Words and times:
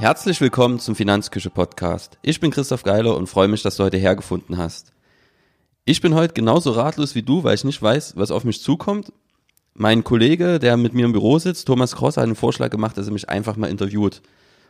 Herzlich 0.00 0.40
willkommen 0.40 0.78
zum 0.78 0.94
Finanzküche 0.94 1.50
Podcast. 1.50 2.16
Ich 2.22 2.40
bin 2.40 2.50
Christoph 2.50 2.84
Geiler 2.84 3.18
und 3.18 3.26
freue 3.26 3.48
mich, 3.48 3.60
dass 3.60 3.76
du 3.76 3.84
heute 3.84 3.98
hergefunden 3.98 4.56
hast. 4.56 4.94
Ich 5.84 6.00
bin 6.00 6.14
heute 6.14 6.32
genauso 6.32 6.70
ratlos 6.70 7.14
wie 7.14 7.22
du, 7.22 7.44
weil 7.44 7.54
ich 7.54 7.64
nicht 7.64 7.82
weiß, 7.82 8.16
was 8.16 8.30
auf 8.30 8.44
mich 8.44 8.62
zukommt. 8.62 9.12
Mein 9.74 10.02
Kollege, 10.02 10.58
der 10.58 10.78
mit 10.78 10.94
mir 10.94 11.04
im 11.04 11.12
Büro 11.12 11.38
sitzt, 11.38 11.66
Thomas 11.66 11.96
Cross, 11.96 12.16
hat 12.16 12.24
einen 12.24 12.34
Vorschlag 12.34 12.70
gemacht, 12.70 12.96
dass 12.96 13.08
er 13.08 13.12
mich 13.12 13.28
einfach 13.28 13.56
mal 13.56 13.68
interviewt. 13.68 14.22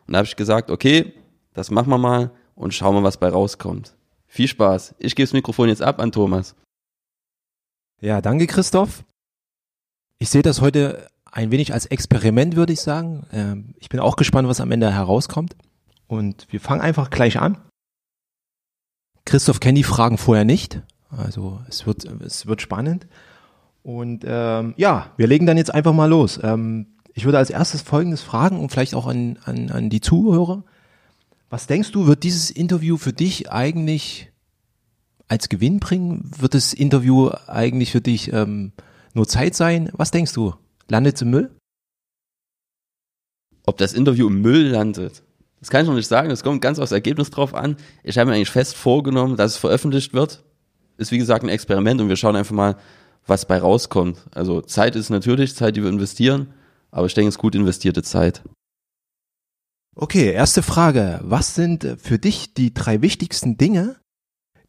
Und 0.09 0.15
da 0.15 0.19
habe 0.19 0.27
ich 0.27 0.35
gesagt, 0.35 0.69
okay, 0.69 1.13
das 1.55 1.71
machen 1.71 1.91
wir 1.91 1.99
mal 1.99 2.33
und 2.57 2.75
schauen 2.75 2.97
wir, 2.97 3.05
was 3.05 3.19
bei 3.19 3.29
rauskommt. 3.29 3.95
Viel 4.27 4.49
Spaß. 4.49 4.97
Ich 4.99 5.15
gebe 5.15 5.29
das 5.29 5.33
Mikrofon 5.33 5.69
jetzt 5.69 5.81
ab 5.81 6.01
an 6.01 6.11
Thomas. 6.11 6.57
Ja, 8.01 8.21
danke 8.21 8.49
Christoph. 8.49 9.05
Ich 10.19 10.29
sehe 10.29 10.43
das 10.43 10.61
heute 10.61 11.09
ein 11.33 11.51
wenig 11.51 11.73
als 11.73 11.87
Experiment, 11.87 12.57
würde 12.57 12.73
ich 12.73 12.81
sagen. 12.81 13.27
Ähm, 13.33 13.75
ich 13.79 13.89
bin 13.89 14.01
auch 14.01 14.17
gespannt, 14.17 14.49
was 14.49 14.61
am 14.61 14.71
Ende 14.73 14.93
herauskommt. 14.93 15.57
Und 16.07 16.47
wir 16.51 16.61
fangen 16.61 16.81
einfach 16.81 17.11
gleich 17.11 17.39
an. 17.41 17.59
Christoph 19.25 19.61
kennt 19.61 19.79
die 19.79 19.85
Fragen 19.85 20.19
vorher 20.19 20.45
nicht. 20.45 20.83
Also 21.11 21.61
es 21.69 21.87
wird, 21.87 22.05
es 22.23 22.47
wird 22.47 22.63
spannend. 22.63 23.07
Und 23.83 24.25
ähm, 24.27 24.75
ja, 24.77 25.13
wir 25.17 25.27
legen 25.27 25.47
dann 25.47 25.57
jetzt 25.57 25.73
einfach 25.73 25.93
mal 25.93 26.09
los. 26.09 26.41
Ähm, 26.43 26.87
ich 27.15 27.25
würde 27.25 27.39
als 27.39 27.51
erstes 27.51 27.83
Folgendes 27.83 28.23
fragen 28.23 28.59
und 28.61 28.71
vielleicht 28.71 28.95
auch 28.95 29.07
an, 29.07 29.39
an, 29.45 29.71
an 29.71 29.91
die 29.91 30.01
Zuhörer. 30.01 30.65
Was 31.49 31.67
denkst 31.67 31.91
du, 31.93 32.07
wird 32.07 32.23
dieses 32.23 32.51
Interview 32.51 32.97
für 32.97 33.13
dich 33.13 33.51
eigentlich 33.51 34.31
als 35.29 35.49
Gewinn 35.49 35.81
bringen? 35.81 36.31
Wird 36.39 36.55
das 36.55 36.73
Interview 36.73 37.31
eigentlich 37.47 37.93
für 37.93 38.01
dich 38.01 38.33
ähm, 38.33 38.73
nur 39.15 39.27
Zeit 39.27 39.55
sein? 39.55 39.91
Was 39.93 40.11
denkst 40.11 40.33
du? 40.33 40.55
Landet 40.91 41.17
es 41.17 41.23
im 41.23 41.31
Müll? 41.31 41.57
Ob 43.65 43.79
das 43.79 43.93
Interview 43.93 44.27
im 44.27 44.43
Müll 44.43 44.67
landet, 44.69 45.23
das 45.61 45.71
kann 45.71 45.83
ich 45.83 45.89
noch 45.89 45.95
nicht 45.95 46.09
sagen. 46.09 46.31
Es 46.31 46.43
kommt 46.43 46.61
ganz 46.61 46.79
aufs 46.79 46.91
Ergebnis 46.91 47.31
drauf 47.31 47.55
an. 47.55 47.77
Ich 48.03 48.19
habe 48.19 48.31
mir 48.31 48.37
eigentlich 48.37 48.51
fest 48.51 48.75
vorgenommen, 48.75 49.37
dass 49.37 49.53
es 49.53 49.57
veröffentlicht 49.59 50.15
wird. 50.15 50.43
Ist 50.97 51.13
wie 51.13 51.19
gesagt 51.19 51.45
ein 51.45 51.49
Experiment 51.49 52.01
und 52.01 52.09
wir 52.09 52.17
schauen 52.17 52.35
einfach 52.35 52.55
mal, 52.55 52.77
was 53.27 53.47
bei 53.47 53.59
rauskommt. 53.59 54.19
Also 54.33 54.63
Zeit 54.63 54.97
ist 54.97 55.11
natürlich 55.11 55.55
Zeit, 55.55 55.77
die 55.77 55.83
wir 55.83 55.91
investieren, 55.91 56.53
aber 56.91 57.07
ich 57.07 57.15
denke, 57.15 57.29
es 57.29 57.37
ist 57.37 57.41
gut 57.41 57.55
investierte 57.55 58.03
Zeit. 58.03 58.43
Okay, 59.95 60.33
erste 60.33 60.63
Frage. 60.63 61.21
Was 61.23 61.55
sind 61.55 61.97
für 61.99 62.19
dich 62.19 62.55
die 62.55 62.73
drei 62.75 63.03
wichtigsten 63.03 63.57
Dinge, 63.57 63.97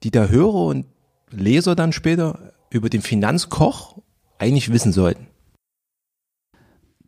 die 0.04 0.12
der 0.12 0.30
Hörer 0.30 0.66
und 0.66 0.86
Leser 1.32 1.76
dann 1.76 1.94
später 1.94 2.54
über 2.70 2.90
den 2.90 3.02
Finanzkoch 3.02 4.02
eigentlich 4.38 4.72
wissen 4.72 4.92
sollten? 4.92 5.31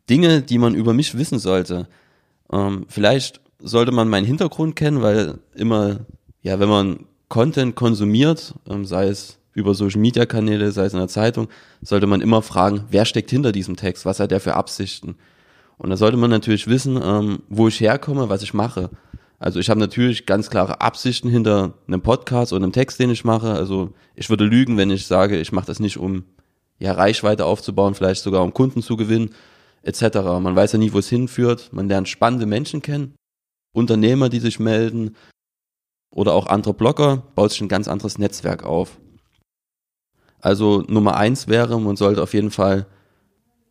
Dinge, 0.10 0.42
die 0.42 0.58
man 0.58 0.76
über 0.76 0.94
mich 0.94 1.18
wissen 1.18 1.40
sollte. 1.40 1.88
Ähm, 2.52 2.86
vielleicht 2.88 3.42
sollte 3.60 3.92
man 3.92 4.10
meinen 4.10 4.26
Hintergrund 4.26 4.76
kennen, 4.76 5.02
weil 5.02 5.40
immer, 5.56 6.02
ja, 6.42 6.60
wenn 6.60 6.70
man 6.70 7.06
Content 7.30 7.76
konsumiert, 7.76 8.54
ähm, 8.70 8.86
sei 8.86 9.08
es 9.08 9.40
über 9.54 9.74
Social 9.74 10.02
Media 10.02 10.26
Kanäle, 10.26 10.72
sei 10.72 10.86
es 10.86 10.94
in 10.94 11.00
der 11.00 11.08
Zeitung, 11.08 11.48
sollte 11.82 12.08
man 12.08 12.22
immer 12.22 12.42
fragen, 12.42 12.86
wer 12.90 13.06
steckt 13.06 13.30
hinter 13.30 13.52
diesem 13.52 13.76
Text, 13.76 14.06
was 14.06 14.20
hat 14.20 14.32
der 14.32 14.40
für 14.40 14.56
Absichten? 14.56 15.16
Und 15.78 15.90
da 15.90 15.98
sollte 15.98 16.18
man 16.18 16.30
natürlich 16.30 16.68
wissen, 16.68 17.00
ähm, 17.02 17.40
wo 17.50 17.68
ich 17.68 17.80
herkomme, 17.80 18.30
was 18.30 18.44
ich 18.44 18.54
mache. 18.54 18.90
Also 19.40 19.60
ich 19.60 19.70
habe 19.70 19.80
natürlich 19.80 20.26
ganz 20.26 20.50
klare 20.50 20.82
Absichten 20.82 21.30
hinter 21.30 21.74
einem 21.88 22.02
Podcast 22.02 22.54
oder 22.54 22.64
einem 22.64 22.72
Text, 22.72 23.00
den 23.00 23.10
ich 23.10 23.26
mache. 23.26 23.52
Also 23.52 23.94
ich 24.16 24.30
würde 24.30 24.46
lügen, 24.46 24.78
wenn 24.78 24.90
ich 24.90 25.08
sage, 25.08 25.40
ich 25.40 25.52
mache 25.52 25.66
das 25.66 25.80
nicht, 25.80 25.98
um 25.98 26.24
ja 26.80 26.94
Reichweite 26.94 27.46
aufzubauen, 27.46 27.96
vielleicht 27.96 28.24
sogar 28.24 28.44
um 28.44 28.54
Kunden 28.54 28.82
zu 28.82 28.96
gewinnen, 28.96 29.32
etc. 29.84 30.18
Man 30.40 30.56
weiß 30.56 30.72
ja 30.74 30.80
nie, 30.80 30.94
wo 30.94 31.00
es 31.00 31.10
hinführt. 31.10 31.70
Man 31.72 31.88
lernt 31.88 32.10
spannende 32.10 32.46
Menschen 32.46 32.82
kennen, 32.82 33.16
Unternehmer, 33.74 34.30
die 34.30 34.40
sich 34.40 34.60
melden 34.60 35.16
oder 36.10 36.34
auch 36.34 36.48
andere 36.48 36.74
Blogger, 36.74 37.24
baut 37.36 37.52
sich 37.52 37.62
ein 37.62 37.68
ganz 37.68 37.88
anderes 37.88 38.18
Netzwerk 38.18 38.64
auf. 38.64 39.00
Also 40.40 40.84
Nummer 40.88 41.16
eins 41.16 41.48
wäre, 41.48 41.80
man 41.80 41.96
sollte 41.96 42.22
auf 42.22 42.34
jeden 42.34 42.52
Fall 42.52 42.86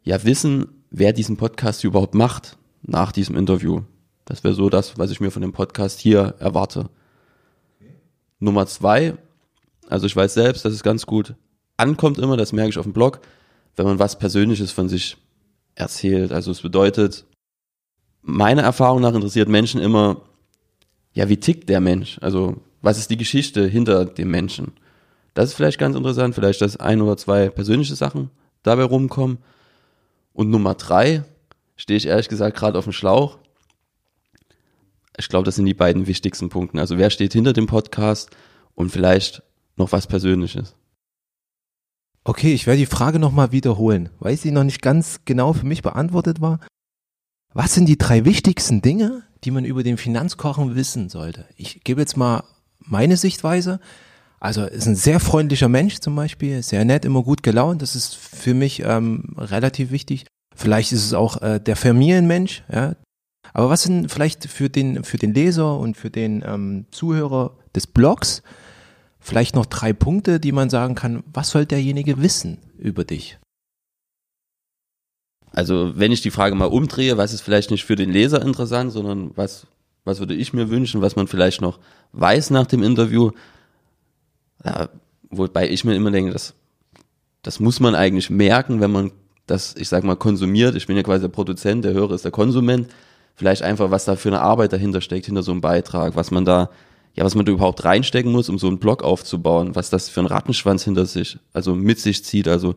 ja 0.05 0.25
wissen, 0.25 0.85
wer 0.91 1.13
diesen 1.13 1.37
Podcast 1.37 1.85
überhaupt 1.85 2.15
macht 2.15 2.59
nach 2.83 3.13
diesem 3.13 3.37
Interview. 3.37 3.83
Das 4.25 4.43
wäre 4.45 4.55
so 4.55 4.71
das, 4.71 4.99
was 4.99 5.11
ich 5.11 5.21
mir 5.21 5.31
von 5.31 5.43
dem 5.43 5.53
Podcast 5.53 6.01
hier 6.01 6.35
erwarte. 6.39 6.89
Nummer 8.39 8.67
zwei, 8.67 9.15
also 9.89 10.07
ich 10.07 10.17
weiß 10.17 10.35
selbst, 10.35 10.65
dass 10.65 10.73
es 10.73 10.83
ganz 10.83 11.07
gut 11.07 11.35
ankommt 11.77 12.19
immer, 12.19 12.37
das 12.37 12.53
merke 12.53 12.71
ich 12.71 12.79
auf 12.79 12.87
dem 12.87 12.93
Blog, 12.93 13.21
wenn 13.77 13.87
man 13.87 13.99
was 13.99 14.19
Persönliches 14.19 14.73
von 14.73 14.89
sich 14.89 15.17
erzählt. 15.75 16.33
Also 16.33 16.51
es 16.51 16.63
bedeutet, 16.63 17.25
meiner 18.23 18.63
Erfahrung 18.63 19.01
nach 19.01 19.15
interessiert 19.15 19.49
Menschen 19.49 19.81
immer, 19.81 20.23
ja, 21.13 21.29
wie 21.29 21.39
tickt 21.39 21.69
der 21.69 21.81
Mensch? 21.81 22.19
Also 22.21 22.63
was 22.81 22.99
ist 22.99 23.11
die 23.11 23.17
Geschichte 23.17 23.67
hinter 23.67 24.05
dem 24.05 24.31
Menschen? 24.31 24.73
Das 25.35 25.51
ist 25.51 25.55
vielleicht 25.55 25.79
ganz 25.79 25.97
interessant, 25.97 26.35
vielleicht, 26.35 26.61
dass 26.61 26.77
ein 26.77 27.01
oder 27.01 27.17
zwei 27.17 27.49
persönliche 27.49 27.95
Sachen 27.95 28.31
dabei 28.63 28.85
rumkommen. 28.85 29.39
Und 30.33 30.51
Nummer 30.51 30.75
drei 30.75 31.25
stehe 31.77 31.97
ich 31.97 32.07
ehrlich 32.07 32.29
gesagt 32.29 32.57
gerade 32.57 32.79
auf 32.79 32.85
dem 32.85 32.93
Schlauch. 32.93 33.39
Ich 35.17 35.29
glaube, 35.29 35.45
das 35.45 35.57
sind 35.57 35.67
die 35.67 35.75
beiden 35.75 36.07
wichtigsten 36.07 36.49
Punkte. 36.49 36.81
Also 36.81 36.99
wer 36.99 37.11
steht 37.11 37.33
hinter 37.33 37.53
dem 37.53 37.67
Podcast 37.67 38.31
und 38.75 38.91
vielleicht 38.91 39.43
noch 39.77 39.93
was 39.93 40.07
Persönliches. 40.07 40.75
Okay, 42.25 42.55
ich 42.55 42.67
werde 42.67 42.79
die 42.79 42.87
Frage 42.87 43.19
nochmal 43.19 43.51
wiederholen, 43.51 44.09
weil 44.21 44.37
sie 44.37 44.53
noch 44.53 44.63
nicht 44.65 44.81
ganz 44.81 45.21
genau 45.25 45.53
für 45.53 45.67
mich 45.67 45.83
beantwortet 45.83 46.41
war. 46.41 46.61
Was 47.53 47.75
sind 47.75 47.87
die 47.87 47.99
drei 47.99 48.25
wichtigsten 48.25 48.81
Dinge, 48.81 49.25
die 49.45 49.51
man 49.51 49.65
über 49.65 49.83
den 49.83 49.97
Finanzkochen 49.97 50.77
wissen 50.77 51.09
sollte? 51.09 51.47
Ich 51.57 51.83
gebe 51.83 52.01
jetzt 52.01 52.17
mal 52.17 52.45
meine 52.79 53.17
Sichtweise. 53.17 53.81
Also 54.39 54.65
ist 54.65 54.87
ein 54.87 54.97
sehr 54.97 55.21
freundlicher 55.21 55.69
Mensch 55.69 55.99
zum 55.99 56.17
Beispiel, 56.17 56.63
sehr 56.63 56.85
nett, 56.85 57.05
immer 57.05 57.23
gut 57.23 57.43
gelaunt. 57.43 57.83
Das 57.83 57.95
ist 57.95 58.15
für 58.17 58.55
mich 58.55 58.83
ähm, 58.85 59.35
relativ 59.37 59.91
wichtig. 59.91 60.27
Vielleicht 60.55 60.93
ist 60.93 61.05
es 61.05 61.15
auch 61.15 61.43
äh, 61.43 61.61
der 61.61 61.77
Familienmensch. 61.77 62.65
Ja. 62.73 62.95
Aber 63.53 63.69
was 63.69 63.83
sind 63.83 64.11
vielleicht 64.11 64.47
für 64.47 64.71
den 64.71 65.05
für 65.05 65.19
den 65.19 65.35
Leser 65.35 65.79
und 65.79 65.97
für 65.97 66.11
den 66.11 66.43
ähm, 66.47 66.87
Zuhörer 66.91 67.57
des 67.75 67.87
Blogs 67.87 68.43
vielleicht 69.23 69.55
noch 69.55 69.67
drei 69.67 69.93
Punkte, 69.93 70.41
die 70.41 70.53
man 70.53 70.69
sagen 70.69 70.95
kann? 70.95 71.23
Was 71.33 71.51
soll 71.51 71.65
derjenige 71.65 72.21
wissen 72.21 72.59
über 72.79 73.05
dich? 73.05 73.39
Also 75.53 75.93
wenn 75.97 76.13
ich 76.13 76.23
die 76.23 76.31
Frage 76.31 76.55
mal 76.55 76.67
umdrehe, 76.67 77.17
was 77.17 77.33
ist 77.33 77.43
vielleicht 77.43 77.71
nicht 77.71 77.85
für 77.85 77.97
den 77.97 78.11
Leser 78.11 78.43
interessant, 78.43 78.93
sondern 78.93 79.37
was 79.37 79.67
was 80.05 80.19
würde 80.19 80.35
ich 80.35 80.53
mir 80.53 80.71
wünschen, 80.71 81.01
was 81.01 81.17
man 81.17 81.29
vielleicht 81.29 81.61
noch 81.61 81.79
weiß 82.13 82.51
nach 82.51 82.67
dem 82.67 82.83
Interview, 82.83 83.31
ja, 84.65 84.89
wobei 85.31 85.69
ich 85.69 85.85
mir 85.85 85.95
immer 85.95 86.11
denke, 86.11 86.33
das, 86.33 86.55
das 87.43 87.61
muss 87.61 87.81
man 87.81 87.95
eigentlich 87.95 88.31
merken, 88.31 88.81
wenn 88.81 88.91
man 88.91 89.13
das, 89.47 89.75
ich 89.77 89.89
sag 89.89 90.05
mal, 90.05 90.17
konsumiert. 90.17 90.77
Ich 90.77 90.87
bin 90.87 90.97
ja 90.97 91.03
quasi 91.03 91.23
der 91.23 91.29
Produzent, 91.29 91.85
der 91.85 91.95
Hörer 91.95 92.15
ist 92.15 92.25
der 92.25 92.31
Konsument. 92.31 92.89
Vielleicht 93.35 93.63
einfach, 93.63 93.91
was 93.91 94.05
da 94.05 94.15
für 94.15 94.29
eine 94.29 94.41
Arbeit 94.41 94.73
dahinter 94.73 95.01
steckt, 95.01 95.27
hinter 95.27 95.43
so 95.43 95.53
einem 95.53 95.61
Beitrag, 95.61 96.17
was 96.17 96.31
man 96.31 96.45
da, 96.45 96.71
ja, 97.15 97.25
was 97.25 97.35
man 97.35 97.45
da 97.45 97.53
überhaupt 97.53 97.85
reinstecken 97.85 98.33
muss, 98.33 98.49
um 98.49 98.59
so 98.59 98.69
einen 98.69 98.79
Blog 98.79 99.03
aufzubauen, 99.03 99.75
was 99.75 99.91
das 99.91 100.09
für 100.09 100.21
ein 100.21 100.27
Rattenschwanz 100.27 100.85
hinter 100.85 101.07
sich, 101.07 101.39
also 101.53 101.75
mit 101.75 102.01
sich 102.01 102.25
zieht. 102.25 102.49
Also, 102.49 102.75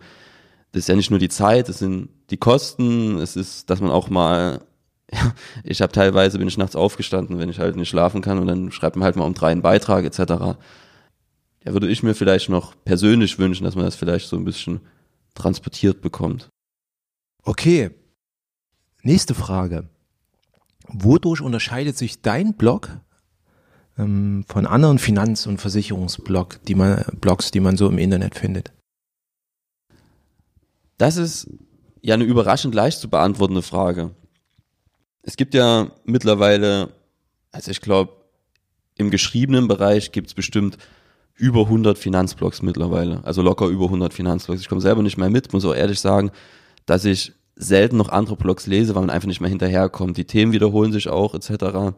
das 0.71 0.81
ist 0.81 0.89
ja 0.89 0.95
nicht 0.95 1.09
nur 1.09 1.19
die 1.19 1.29
Zeit, 1.29 1.69
es 1.69 1.79
sind 1.79 2.09
die 2.29 2.37
Kosten, 2.37 3.17
es 3.19 3.35
ist, 3.35 3.69
dass 3.69 3.79
man 3.79 3.91
auch 3.91 4.09
mal, 4.09 4.61
ja, 5.11 5.33
ich 5.63 5.81
habe 5.81 5.93
teilweise, 5.93 6.37
bin 6.37 6.47
ich 6.47 6.57
nachts 6.57 6.75
aufgestanden, 6.75 7.39
wenn 7.39 7.49
ich 7.49 7.59
halt 7.59 7.75
nicht 7.75 7.89
schlafen 7.89 8.21
kann 8.21 8.39
und 8.39 8.47
dann 8.47 8.71
schreibt 8.71 8.95
man 8.95 9.05
halt 9.05 9.15
mal 9.15 9.25
um 9.25 9.33
drei 9.33 9.51
einen 9.51 9.61
Beitrag 9.61 10.03
etc 10.03 10.55
ja, 11.65 11.73
würde 11.73 11.89
ich 11.89 12.03
mir 12.03 12.13
vielleicht 12.13 12.49
noch 12.49 12.75
persönlich 12.85 13.39
wünschen, 13.39 13.63
dass 13.63 13.75
man 13.75 13.85
das 13.85 13.95
vielleicht 13.95 14.27
so 14.27 14.37
ein 14.37 14.45
bisschen 14.45 14.81
transportiert 15.33 16.01
bekommt. 16.01 16.49
Okay. 17.43 17.91
Nächste 19.01 19.33
Frage. 19.33 19.89
Wodurch 20.87 21.41
unterscheidet 21.41 21.97
sich 21.97 22.21
dein 22.21 22.53
Blog 22.55 22.99
ähm, 23.97 24.45
von 24.47 24.65
anderen 24.65 24.99
Finanz- 24.99 25.47
und 25.47 25.59
Versicherungsblogs, 25.59 26.61
die 26.67 26.75
man, 26.75 27.03
Blogs, 27.19 27.51
die 27.51 27.59
man 27.59 27.77
so 27.77 27.87
im 27.87 27.97
Internet 27.97 28.35
findet? 28.35 28.71
Das 30.97 31.17
ist 31.17 31.49
ja 32.01 32.13
eine 32.13 32.23
überraschend 32.23 32.75
leicht 32.75 32.99
zu 32.99 33.09
beantwortende 33.09 33.61
Frage. 33.61 34.11
Es 35.23 35.37
gibt 35.37 35.53
ja 35.53 35.91
mittlerweile, 36.05 36.89
also 37.51 37.71
ich 37.71 37.81
glaube, 37.81 38.13
im 38.95 39.09
geschriebenen 39.09 39.67
Bereich 39.67 40.11
gibt 40.11 40.27
es 40.27 40.33
bestimmt 40.33 40.77
über 41.33 41.61
100 41.61 41.97
Finanzblogs 41.97 42.61
mittlerweile, 42.61 43.23
also 43.25 43.41
locker 43.41 43.67
über 43.67 43.85
100 43.85 44.13
Finanzblogs. 44.13 44.61
Ich 44.61 44.69
komme 44.69 44.81
selber 44.81 45.01
nicht 45.01 45.17
mehr 45.17 45.29
mit, 45.29 45.51
muss 45.51 45.65
auch 45.65 45.75
ehrlich 45.75 45.99
sagen, 45.99 46.31
dass 46.85 47.03
ich 47.03 47.33
selten 47.55 47.97
noch 47.97 48.09
andere 48.09 48.35
Blogs 48.35 48.67
lese, 48.67 48.95
weil 48.95 49.01
man 49.01 49.09
einfach 49.09 49.27
nicht 49.27 49.41
mehr 49.41 49.49
hinterherkommt. 49.49 50.17
Die 50.17 50.25
Themen 50.25 50.51
wiederholen 50.51 50.91
sich 50.91 51.09
auch 51.09 51.33
etc. 51.33 51.95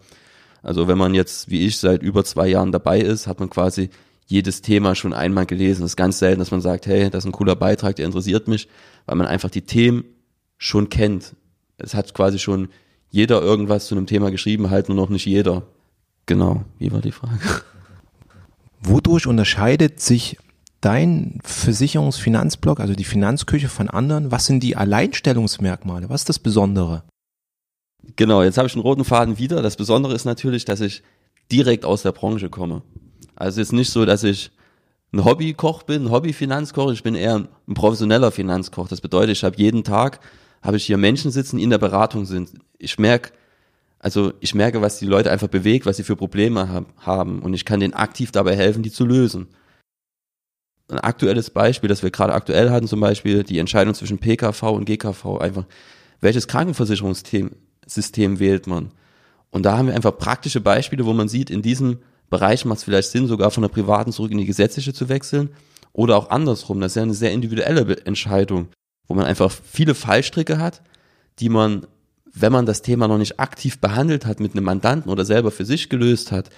Also 0.62 0.88
wenn 0.88 0.98
man 0.98 1.14
jetzt, 1.14 1.50
wie 1.50 1.66
ich, 1.66 1.78
seit 1.78 2.04
über 2.04 2.24
zwei 2.24 2.48
Jahren 2.48 2.72
dabei 2.72 3.00
ist, 3.00 3.28
hat 3.28 3.40
man 3.40 3.50
quasi 3.50 3.90
jedes 4.26 4.62
Thema 4.62 4.96
schon 4.96 5.14
einmal 5.14 5.46
gelesen. 5.46 5.84
Es 5.84 5.92
ist 5.92 5.96
ganz 5.96 6.20
selten, 6.20 6.40
dass 6.40 6.52
man 6.52 6.62
sagt, 6.62 6.86
hey, 6.86 7.10
das 7.10 7.24
ist 7.24 7.30
ein 7.30 7.32
cooler 7.32 7.56
Beitrag, 7.56 7.96
der 7.96 8.06
interessiert 8.06 8.48
mich, 8.48 8.68
weil 9.06 9.16
man 9.16 9.28
einfach 9.28 9.50
die 9.50 9.62
Themen 9.62 10.04
schon 10.58 10.90
kennt. 10.90 11.36
Es 11.78 11.94
hat 11.94 12.14
quasi 12.14 12.40
schon 12.40 12.70
jeder 13.10 13.42
irgendwas 13.42 13.88
zu 13.88 13.96
einem 13.96 14.06
Thema 14.06 14.32
geschrieben, 14.32 14.70
halt 14.70 14.90
nur 14.90 14.98
noch 14.98 15.10
nicht 15.10 15.26
jeder. 15.26 15.64
Genau, 16.26 16.66
wie 16.78 16.92
war 16.92 17.00
die 17.00 17.14
Frage? 17.14 17.40
Wodurch 18.82 19.28
unterscheidet 19.28 20.02
sich 20.02 20.38
dein 20.82 21.40
Versicherungsfinanzblock, 21.44 22.80
also 22.80 22.94
die 22.94 23.06
Finanzküche 23.06 23.70
von 23.70 23.90
anderen? 23.90 24.32
Was 24.32 24.46
sind 24.46 24.62
die 24.62 24.76
Alleinstellungsmerkmale? 24.76 26.10
Was 26.10 26.22
ist 26.22 26.30
das 26.30 26.40
Besondere? 26.40 27.04
Genau, 28.16 28.42
jetzt 28.44 28.58
habe 28.58 28.68
ich 28.68 28.74
einen 28.74 28.82
roten 28.82 29.04
Faden 29.04 29.38
wieder. 29.38 29.62
Das 29.62 29.76
Besondere 29.76 30.14
ist 30.14 30.26
natürlich, 30.26 30.66
dass 30.66 30.82
ich 30.82 31.04
direkt 31.52 31.86
aus 31.86 32.04
der 32.04 32.12
Branche 32.12 32.50
komme. 32.50 32.82
Also 33.36 33.60
jetzt 33.60 33.74
nicht 33.74 33.92
so, 33.92 34.06
dass 34.06 34.24
ich 34.24 34.52
ein 35.14 35.24
Hobbykoch 35.24 35.84
bin, 35.84 36.06
ein 36.06 36.12
Hobbyfinanzkoch, 36.12 36.92
ich 36.92 37.04
bin 37.04 37.16
eher 37.16 37.48
ein 37.68 37.74
professioneller 37.74 38.32
Finanzkoch. 38.32 38.88
Das 38.88 39.02
bedeutet, 39.02 39.38
ich 39.38 39.44
habe 39.44 39.56
jeden 39.58 39.84
Tag, 39.84 40.20
habe 40.62 40.78
ich 40.78 40.86
hier 40.86 40.98
Menschen 40.98 41.32
sitzen, 41.32 41.58
die 41.58 41.64
in 41.64 41.70
der 41.70 41.78
Beratung 41.78 42.26
sind. 42.26 42.52
Ich 42.78 42.98
merke, 43.00 43.32
also 44.00 44.34
ich 44.42 44.54
merke, 44.54 44.82
was 44.82 45.00
die 45.00 45.06
Leute 45.06 45.32
einfach 45.32 45.48
bewegt, 45.48 45.86
was 45.86 45.98
sie 45.98 46.04
für 46.04 46.16
Probleme 46.16 46.86
haben 46.98 47.42
und 47.42 47.54
ich 47.54 47.66
kann 47.66 47.80
denen 47.80 47.94
aktiv 47.94 48.32
dabei 48.32 48.56
helfen, 48.56 48.84
die 48.84 48.92
zu 48.92 49.06
lösen. 49.06 49.48
Ein 50.90 51.00
aktuelles 51.00 51.50
Beispiel, 51.50 51.90
das 51.90 52.04
wir 52.04 52.12
gerade 52.12 52.34
aktuell 52.34 52.70
hatten, 52.70 52.88
zum 52.88 53.00
Beispiel 53.00 53.44
die 53.44 53.60
Entscheidung 53.60 53.94
zwischen 53.94 54.20
PKV 54.20 54.64
und 54.64 54.86
GKV, 54.86 55.38
einfach 55.40 55.66
welches 56.22 56.48
Krankenversicherungssystem 56.48 57.52
wählt 57.96 58.68
man? 58.68 58.92
Und 59.50 59.64
da 59.64 59.78
haben 59.78 59.88
wir 59.88 59.96
einfach 59.96 60.18
praktische 60.18 60.62
Beispiele, 60.62 61.06
wo 61.06 61.14
man 61.14 61.30
sieht, 61.30 61.50
in 61.50 61.62
diesem 61.62 62.00
Bereich 62.30 62.66
macht 62.66 62.80
es 62.80 62.84
vielleicht 62.84 63.12
Sinn, 63.12 63.28
sogar 63.28 63.52
von 63.52 63.62
der 63.62 63.70
privaten 63.70 64.12
zurück 64.12 64.32
in 64.32 64.38
die 64.38 64.46
gesetzliche 64.46 64.94
zu 64.94 65.10
wechseln 65.10 65.50
oder 65.94 66.18
auch 66.18 66.30
andersrum. 66.30 66.80
Das 66.80 66.92
ist 66.92 66.96
ja 66.96 67.04
eine 67.04 67.14
sehr 67.14 67.32
individuelle 67.32 68.06
Entscheidung, 68.06 68.68
wo 69.08 69.14
man 69.14 69.26
einfach 69.26 69.52
viele 69.52 69.96
Fallstricke 69.96 70.60
hat, 70.60 70.82
die 71.40 71.50
man, 71.50 71.88
wenn 72.34 72.52
man 72.52 72.66
das 72.66 72.82
Thema 72.82 73.08
noch 73.08 73.18
nicht 73.18 73.40
aktiv 73.40 73.80
behandelt 73.80 74.26
hat 74.26 74.40
mit 74.40 74.54
einem 74.54 74.66
Mandanten 74.66 75.10
oder 75.10 75.24
selber 75.24 75.52
für 75.52 75.66
sich 75.66 75.90
gelöst 75.90 76.32
hat, 76.32 76.50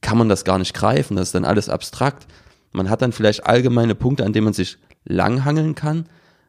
kann 0.00 0.18
man 0.18 0.28
das 0.28 0.44
gar 0.44 0.58
nicht 0.58 0.74
greifen. 0.74 1.16
Das 1.16 1.28
ist 1.28 1.34
dann 1.34 1.46
alles 1.46 1.70
abstrakt. 1.70 2.26
Man 2.72 2.90
hat 2.90 3.00
dann 3.00 3.12
vielleicht 3.12 3.46
allgemeine 3.46 3.94
Punkte, 3.94 4.24
an 4.24 4.32
denen 4.32 4.44
man 4.44 4.52
sich 4.52 4.76
langhangeln 5.04 5.74
kann, 5.74 6.06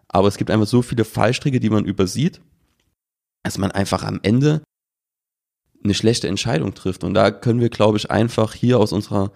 aber 0.08 0.28
es 0.28 0.38
gibt 0.38 0.52
einfach 0.52 0.68
so 0.68 0.82
viele 0.82 1.06
Fallstricke, 1.06 1.60
die 1.60 1.70
man 1.70 1.86
übersieht, 1.86 2.42
dass 3.46 3.60
man 3.60 3.72
einfach 3.72 4.04
am 4.04 4.20
Ende 4.24 4.64
eine 5.84 5.94
schlechte 5.94 6.28
Entscheidung 6.28 6.74
trifft. 6.74 7.04
Und 7.04 7.14
da 7.14 7.30
können 7.30 7.62
wir, 7.62 7.70
glaube 7.70 7.98
ich, 7.98 8.10
einfach 8.10 8.54
hier 8.54 8.80
aus 8.80 8.92
unserer, 8.92 9.32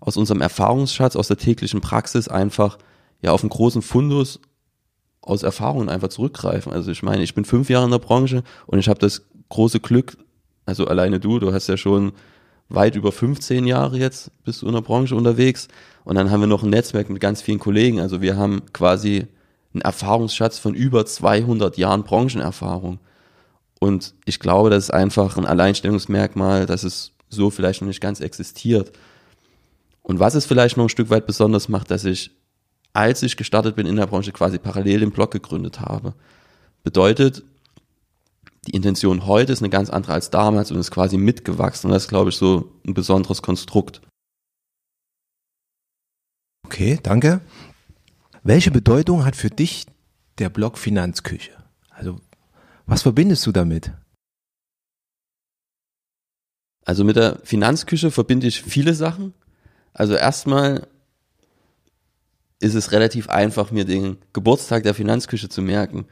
aus 0.00 0.18
unserem 0.18 0.42
Erfahrungsschatz, 0.42 1.16
aus 1.16 1.28
der 1.28 1.38
täglichen 1.38 1.80
Praxis 1.80 2.28
einfach 2.28 2.78
ja 3.22 3.32
auf 3.32 3.42
einen 3.42 3.48
großen 3.48 3.80
Fundus 3.80 4.38
aus 5.22 5.42
Erfahrungen 5.42 5.88
einfach 5.88 6.08
zurückgreifen. 6.08 6.72
Also 6.72 6.90
ich 6.90 7.02
meine, 7.02 7.22
ich 7.22 7.34
bin 7.34 7.46
fünf 7.46 7.70
Jahre 7.70 7.86
in 7.86 7.90
der 7.90 7.98
Branche 7.98 8.42
und 8.66 8.78
ich 8.78 8.88
habe 8.88 9.00
das 9.00 9.22
große 9.48 9.80
Glück, 9.80 10.18
also 10.66 10.86
alleine 10.86 11.18
du, 11.18 11.38
du 11.38 11.54
hast 11.54 11.66
ja 11.68 11.78
schon 11.78 12.12
weit 12.68 12.96
über 12.96 13.12
15 13.12 13.66
Jahre 13.66 13.98
jetzt 13.98 14.30
bist 14.44 14.60
du 14.62 14.66
in 14.66 14.74
der 14.74 14.80
Branche 14.80 15.14
unterwegs 15.14 15.68
und 16.04 16.16
dann 16.16 16.30
haben 16.30 16.40
wir 16.40 16.46
noch 16.46 16.62
ein 16.62 16.70
Netzwerk 16.70 17.08
mit 17.08 17.20
ganz 17.20 17.40
vielen 17.40 17.58
Kollegen. 17.58 18.00
Also 18.00 18.20
wir 18.20 18.36
haben 18.36 18.62
quasi 18.74 19.26
einen 19.72 19.80
Erfahrungsschatz 19.80 20.58
von 20.58 20.74
über 20.74 21.06
200 21.06 21.78
Jahren 21.78 22.04
Branchenerfahrung. 22.04 22.98
Und 23.80 24.14
ich 24.24 24.40
glaube, 24.40 24.70
das 24.70 24.84
ist 24.84 24.90
einfach 24.90 25.36
ein 25.36 25.46
Alleinstellungsmerkmal, 25.46 26.66
dass 26.66 26.84
es 26.84 27.12
so 27.28 27.50
vielleicht 27.50 27.80
noch 27.80 27.88
nicht 27.88 28.00
ganz 28.00 28.20
existiert. 28.20 28.92
Und 30.02 30.20
was 30.20 30.34
es 30.34 30.46
vielleicht 30.46 30.76
noch 30.76 30.84
ein 30.84 30.90
Stück 30.90 31.10
weit 31.10 31.26
besonders 31.26 31.68
macht, 31.68 31.90
dass 31.90 32.04
ich, 32.04 32.30
als 32.92 33.22
ich 33.22 33.36
gestartet 33.36 33.76
bin 33.76 33.86
in 33.86 33.96
der 33.96 34.06
Branche, 34.06 34.32
quasi 34.32 34.58
parallel 34.58 35.00
den 35.00 35.10
Blog 35.10 35.30
gegründet 35.30 35.80
habe. 35.80 36.14
Bedeutet, 36.82 37.42
die 38.66 38.72
Intention 38.72 39.26
heute 39.26 39.52
ist 39.52 39.62
eine 39.62 39.70
ganz 39.70 39.90
andere 39.90 40.12
als 40.12 40.30
damals 40.30 40.70
und 40.70 40.78
ist 40.78 40.90
quasi 40.90 41.16
mitgewachsen. 41.16 41.88
Und 41.88 41.94
das 41.94 42.04
ist, 42.04 42.08
glaube 42.08 42.30
ich, 42.30 42.36
so 42.36 42.72
ein 42.86 42.94
besonderes 42.94 43.42
Konstrukt. 43.42 44.00
Okay, 46.64 46.98
danke. 47.02 47.40
Welche 48.42 48.70
Bedeutung 48.70 49.24
hat 49.24 49.36
für 49.36 49.50
dich 49.50 49.86
der 50.38 50.48
Blog 50.48 50.78
Finanzküche? 50.78 51.52
Also 51.90 52.20
was 52.86 53.02
verbindest 53.02 53.46
du 53.46 53.52
damit? 53.52 53.92
Also 56.84 57.04
mit 57.04 57.16
der 57.16 57.38
Finanzküche 57.44 58.10
verbinde 58.10 58.46
ich 58.46 58.62
viele 58.62 58.94
Sachen. 58.94 59.32
Also 59.94 60.14
erstmal 60.14 60.86
ist 62.60 62.74
es 62.74 62.92
relativ 62.92 63.28
einfach, 63.28 63.70
mir 63.70 63.84
den 63.84 64.18
Geburtstag 64.32 64.82
der 64.82 64.94
Finanzküche 64.94 65.48
zu 65.48 65.62
merken, 65.62 66.06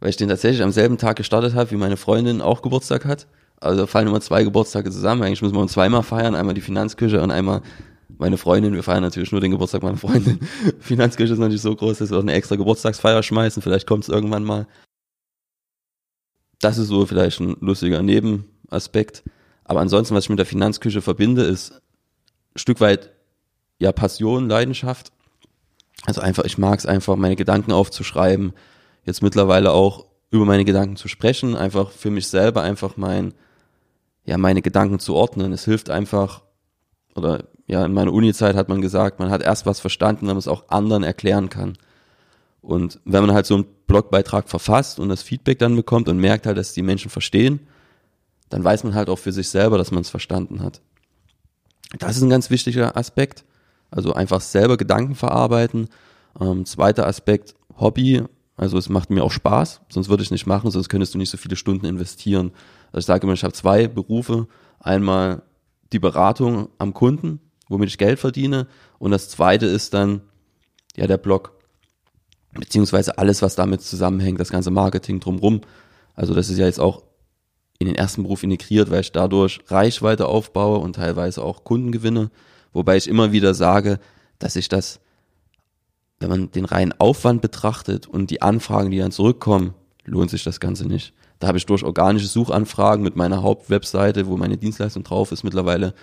weil 0.00 0.10
ich 0.10 0.16
den 0.16 0.28
tatsächlich 0.28 0.62
am 0.62 0.72
selben 0.72 0.98
Tag 0.98 1.16
gestartet 1.16 1.54
habe, 1.54 1.70
wie 1.70 1.76
meine 1.76 1.96
Freundin 1.96 2.40
auch 2.40 2.62
Geburtstag 2.62 3.04
hat. 3.04 3.26
Also 3.60 3.86
fallen 3.86 4.08
immer 4.08 4.20
zwei 4.20 4.44
Geburtstage 4.44 4.90
zusammen. 4.90 5.22
Eigentlich 5.22 5.42
müssen 5.42 5.54
wir 5.54 5.60
uns 5.60 5.72
zweimal 5.72 6.02
feiern, 6.02 6.34
einmal 6.34 6.54
die 6.54 6.62
Finanzküche 6.62 7.20
und 7.20 7.30
einmal 7.30 7.62
meine 8.18 8.38
Freundin. 8.38 8.74
Wir 8.74 8.82
feiern 8.82 9.02
natürlich 9.02 9.32
nur 9.32 9.40
den 9.40 9.50
Geburtstag 9.50 9.82
meiner 9.82 9.98
Freundin. 9.98 10.40
Finanzküche 10.80 11.32
ist 11.32 11.38
natürlich 11.38 11.62
so 11.62 11.74
groß, 11.74 11.98
dass 11.98 12.10
wir 12.10 12.18
auch 12.18 12.22
eine 12.22 12.32
extra 12.32 12.56
Geburtstagsfeier 12.56 13.22
schmeißen. 13.22 13.62
Vielleicht 13.62 13.86
kommt 13.86 14.04
es 14.04 14.08
irgendwann 14.08 14.44
mal 14.44 14.66
das 16.60 16.78
ist 16.78 16.88
so 16.88 17.06
vielleicht 17.06 17.40
ein 17.40 17.56
lustiger 17.60 18.02
Nebenaspekt. 18.02 19.22
Aber 19.64 19.80
ansonsten, 19.80 20.14
was 20.14 20.24
ich 20.24 20.30
mit 20.30 20.38
der 20.38 20.46
Finanzküche 20.46 21.02
verbinde, 21.02 21.42
ist 21.42 21.72
ein 21.72 22.58
Stück 22.58 22.80
weit 22.80 23.10
ja 23.78 23.92
Passion, 23.92 24.48
Leidenschaft. 24.48 25.12
Also 26.06 26.20
einfach, 26.20 26.44
ich 26.44 26.58
mag 26.58 26.78
es 26.78 26.86
einfach, 26.86 27.16
meine 27.16 27.36
Gedanken 27.36 27.72
aufzuschreiben, 27.72 28.52
jetzt 29.04 29.22
mittlerweile 29.22 29.72
auch 29.72 30.06
über 30.30 30.44
meine 30.44 30.64
Gedanken 30.64 30.96
zu 30.96 31.08
sprechen, 31.08 31.56
einfach 31.56 31.90
für 31.90 32.10
mich 32.10 32.28
selber 32.28 32.62
einfach 32.62 32.96
mein, 32.96 33.34
ja, 34.24 34.38
meine 34.38 34.62
Gedanken 34.62 34.98
zu 34.98 35.14
ordnen. 35.14 35.52
Es 35.52 35.64
hilft 35.64 35.90
einfach, 35.90 36.42
oder 37.14 37.44
ja, 37.66 37.84
in 37.84 37.92
meiner 37.92 38.12
Uni-Zeit 38.12 38.54
hat 38.54 38.68
man 38.68 38.80
gesagt, 38.80 39.18
man 39.18 39.30
hat 39.30 39.42
erst 39.42 39.66
was 39.66 39.80
verstanden, 39.80 40.26
man 40.26 40.36
es 40.36 40.48
auch 40.48 40.68
anderen 40.68 41.02
erklären 41.02 41.48
kann. 41.48 41.76
Und 42.62 43.00
wenn 43.04 43.22
man 43.22 43.34
halt 43.34 43.46
so 43.46 43.54
einen 43.54 43.66
Blogbeitrag 43.86 44.48
verfasst 44.48 44.98
und 44.98 45.08
das 45.08 45.22
Feedback 45.22 45.58
dann 45.58 45.76
bekommt 45.76 46.08
und 46.08 46.18
merkt 46.18 46.46
halt, 46.46 46.58
dass 46.58 46.72
die 46.72 46.82
Menschen 46.82 47.10
verstehen, 47.10 47.60
dann 48.50 48.62
weiß 48.62 48.84
man 48.84 48.94
halt 48.94 49.08
auch 49.08 49.18
für 49.18 49.32
sich 49.32 49.48
selber, 49.48 49.78
dass 49.78 49.90
man 49.90 50.02
es 50.02 50.10
verstanden 50.10 50.62
hat. 50.62 50.80
Das 51.98 52.16
ist 52.16 52.22
ein 52.22 52.30
ganz 52.30 52.50
wichtiger 52.50 52.96
Aspekt. 52.96 53.44
Also 53.90 54.12
einfach 54.12 54.40
selber 54.40 54.76
Gedanken 54.76 55.14
verarbeiten. 55.14 55.88
Ähm, 56.38 56.64
zweiter 56.66 57.06
Aspekt, 57.06 57.54
Hobby. 57.78 58.22
Also 58.56 58.76
es 58.76 58.88
macht 58.88 59.10
mir 59.10 59.24
auch 59.24 59.32
Spaß, 59.32 59.80
sonst 59.88 60.10
würde 60.10 60.22
ich 60.22 60.30
nicht 60.30 60.46
machen, 60.46 60.70
sonst 60.70 60.90
könntest 60.90 61.14
du 61.14 61.18
nicht 61.18 61.30
so 61.30 61.38
viele 61.38 61.56
Stunden 61.56 61.86
investieren. 61.86 62.52
Also 62.92 62.98
ich 62.98 63.06
sage 63.06 63.26
immer, 63.26 63.32
ich 63.32 63.42
habe 63.42 63.54
zwei 63.54 63.88
Berufe. 63.88 64.48
Einmal 64.78 65.42
die 65.92 65.98
Beratung 65.98 66.68
am 66.76 66.92
Kunden, 66.92 67.40
womit 67.68 67.88
ich 67.88 67.98
Geld 67.98 68.18
verdiene. 68.18 68.66
Und 68.98 69.12
das 69.12 69.30
zweite 69.30 69.66
ist 69.66 69.94
dann 69.94 70.20
ja 70.94 71.06
der 71.06 71.16
Blog 71.16 71.52
beziehungsweise 72.52 73.18
alles, 73.18 73.42
was 73.42 73.54
damit 73.54 73.82
zusammenhängt, 73.82 74.40
das 74.40 74.50
ganze 74.50 74.70
Marketing 74.70 75.20
drumrum. 75.20 75.60
Also 76.14 76.34
das 76.34 76.50
ist 76.50 76.58
ja 76.58 76.66
jetzt 76.66 76.80
auch 76.80 77.02
in 77.78 77.86
den 77.86 77.96
ersten 77.96 78.22
Beruf 78.22 78.42
integriert, 78.42 78.90
weil 78.90 79.00
ich 79.00 79.12
dadurch 79.12 79.60
Reichweite 79.68 80.26
aufbaue 80.26 80.78
und 80.78 80.96
teilweise 80.96 81.42
auch 81.42 81.64
Kunden 81.64 81.92
gewinne. 81.92 82.30
Wobei 82.72 82.96
ich 82.96 83.08
immer 83.08 83.32
wieder 83.32 83.54
sage, 83.54 83.98
dass 84.38 84.56
ich 84.56 84.68
das, 84.68 85.00
wenn 86.18 86.28
man 86.28 86.50
den 86.50 86.66
reinen 86.66 86.94
Aufwand 86.98 87.40
betrachtet 87.40 88.06
und 88.06 88.30
die 88.30 88.42
Anfragen, 88.42 88.90
die 88.90 88.98
dann 88.98 89.12
zurückkommen, 89.12 89.74
lohnt 90.04 90.30
sich 90.30 90.44
das 90.44 90.60
Ganze 90.60 90.86
nicht. 90.86 91.14
Da 91.38 91.48
habe 91.48 91.56
ich 91.56 91.64
durch 91.64 91.82
organische 91.82 92.26
Suchanfragen 92.26 93.02
mit 93.02 93.16
meiner 93.16 93.42
Hauptwebseite, 93.42 94.26
wo 94.26 94.36
meine 94.36 94.58
Dienstleistung 94.58 95.02
drauf 95.02 95.32
ist, 95.32 95.42
mittlerweile 95.42 95.94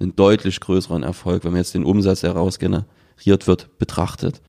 einen 0.00 0.16
deutlich 0.16 0.58
größeren 0.58 1.04
Erfolg, 1.04 1.44
wenn 1.44 1.52
man 1.52 1.60
jetzt 1.60 1.74
den 1.74 1.84
Umsatz, 1.84 2.22
der 2.22 2.32
rausgeneriert 2.32 3.46
wird, 3.46 3.78
betrachtet. 3.78 4.42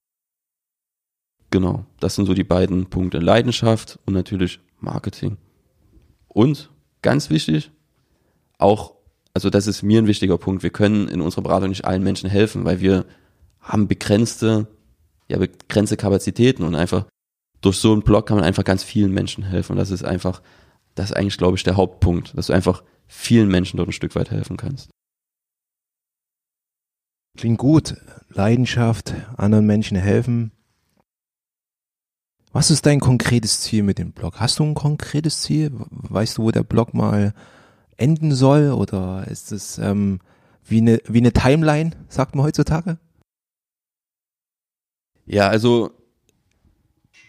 Genau, 1.54 1.86
das 2.00 2.16
sind 2.16 2.26
so 2.26 2.34
die 2.34 2.44
beiden 2.44 2.88
Punkte. 2.88 3.20
Leidenschaft 3.20 4.00
und 4.08 4.16
natürlich 4.16 4.60
Marketing. 4.80 5.38
Und 6.28 6.72
ganz 7.04 7.30
wichtig, 7.30 7.70
auch, 8.58 8.96
also 9.36 9.52
das 9.52 9.68
ist 9.68 9.84
mir 9.84 10.02
ein 10.02 10.08
wichtiger 10.08 10.40
Punkt, 10.40 10.64
wir 10.64 10.72
können 10.72 11.08
in 11.08 11.22
unserer 11.22 11.44
Beratung 11.44 11.70
nicht 11.70 11.86
allen 11.86 12.02
Menschen 12.02 12.28
helfen, 12.28 12.66
weil 12.66 12.82
wir 12.82 13.06
haben 13.60 13.88
begrenzte, 13.88 14.66
ja, 15.28 15.38
begrenzte 15.38 15.96
Kapazitäten 15.96 16.64
und 16.64 16.74
einfach 16.74 17.06
durch 17.62 17.78
so 17.78 17.92
einen 17.92 18.02
Blog 18.02 18.26
kann 18.26 18.38
man 18.38 18.48
einfach 18.48 18.64
ganz 18.64 18.84
vielen 18.84 19.12
Menschen 19.12 19.44
helfen. 19.44 19.74
Und 19.74 19.78
das 19.78 19.92
ist 19.92 20.04
einfach, 20.04 20.42
das 20.96 21.12
ist 21.12 21.16
eigentlich, 21.16 21.38
glaube 21.38 21.56
ich, 21.56 21.62
der 21.62 21.78
Hauptpunkt, 21.78 22.36
dass 22.36 22.48
du 22.48 22.54
einfach 22.54 22.82
vielen 23.06 23.50
Menschen 23.50 23.78
dort 23.78 23.90
ein 23.90 23.94
Stück 23.94 24.16
weit 24.16 24.32
helfen 24.32 24.58
kannst. 24.58 24.90
Klingt 27.38 27.60
gut. 27.60 27.96
Leidenschaft, 28.30 29.14
anderen 29.38 29.68
Menschen 29.68 29.98
helfen, 29.98 30.52
was 32.54 32.70
ist 32.72 32.86
dein 32.86 33.00
konkretes 33.00 33.62
Ziel 33.62 33.84
mit 33.84 33.98
dem 33.98 34.12
Blog? 34.12 34.40
Hast 34.40 34.60
du 34.60 34.64
ein 34.64 34.76
konkretes 34.76 35.42
Ziel? 35.42 35.72
Weißt 35.90 36.38
du, 36.38 36.44
wo 36.44 36.52
der 36.52 36.64
Blog 36.64 36.94
mal 36.94 37.34
enden 37.98 38.34
soll? 38.34 38.72
Oder 38.72 39.28
ist 39.28 39.52
es 39.52 39.80
ähm, 39.80 40.20
wie, 40.64 40.78
eine, 40.78 41.00
wie 41.08 41.18
eine 41.18 41.34
Timeline, 41.34 41.92
sagt 42.08 42.36
man 42.36 42.46
heutzutage? 42.46 43.00
Ja, 45.26 45.48
also 45.48 45.92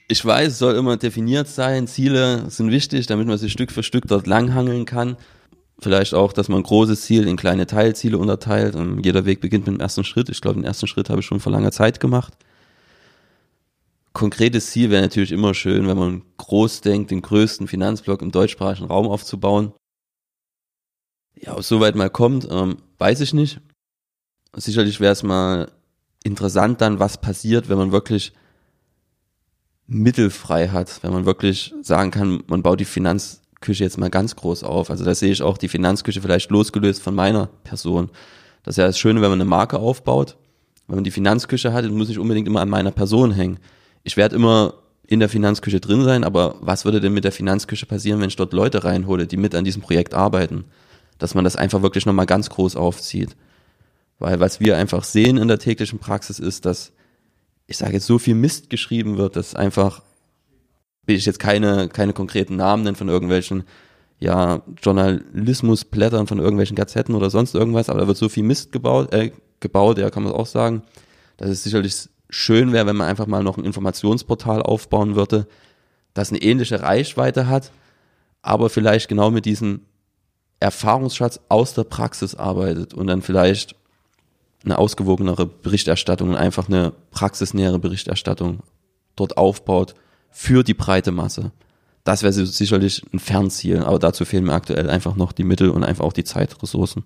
Ich 0.09 0.25
weiß, 0.25 0.53
es 0.53 0.59
soll 0.59 0.75
immer 0.77 0.99
definiert 0.99 1.49
sein. 1.49 1.87
Ziele 1.87 2.51
sind 2.51 2.71
wichtig, 2.71 3.07
damit 3.07 3.27
man 3.27 3.39
sich 3.39 3.53
Stück 3.53 3.73
für 3.73 3.83
Stück 3.83 4.07
dort 4.07 4.27
langhangeln 4.27 4.85
kann. 4.85 5.17
Vielleicht 5.79 6.15
auch, 6.15 6.33
dass 6.35 6.49
man 6.49 6.59
ein 6.61 6.65
großes 6.65 7.03
Ziel 7.03 7.27
in 7.27 7.37
kleine 7.37 7.67
Teilziele 7.67 8.19
unterteilt. 8.19 8.77
Und 8.77 9.05
jeder 9.05 9.25
Weg 9.25 9.41
beginnt 9.41 9.67
mit 9.67 9.77
dem 9.77 9.81
ersten 9.81 10.05
Schritt. 10.05 10.29
Ich 10.29 10.43
glaube, 10.43 10.61
den 10.61 10.65
ersten 10.65 10.87
Schritt 10.87 11.09
habe 11.09 11.21
ich 11.21 11.27
schon 11.27 11.41
vor 11.41 11.53
langer 11.53 11.73
Zeit 11.73 11.99
gemacht. 11.99 12.35
Konkretes 14.15 14.71
Ziel 14.71 14.91
wäre 14.91 15.03
natürlich 15.03 15.33
immer 15.33 15.55
schön, 15.55 15.89
wenn 15.89 15.99
man 15.99 16.23
groß 16.37 16.83
denkt, 16.83 17.11
den 17.11 17.21
größten 17.21 17.67
Finanzblock 17.67 18.23
im 18.23 18.31
deutschsprachigen 18.31 18.87
Raum 18.87 19.09
aufzubauen. 19.09 19.73
Ja, 21.35 21.57
ob 21.57 21.65
soweit 21.65 21.97
mal 21.97 22.11
kommt, 22.11 22.47
ähm, 22.49 22.77
weiß 22.99 23.21
ich 23.21 23.35
nicht. 23.35 23.61
Sicherlich 24.55 25.01
wäre 25.01 25.13
es 25.13 25.25
mal 25.25 25.73
interessant 26.23 26.81
dann, 26.81 27.01
was 27.01 27.21
passiert, 27.21 27.69
wenn 27.69 27.77
man 27.77 27.91
wirklich 27.91 28.33
mittelfrei 29.89 30.69
hat, 30.69 31.03
wenn 31.03 31.13
man 31.13 31.27
wirklich 31.27 31.75
sagen 31.83 32.13
kann, 32.13 32.45
man 32.47 32.63
baut 32.63 32.79
die 32.79 32.85
Finanzküche 32.85 33.83
jetzt 33.83 33.99
mal 33.99 34.11
ganz 34.11 34.37
groß 34.37 34.63
auf. 34.63 34.91
Also 34.91 35.05
da 35.05 35.17
sehe 35.17 35.33
ich 35.33 35.43
auch 35.43 35.59
die 35.59 35.69
Finanzküche 35.69 36.23
vielleicht 36.23 36.53
losgelöst 36.53 37.03
von 37.03 37.17
meiner 37.17 37.49
Person. 37.65 38.11
Das 38.63 38.75
ist 38.75 38.79
ja 38.79 38.87
das 38.87 38.97
Schöne, 38.97 39.21
wenn 39.23 39.31
man 39.31 39.41
eine 39.41 39.51
Marke 39.51 39.81
aufbaut. 39.81 40.37
Wenn 40.87 40.99
man 40.99 41.05
die 41.05 41.11
Finanzküche 41.11 41.73
hat, 41.73 41.85
muss 41.91 42.09
nicht 42.09 42.19
unbedingt 42.19 42.47
immer 42.47 42.61
an 42.61 42.71
meiner 42.71 42.93
Person 42.93 43.33
hängen 43.33 43.59
ich 44.05 44.17
werde 44.17 44.37
immer 44.37 44.75
in 45.07 45.21
der 45.21 45.29
Finanzküche 45.29 45.81
drin 45.81 46.05
sein, 46.05 46.25
aber 46.25 46.57
was 46.61 46.85
würde 46.85 47.01
denn 47.01 47.13
mit 47.13 47.25
der 47.25 47.33
Finanzküche 47.33 47.87
passieren, 47.87 48.21
wenn 48.21 48.29
ich 48.29 48.37
dort 48.37 48.53
Leute 48.53 48.85
reinhole, 48.85 49.27
die 49.27 49.37
mit 49.37 49.55
an 49.55 49.65
diesem 49.65 49.83
Projekt 49.83 50.15
arbeiten? 50.15 50.65
Dass 51.19 51.35
man 51.35 51.45
das 51.45 51.57
einfach 51.57 51.83
wirklich 51.83 52.07
nochmal 52.07 52.27
ganz 52.27 52.51
groß 52.51 52.77
aufzieht. 52.77 53.37
Weil 54.19 54.41
was 54.41 54.61
wir 54.61 54.77
einfach 54.77 55.05
sehen 55.05 55.37
in 55.37 55.49
der 55.49 55.59
täglichen 55.59 55.99
Praxis 55.99 56.39
ist, 56.39 56.65
dass, 56.65 56.93
ich 57.67 57.77
sage 57.77 57.95
jetzt, 57.95 58.07
so 58.07 58.19
viel 58.19 58.35
Mist 58.35 58.71
geschrieben 58.71 59.17
wird, 59.17 59.37
dass 59.37 59.55
einfach, 59.55 60.03
will 61.07 61.17
ich 61.17 61.27
jetzt 61.27 61.39
keine, 61.39 61.89
keine 61.89 62.13
konkreten 62.13 62.57
Namen 62.57 62.85
nennen 62.85 62.97
von 62.97 63.09
irgendwelchen, 63.09 63.65
ja, 64.21 64.63
Journalismusblättern 64.83 66.27
von 66.27 66.39
irgendwelchen 66.39 66.77
Gazetten 66.77 67.15
oder 67.15 67.31
sonst 67.31 67.55
irgendwas, 67.55 67.91
aber 67.91 68.01
da 68.01 68.07
wird 68.07 68.17
so 68.17 68.29
viel 68.29 68.45
Mist 68.45 68.73
gebaut, 68.73 69.13
äh, 69.13 69.33
gebaut, 69.61 69.99
ja, 69.99 70.11
kann 70.11 70.23
man 70.23 70.33
auch 70.33 70.47
sagen. 70.47 70.83
Das 71.37 71.51
ist 71.51 71.65
sicherlich 71.65 72.09
schön 72.35 72.73
wäre, 72.73 72.87
wenn 72.87 72.97
man 72.97 73.09
einfach 73.09 73.27
mal 73.27 73.43
noch 73.43 73.57
ein 73.57 73.65
Informationsportal 73.65 74.61
aufbauen 74.63 75.15
würde, 75.15 75.47
das 76.15 76.31
eine 76.31 76.43
ähnliche 76.43 76.83
Reichweite 76.83 77.47
hat, 77.47 77.71
aber 78.43 78.71
vielleicht 78.71 79.09
genau 79.09 79.31
mit 79.31 79.45
diesem 79.47 79.83
Erfahrungsschatz 80.61 81.41
aus 81.49 81.75
der 81.75 81.85
Praxis 81.85 82.35
arbeitet 82.35 82.93
und 82.93 83.07
dann 83.07 83.23
vielleicht 83.23 83.77
eine 84.65 84.79
ausgewogenere 84.79 85.47
Berichterstattung 85.47 86.31
und 86.31 86.37
einfach 86.37 86.69
eine 86.69 86.93
praxisnähere 87.11 87.79
Berichterstattung 87.79 88.61
dort 89.15 89.37
aufbaut 89.37 89.95
für 90.31 90.65
die 90.65 90.75
breite 90.75 91.13
Masse. 91.13 91.53
Das 92.03 92.23
wäre 92.23 92.33
sicherlich 92.33 93.03
ein 93.13 93.19
Fernziel, 93.19 93.83
aber 93.83 93.99
dazu 93.99 94.25
fehlen 94.25 94.45
mir 94.45 94.53
aktuell 94.53 94.91
einfach 94.91 95.17
noch 95.17 95.33
die 95.33 95.45
Mittel 95.45 95.71
und 95.71 95.85
einfach 95.85 96.05
auch 96.05 96.13
die 96.13 96.25
Zeitressourcen. 96.25 97.05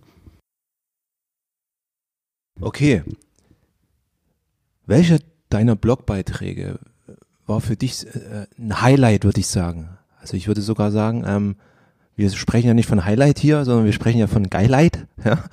Okay, 2.60 3.04
welcher 4.88 5.18
deiner 5.50 5.76
Blogbeiträge 5.76 6.78
war 7.46 7.60
für 7.60 7.76
dich 7.76 8.06
äh, 8.06 8.46
ein 8.58 8.80
Highlight, 8.80 9.24
würde 9.24 9.40
ich 9.40 9.46
sagen? 9.46 9.90
Also 10.20 10.36
ich 10.36 10.48
würde 10.48 10.62
sogar 10.62 10.90
sagen, 10.90 11.24
ähm, 11.26 11.56
wir 12.16 12.30
sprechen 12.30 12.66
ja 12.66 12.74
nicht 12.74 12.88
von 12.88 13.04
Highlight 13.04 13.38
hier, 13.38 13.64
sondern 13.64 13.84
wir 13.84 13.92
sprechen 13.92 14.18
ja 14.18 14.26
von 14.26 14.50
Geilheit. 14.50 15.06
Ja? 15.24 15.44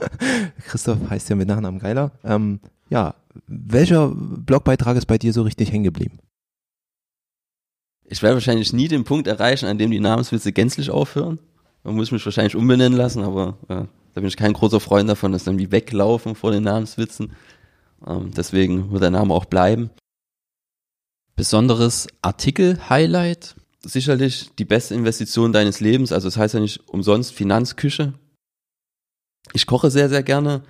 Christoph 0.68 1.10
heißt 1.10 1.30
ja 1.30 1.36
mit 1.36 1.48
Nachnamen 1.48 1.80
Geiler. 1.80 2.12
Ähm, 2.24 2.60
ja, 2.89 3.15
welcher 3.48 4.10
Blogbeitrag 4.15 4.96
ist 4.96 5.08
bei 5.08 5.18
dir 5.18 5.34
so 5.34 5.42
richtig 5.42 5.72
hängen 5.72 5.84
geblieben? 5.84 6.20
Ich 8.06 8.22
werde 8.22 8.36
wahrscheinlich 8.36 8.74
nie 8.74 8.88
den 8.88 9.04
Punkt 9.04 9.27
erreichen, 9.27 9.65
an 9.65 9.77
dem 9.77 9.92
die 9.92 10.00
Namenswitze 10.00 10.51
gänzlich 10.51 10.92
aufhören. 10.92 11.39
Man 11.84 11.96
muss 11.96 12.12
mich 12.12 12.24
wahrscheinlich 12.24 12.56
umbenennen 12.56 12.98
lassen, 12.98 13.24
aber 13.24 13.58
ja, 13.70 13.88
da 14.13 14.22
bin 14.22 14.27
ich 14.27 14.38
kein 14.38 14.54
großer 14.54 14.80
Freund 14.80 15.10
davon, 15.10 15.32
dass 15.32 15.44
dann 15.44 15.60
wie 15.60 15.72
weglaufen 15.72 16.36
vor 16.36 16.51
den 16.51 16.63
Namenswitzen. 16.63 17.34
Ähm, 18.06 18.32
deswegen 18.36 18.92
wird 18.92 19.04
der 19.04 19.12
Name 19.12 19.34
auch 19.34 19.46
bleiben. 19.46 19.90
Besonderes 21.36 22.08
Artikel-Highlight? 22.22 23.56
Sicherlich 23.82 24.50
die 24.58 24.66
beste 24.66 24.96
Investition 24.96 25.54
deines 25.54 25.80
Lebens. 25.80 26.12
Also 26.12 26.28
es 26.28 26.36
das 26.36 26.42
heißt 26.42 26.54
ja 26.56 26.60
nicht 26.60 26.88
umsonst 26.90 27.34
Finanzküche. 27.34 28.14
Ich 29.54 29.68
koche 29.68 29.92
sehr, 29.92 30.10
sehr 30.10 30.24
gerne 30.24 30.64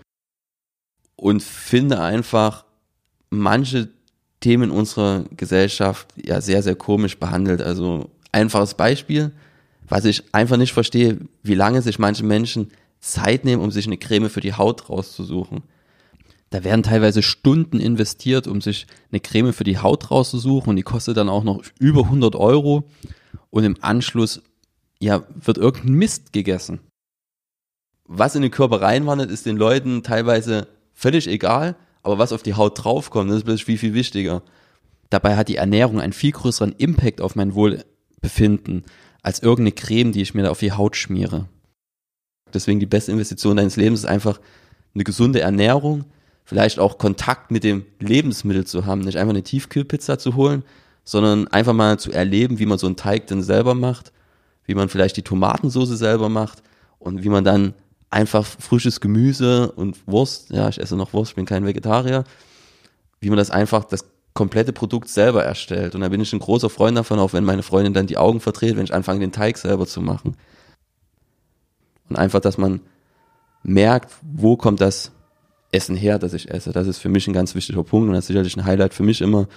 und 1.16 1.42
finde 1.42 2.02
einfach 2.02 2.66
manche 3.30 3.90
Themen 4.42 4.70
unserer 4.70 5.26
Gesellschaft 5.36 6.08
ja 6.22 6.42
sehr, 6.42 6.62
sehr 6.62 6.76
komisch 6.76 7.18
behandelt. 7.18 7.62
Also 7.62 8.10
einfaches 8.32 8.74
Beispiel, 8.74 9.32
was 9.88 10.06
ich 10.06 10.24
einfach 10.34 10.58
nicht 10.58 10.74
verstehe, 10.74 11.20
wie 11.42 11.56
lange 11.56 11.82
sich 11.82 12.00
manche 12.00 12.24
Menschen 12.24 12.72
Zeit 13.00 13.46
nehmen, 13.46 13.62
um 13.62 13.72
sich 13.72 13.88
eine 13.88 13.98
Creme 13.98 14.30
für 14.30 14.42
die 14.42 14.54
Haut 14.54 14.90
rauszusuchen. 14.90 15.64
Da 16.56 16.64
werden 16.64 16.84
teilweise 16.84 17.22
Stunden 17.22 17.82
investiert, 17.82 18.48
um 18.48 18.62
sich 18.62 18.88
eine 19.12 19.20
Creme 19.20 19.52
für 19.52 19.66
die 19.66 19.80
Haut 19.80 20.10
rauszusuchen 20.10 20.70
und 20.70 20.78
die 20.78 20.84
kostet 20.84 21.18
dann 21.18 21.28
auch 21.28 21.44
noch 21.44 21.62
über 21.80 22.04
100 22.04 22.34
Euro 22.38 22.90
und 23.50 23.66
im 23.66 23.76
Anschluss 23.82 24.42
ja, 25.02 25.26
wird 25.36 25.58
irgendein 25.58 25.96
Mist 25.96 26.32
gegessen. 26.32 26.80
Was 28.06 28.36
in 28.36 28.42
den 28.42 28.52
Körper 28.52 28.82
reinwandert, 28.82 29.32
ist 29.32 29.46
den 29.46 29.58
Leuten 29.58 30.02
teilweise 30.02 30.70
völlig 30.94 31.28
egal, 31.28 31.76
aber 32.04 32.20
was 32.20 32.32
auf 32.32 32.42
die 32.42 32.54
Haut 32.54 32.82
draufkommt, 32.82 33.30
das 33.30 33.40
ist 33.40 33.44
plötzlich 33.44 33.66
viel, 33.66 33.78
viel 33.78 33.94
wichtiger. 33.94 34.42
Dabei 35.10 35.36
hat 35.36 35.50
die 35.50 35.58
Ernährung 35.58 36.00
einen 36.00 36.14
viel 36.14 36.32
größeren 36.32 36.72
Impact 36.78 37.20
auf 37.20 37.36
mein 37.36 37.54
Wohlbefinden 37.54 38.86
als 39.22 39.42
irgendeine 39.42 39.74
Creme, 39.74 40.14
die 40.14 40.22
ich 40.22 40.34
mir 40.34 40.44
da 40.44 40.52
auf 40.52 40.60
die 40.60 40.72
Haut 40.72 40.96
schmiere. 40.96 41.50
Deswegen 42.54 42.80
die 42.80 42.86
beste 42.86 43.12
Investition 43.12 43.58
deines 43.58 43.76
Lebens 43.76 44.00
ist 44.00 44.06
einfach 44.06 44.40
eine 44.94 45.04
gesunde 45.04 45.42
Ernährung, 45.42 46.06
vielleicht 46.46 46.80
auch 46.80 46.98
Kontakt 46.98 47.52
mit 47.52 47.64
dem 47.64 47.86
Lebensmittel 48.00 48.66
zu 48.66 48.86
haben, 48.86 49.02
nicht 49.02 49.18
einfach 49.18 49.34
eine 49.34 49.44
Tiefkühlpizza 49.44 50.18
zu 50.20 50.36
holen, 50.36 50.64
sondern 51.04 51.48
einfach 51.48 51.74
mal 51.74 52.00
zu 52.00 52.12
erleben, 52.12 52.60
wie 52.60 52.66
man 52.66 52.78
so 52.78 52.88
einen 52.88 52.96
Teig 52.96 53.28
denn 53.28 53.44
selber 53.44 53.74
macht, 53.74 54.14
wie 54.66 54.76
man 54.76 54.88
vielleicht 54.88 55.18
die 55.18 55.24
Tomatensoße 55.24 55.98
selber 55.98 56.30
macht 56.30 56.62
und 57.00 57.24
wie 57.24 57.30
man 57.30 57.44
dann 57.44 57.74
einfach 58.10 58.46
frisches 58.46 59.02
Gemüse 59.02 59.72
und 59.72 60.08
Wurst, 60.08 60.52
ja, 60.52 60.70
ich 60.70 60.80
esse 60.80 60.96
noch 60.96 61.14
Wurst, 61.14 61.32
ich 61.32 61.36
bin 61.36 61.46
kein 61.46 61.66
Vegetarier, 61.66 62.24
wie 63.20 63.30
man 63.30 63.38
das 63.38 63.52
einfach, 63.52 63.84
das 63.84 64.06
komplette 64.34 64.74
Produkt 64.74 65.10
selber 65.10 65.44
erstellt. 65.44 65.96
Und 65.96 66.02
da 66.02 66.10
bin 66.10 66.22
ich 66.22 66.32
ein 66.34 66.40
großer 66.40 66.70
Freund 66.70 66.98
davon, 66.98 67.20
auch 67.20 67.34
wenn 67.34 67.44
meine 67.44 67.64
Freundin 67.64 67.94
dann 67.94 68.06
die 68.06 68.18
Augen 68.18 68.40
verdreht, 68.40 68.76
wenn 68.76 68.84
ich 68.84 68.94
anfange, 68.94 69.22
den 69.22 69.32
Teig 69.32 69.58
selber 69.58 69.88
zu 69.88 70.02
machen. 70.02 70.36
Und 72.10 72.18
einfach, 72.18 72.42
dass 72.42 72.58
man 72.58 72.82
merkt, 73.64 74.14
wo 74.22 74.58
kommt 74.58 74.82
das 74.82 75.12
Essen 75.76 75.96
her, 75.96 76.18
das 76.18 76.34
ich 76.34 76.50
esse. 76.50 76.72
Das 76.72 76.88
ist 76.88 77.00
für 77.00 77.10
mich 77.10 77.28
ein 77.28 77.34
ganz 77.34 77.54
wichtiger 77.54 77.84
Punkt 77.84 78.08
und 78.08 78.14
das 78.14 78.24
ist 78.26 78.28
sicherlich 78.28 78.56
ein 78.56 78.66
Highlight 78.66 78.94
für 78.94 79.04
mich 79.04 79.22
immer 79.22 79.48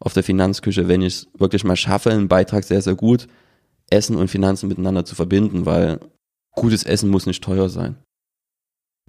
auf 0.00 0.12
der 0.12 0.24
Finanzküche, 0.24 0.88
wenn 0.88 1.02
ich 1.02 1.14
es 1.14 1.28
wirklich 1.38 1.64
mal 1.64 1.76
schaffe, 1.76 2.10
einen 2.10 2.28
Beitrag 2.28 2.64
sehr, 2.64 2.82
sehr 2.82 2.96
gut 2.96 3.28
Essen 3.88 4.16
und 4.16 4.28
Finanzen 4.28 4.68
miteinander 4.68 5.04
zu 5.04 5.14
verbinden, 5.14 5.64
weil 5.66 6.00
gutes 6.54 6.82
Essen 6.82 7.10
muss 7.10 7.26
nicht 7.26 7.44
teuer 7.44 7.68
sein. 7.68 7.96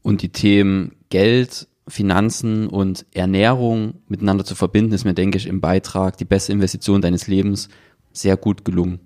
Und 0.01 0.22
die 0.22 0.29
Themen 0.29 0.95
Geld, 1.10 1.67
Finanzen 1.88 2.67
und 2.67 3.05
Ernährung 3.13 4.01
miteinander 4.07 4.45
zu 4.45 4.55
verbinden, 4.55 4.93
ist 4.93 5.05
mir, 5.05 5.13
denke 5.13 5.38
ich, 5.38 5.48
im 5.48 5.62
Beitrag 5.62 6.17
die 6.17 6.25
beste 6.25 6.51
Investition 6.51 7.01
deines 7.01 7.27
Lebens 7.27 7.69
sehr 8.12 8.38
gut 8.38 8.65
gelungen. 8.65 9.00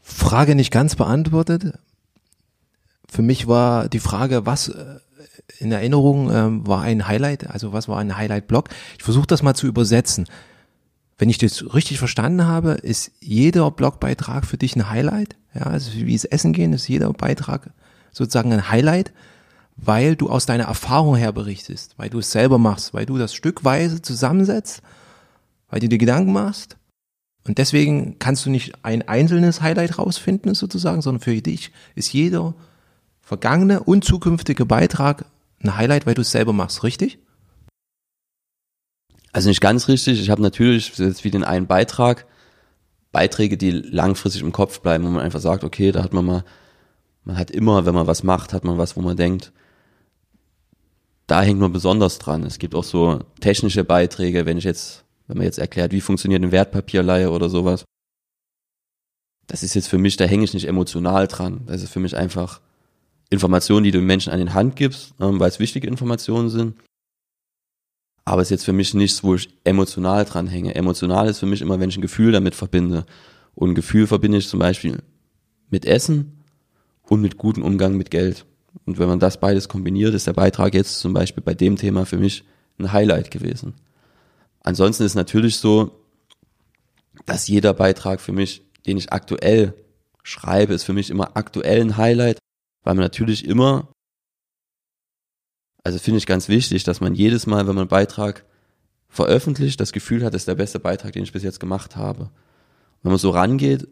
Frage 0.00 0.54
nicht 0.54 0.70
ganz 0.70 0.94
beantwortet. 0.94 1.78
Für 3.08 3.22
mich 3.22 3.46
war 3.48 3.88
die 3.88 3.98
Frage, 3.98 4.46
was 4.46 4.68
äh, 4.68 5.00
in 5.58 5.72
Erinnerung 5.72 6.30
ähm, 6.32 6.66
war 6.66 6.82
ein 6.82 7.06
Highlight, 7.06 7.48
also 7.48 7.72
was 7.72 7.88
war 7.88 7.98
ein 7.98 8.16
Highlight-Blog? 8.16 8.68
Ich 8.98 9.04
versuche 9.04 9.26
das 9.26 9.42
mal 9.42 9.54
zu 9.54 9.66
übersetzen. 9.66 10.26
Wenn 11.18 11.30
ich 11.30 11.38
das 11.38 11.74
richtig 11.74 11.98
verstanden 11.98 12.46
habe, 12.46 12.72
ist 12.72 13.12
jeder 13.20 13.70
Blogbeitrag 13.70 14.44
für 14.44 14.58
dich 14.58 14.76
ein 14.76 14.90
Highlight. 14.90 15.36
Ja, 15.54 15.62
also 15.62 15.92
wie 15.94 16.14
es 16.14 16.24
Essen 16.24 16.52
gehen, 16.52 16.72
ist 16.74 16.88
jeder 16.88 17.12
Beitrag 17.12 17.70
sozusagen 18.12 18.52
ein 18.52 18.70
Highlight, 18.70 19.12
weil 19.76 20.16
du 20.16 20.28
aus 20.28 20.46
deiner 20.46 20.64
Erfahrung 20.64 21.16
her 21.16 21.32
berichtest, 21.32 21.94
weil 21.96 22.10
du 22.10 22.18
es 22.18 22.30
selber 22.30 22.58
machst, 22.58 22.92
weil 22.92 23.06
du 23.06 23.16
das 23.16 23.34
stückweise 23.34 24.02
zusammensetzt, 24.02 24.82
weil 25.68 25.80
du 25.80 25.88
dir 25.88 25.98
Gedanken 25.98 26.32
machst. 26.32 26.76
Und 27.46 27.58
deswegen 27.58 28.18
kannst 28.18 28.44
du 28.44 28.50
nicht 28.50 28.84
ein 28.84 29.06
einzelnes 29.06 29.62
Highlight 29.62 29.98
rausfinden 29.98 30.54
sozusagen, 30.54 31.00
sondern 31.00 31.22
für 31.22 31.40
dich 31.40 31.70
ist 31.94 32.12
jeder 32.12 32.54
vergangene 33.26 33.82
und 33.82 34.04
zukünftige 34.04 34.64
Beitrag 34.64 35.26
ein 35.62 35.76
Highlight, 35.76 36.06
weil 36.06 36.14
du 36.14 36.22
es 36.22 36.30
selber 36.30 36.52
machst, 36.52 36.82
richtig? 36.82 37.18
Also 39.32 39.48
nicht 39.48 39.60
ganz 39.60 39.88
richtig. 39.88 40.20
Ich 40.20 40.30
habe 40.30 40.40
natürlich 40.40 40.96
jetzt 40.96 41.24
wie 41.24 41.30
den 41.30 41.44
einen 41.44 41.66
Beitrag, 41.66 42.26
Beiträge, 43.12 43.58
die 43.58 43.72
langfristig 43.72 44.42
im 44.42 44.52
Kopf 44.52 44.80
bleiben, 44.80 45.04
wo 45.04 45.10
man 45.10 45.22
einfach 45.22 45.40
sagt, 45.40 45.64
okay, 45.64 45.92
da 45.92 46.02
hat 46.02 46.12
man 46.12 46.24
mal, 46.24 46.44
man 47.24 47.36
hat 47.36 47.50
immer, 47.50 47.84
wenn 47.84 47.94
man 47.94 48.06
was 48.06 48.22
macht, 48.22 48.52
hat 48.52 48.64
man 48.64 48.78
was, 48.78 48.96
wo 48.96 49.02
man 49.02 49.16
denkt, 49.16 49.52
da 51.26 51.42
hängt 51.42 51.60
man 51.60 51.72
besonders 51.72 52.18
dran. 52.18 52.44
Es 52.44 52.58
gibt 52.58 52.74
auch 52.74 52.84
so 52.84 53.18
technische 53.40 53.84
Beiträge, 53.84 54.46
wenn 54.46 54.56
ich 54.56 54.64
jetzt 54.64 55.04
wenn 55.26 55.38
man 55.38 55.46
jetzt 55.46 55.58
erklärt, 55.58 55.92
wie 55.92 56.00
funktioniert 56.00 56.42
eine 56.42 56.52
Wertpapierleihe 56.52 57.30
oder 57.30 57.48
sowas. 57.48 57.84
Das 59.46 59.62
ist 59.62 59.74
jetzt 59.74 59.88
für 59.88 59.98
mich, 59.98 60.16
da 60.16 60.24
hänge 60.24 60.44
ich 60.44 60.54
nicht 60.54 60.68
emotional 60.68 61.26
dran. 61.26 61.62
Das 61.66 61.82
ist 61.82 61.92
für 61.92 62.00
mich 62.00 62.16
einfach 62.16 62.60
Informationen, 63.30 63.84
die 63.84 63.90
du 63.90 63.98
den 63.98 64.06
Menschen 64.06 64.32
an 64.32 64.38
den 64.38 64.54
Hand 64.54 64.76
gibst, 64.76 65.14
ähm, 65.20 65.40
weil 65.40 65.48
es 65.48 65.58
wichtige 65.58 65.88
Informationen 65.88 66.48
sind. 66.48 66.76
Aber 68.24 68.42
es 68.42 68.48
ist 68.48 68.50
jetzt 68.50 68.64
für 68.64 68.72
mich 68.72 68.92
nichts, 68.94 69.22
wo 69.22 69.34
ich 69.34 69.48
emotional 69.64 70.24
dran 70.24 70.48
hänge. 70.48 70.74
Emotional 70.74 71.28
ist 71.28 71.38
für 71.38 71.46
mich 71.46 71.60
immer, 71.60 71.78
wenn 71.78 71.88
ich 71.88 71.96
ein 71.96 72.02
Gefühl 72.02 72.32
damit 72.32 72.54
verbinde. 72.54 73.06
Und 73.54 73.70
ein 73.70 73.74
Gefühl 73.74 74.06
verbinde 74.06 74.38
ich 74.38 74.48
zum 74.48 74.58
Beispiel 74.58 75.02
mit 75.70 75.84
Essen 75.84 76.42
und 77.02 77.20
mit 77.20 77.36
gutem 77.36 77.62
Umgang 77.62 77.96
mit 77.96 78.10
Geld. 78.10 78.44
Und 78.84 78.98
wenn 78.98 79.08
man 79.08 79.20
das 79.20 79.38
beides 79.38 79.68
kombiniert, 79.68 80.14
ist 80.14 80.26
der 80.26 80.32
Beitrag 80.32 80.74
jetzt 80.74 80.98
zum 81.00 81.12
Beispiel 81.12 81.42
bei 81.42 81.54
dem 81.54 81.76
Thema 81.76 82.04
für 82.04 82.18
mich 82.18 82.44
ein 82.78 82.92
Highlight 82.92 83.30
gewesen. 83.30 83.74
Ansonsten 84.60 85.04
ist 85.04 85.14
natürlich 85.14 85.56
so, 85.56 85.92
dass 87.24 87.48
jeder 87.48 87.72
Beitrag 87.72 88.20
für 88.20 88.32
mich, 88.32 88.62
den 88.86 88.98
ich 88.98 89.12
aktuell 89.12 89.74
schreibe, 90.22 90.74
ist 90.74 90.84
für 90.84 90.92
mich 90.92 91.10
immer 91.10 91.36
aktuell 91.36 91.80
ein 91.80 91.96
Highlight, 91.96 92.38
weil 92.86 92.94
man 92.94 93.02
natürlich 93.02 93.44
immer, 93.44 93.88
also 95.82 95.98
finde 95.98 96.18
ich 96.18 96.26
ganz 96.26 96.48
wichtig, 96.48 96.84
dass 96.84 97.00
man 97.00 97.16
jedes 97.16 97.44
Mal, 97.48 97.66
wenn 97.66 97.74
man 97.74 97.82
einen 97.82 97.88
Beitrag 97.88 98.44
veröffentlicht, 99.08 99.80
das 99.80 99.90
Gefühl 99.90 100.24
hat, 100.24 100.34
das 100.34 100.42
ist 100.42 100.48
der 100.48 100.54
beste 100.54 100.78
Beitrag, 100.78 101.12
den 101.12 101.24
ich 101.24 101.32
bis 101.32 101.42
jetzt 101.42 101.58
gemacht 101.58 101.96
habe. 101.96 102.30
Wenn 103.02 103.10
man 103.10 103.18
so 103.18 103.30
rangeht, 103.30 103.88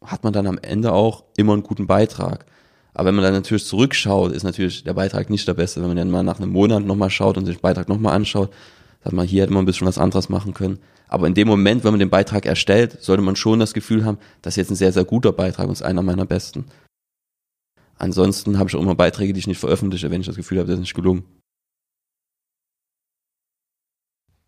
hat 0.00 0.22
man 0.22 0.32
dann 0.32 0.46
am 0.46 0.58
Ende 0.62 0.92
auch 0.92 1.24
immer 1.36 1.54
einen 1.54 1.64
guten 1.64 1.88
Beitrag. 1.88 2.46
Aber 2.94 3.08
wenn 3.08 3.16
man 3.16 3.24
dann 3.24 3.34
natürlich 3.34 3.66
zurückschaut, 3.66 4.30
ist 4.30 4.44
natürlich 4.44 4.84
der 4.84 4.94
Beitrag 4.94 5.28
nicht 5.28 5.48
der 5.48 5.54
beste. 5.54 5.80
Wenn 5.80 5.88
man 5.88 5.96
dann 5.96 6.10
mal 6.10 6.22
nach 6.22 6.38
einem 6.38 6.52
Monat 6.52 6.84
nochmal 6.84 7.10
schaut 7.10 7.36
und 7.36 7.46
sich 7.46 7.56
den 7.56 7.62
Beitrag 7.62 7.88
nochmal 7.88 8.14
anschaut, 8.14 8.52
sagt 9.02 9.16
man, 9.16 9.26
hier 9.26 9.42
hätte 9.42 9.52
man 9.52 9.64
ein 9.64 9.66
bisschen 9.66 9.88
was 9.88 9.98
anderes 9.98 10.28
machen 10.28 10.54
können. 10.54 10.78
Aber 11.08 11.26
in 11.26 11.34
dem 11.34 11.48
Moment, 11.48 11.82
wenn 11.82 11.92
man 11.92 11.98
den 11.98 12.10
Beitrag 12.10 12.46
erstellt, 12.46 13.02
sollte 13.02 13.24
man 13.24 13.34
schon 13.34 13.58
das 13.58 13.74
Gefühl 13.74 14.04
haben, 14.04 14.18
das 14.40 14.52
ist 14.52 14.58
jetzt 14.58 14.70
ein 14.70 14.76
sehr, 14.76 14.92
sehr 14.92 15.04
guter 15.04 15.32
Beitrag 15.32 15.66
und 15.66 15.72
ist 15.72 15.82
einer 15.82 16.02
meiner 16.02 16.26
besten. 16.26 16.66
Ansonsten 18.00 18.58
habe 18.58 18.70
ich 18.70 18.76
auch 18.76 18.80
immer 18.80 18.94
Beiträge, 18.94 19.34
die 19.34 19.40
ich 19.40 19.46
nicht 19.46 19.58
veröffentliche, 19.58 20.10
wenn 20.10 20.22
ich 20.22 20.26
das 20.26 20.36
Gefühl 20.36 20.58
habe, 20.58 20.68
das 20.68 20.76
ist 20.76 20.80
nicht 20.80 20.94
gelungen. 20.94 21.22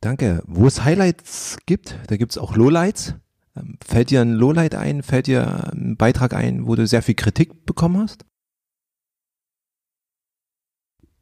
Danke. 0.01 0.43
Wo 0.47 0.67
es 0.67 0.85
Highlights 0.85 1.59
gibt, 1.67 1.99
da 2.07 2.17
gibt 2.17 2.33
es 2.33 2.39
auch 2.39 2.57
Lowlights. 2.57 3.15
Ähm, 3.55 3.77
fällt 3.87 4.09
dir 4.09 4.23
ein 4.23 4.33
Lowlight 4.33 4.75
ein? 4.75 5.03
Fällt 5.03 5.27
dir 5.27 5.71
ein 5.71 5.99
Beitrag 5.99 6.33
ein, 6.33 6.67
wo 6.67 6.77
du 6.77 6.87
sehr 6.87 7.03
viel 7.03 7.15
Kritik 7.15 7.67
bekommen 7.67 7.99
hast? 7.99 8.25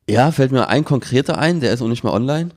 Ja, 0.09 0.31
fällt 0.31 0.53
mir 0.53 0.69
ein 0.69 0.85
konkreter 0.85 1.37
ein, 1.37 1.59
der 1.59 1.73
ist 1.73 1.83
auch 1.83 1.89
nicht 1.89 2.05
mehr 2.05 2.13
online. 2.13 2.51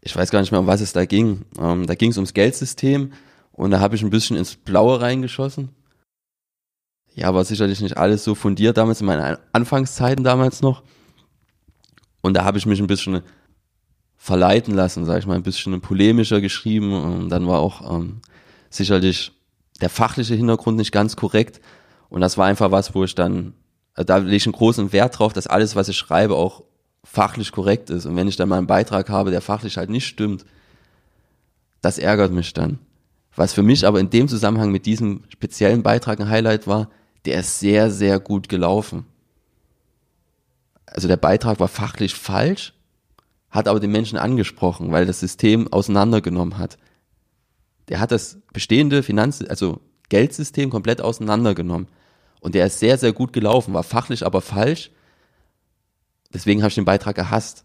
Ich 0.00 0.16
weiß 0.16 0.30
gar 0.30 0.40
nicht 0.40 0.52
mehr, 0.52 0.60
um 0.60 0.66
was 0.66 0.80
es 0.80 0.94
da 0.94 1.04
ging. 1.04 1.44
Ähm, 1.58 1.86
da 1.86 1.94
ging 1.94 2.12
es 2.12 2.16
ums 2.16 2.32
Geldsystem 2.32 3.12
und 3.52 3.72
da 3.72 3.80
habe 3.80 3.94
ich 3.94 4.02
ein 4.02 4.10
bisschen 4.10 4.38
ins 4.38 4.56
Blaue 4.56 5.02
reingeschossen. 5.02 5.68
Ja, 7.14 7.34
war 7.34 7.44
sicherlich 7.44 7.80
nicht 7.80 7.96
alles 7.96 8.24
so 8.24 8.34
fundiert 8.34 8.76
damals 8.76 9.00
in 9.00 9.06
meinen 9.06 9.36
Anfangszeiten 9.52 10.24
damals 10.24 10.62
noch. 10.62 10.82
Und 12.22 12.34
da 12.34 12.44
habe 12.44 12.58
ich 12.58 12.66
mich 12.66 12.80
ein 12.80 12.86
bisschen 12.86 13.22
verleiten 14.16 14.74
lassen, 14.74 15.04
sage 15.04 15.20
ich 15.20 15.26
mal, 15.26 15.34
ein 15.34 15.42
bisschen 15.42 15.80
polemischer 15.80 16.40
geschrieben. 16.40 16.92
Und 16.92 17.28
dann 17.30 17.46
war 17.46 17.60
auch 17.60 17.98
ähm, 17.98 18.20
sicherlich 18.68 19.32
der 19.80 19.90
fachliche 19.90 20.34
Hintergrund 20.34 20.76
nicht 20.76 20.92
ganz 20.92 21.16
korrekt. 21.16 21.60
Und 22.08 22.20
das 22.20 22.36
war 22.38 22.46
einfach 22.46 22.70
was, 22.70 22.94
wo 22.94 23.04
ich 23.04 23.14
dann 23.14 23.54
also 23.94 24.06
da 24.06 24.16
lege 24.16 24.36
ich 24.36 24.46
einen 24.46 24.54
großen 24.54 24.92
Wert 24.92 25.18
drauf, 25.18 25.32
dass 25.32 25.46
alles, 25.46 25.76
was 25.76 25.88
ich 25.88 25.96
schreibe, 25.96 26.34
auch 26.34 26.62
fachlich 27.04 27.52
korrekt 27.52 27.90
ist. 27.90 28.06
Und 28.06 28.16
wenn 28.16 28.28
ich 28.28 28.36
dann 28.36 28.48
mal 28.48 28.58
einen 28.58 28.66
Beitrag 28.66 29.08
habe, 29.08 29.30
der 29.30 29.40
fachlich 29.40 29.76
halt 29.76 29.90
nicht 29.90 30.06
stimmt, 30.06 30.44
das 31.82 31.98
ärgert 31.98 32.32
mich 32.32 32.52
dann. 32.52 32.78
Was 33.34 33.52
für 33.52 33.62
mich 33.62 33.86
aber 33.86 34.00
in 34.00 34.10
dem 34.10 34.28
Zusammenhang 34.28 34.70
mit 34.70 34.86
diesem 34.86 35.24
speziellen 35.28 35.82
Beitrag 35.82 36.20
ein 36.20 36.28
Highlight 36.28 36.66
war, 36.66 36.88
der 37.24 37.40
ist 37.40 37.60
sehr, 37.60 37.90
sehr 37.90 38.18
gut 38.18 38.48
gelaufen. 38.48 39.06
Also 40.86 41.08
der 41.08 41.16
Beitrag 41.16 41.60
war 41.60 41.68
fachlich 41.68 42.14
falsch, 42.14 42.74
hat 43.50 43.68
aber 43.68 43.80
den 43.80 43.92
Menschen 43.92 44.18
angesprochen, 44.18 44.92
weil 44.92 45.06
das 45.06 45.20
System 45.20 45.72
auseinandergenommen 45.72 46.58
hat. 46.58 46.78
Der 47.88 48.00
hat 48.00 48.10
das 48.10 48.38
bestehende 48.52 49.02
Finanz-, 49.02 49.42
also 49.42 49.80
Geldsystem 50.08 50.70
komplett 50.70 51.00
auseinandergenommen. 51.00 51.88
Und 52.40 52.54
der 52.54 52.66
ist 52.66 52.80
sehr, 52.80 52.98
sehr 52.98 53.12
gut 53.12 53.32
gelaufen, 53.32 53.74
war 53.74 53.82
fachlich 53.82 54.24
aber 54.24 54.40
falsch. 54.40 54.90
Deswegen 56.32 56.62
habe 56.62 56.68
ich 56.68 56.74
den 56.74 56.84
Beitrag 56.84 57.16
gehasst. 57.16 57.64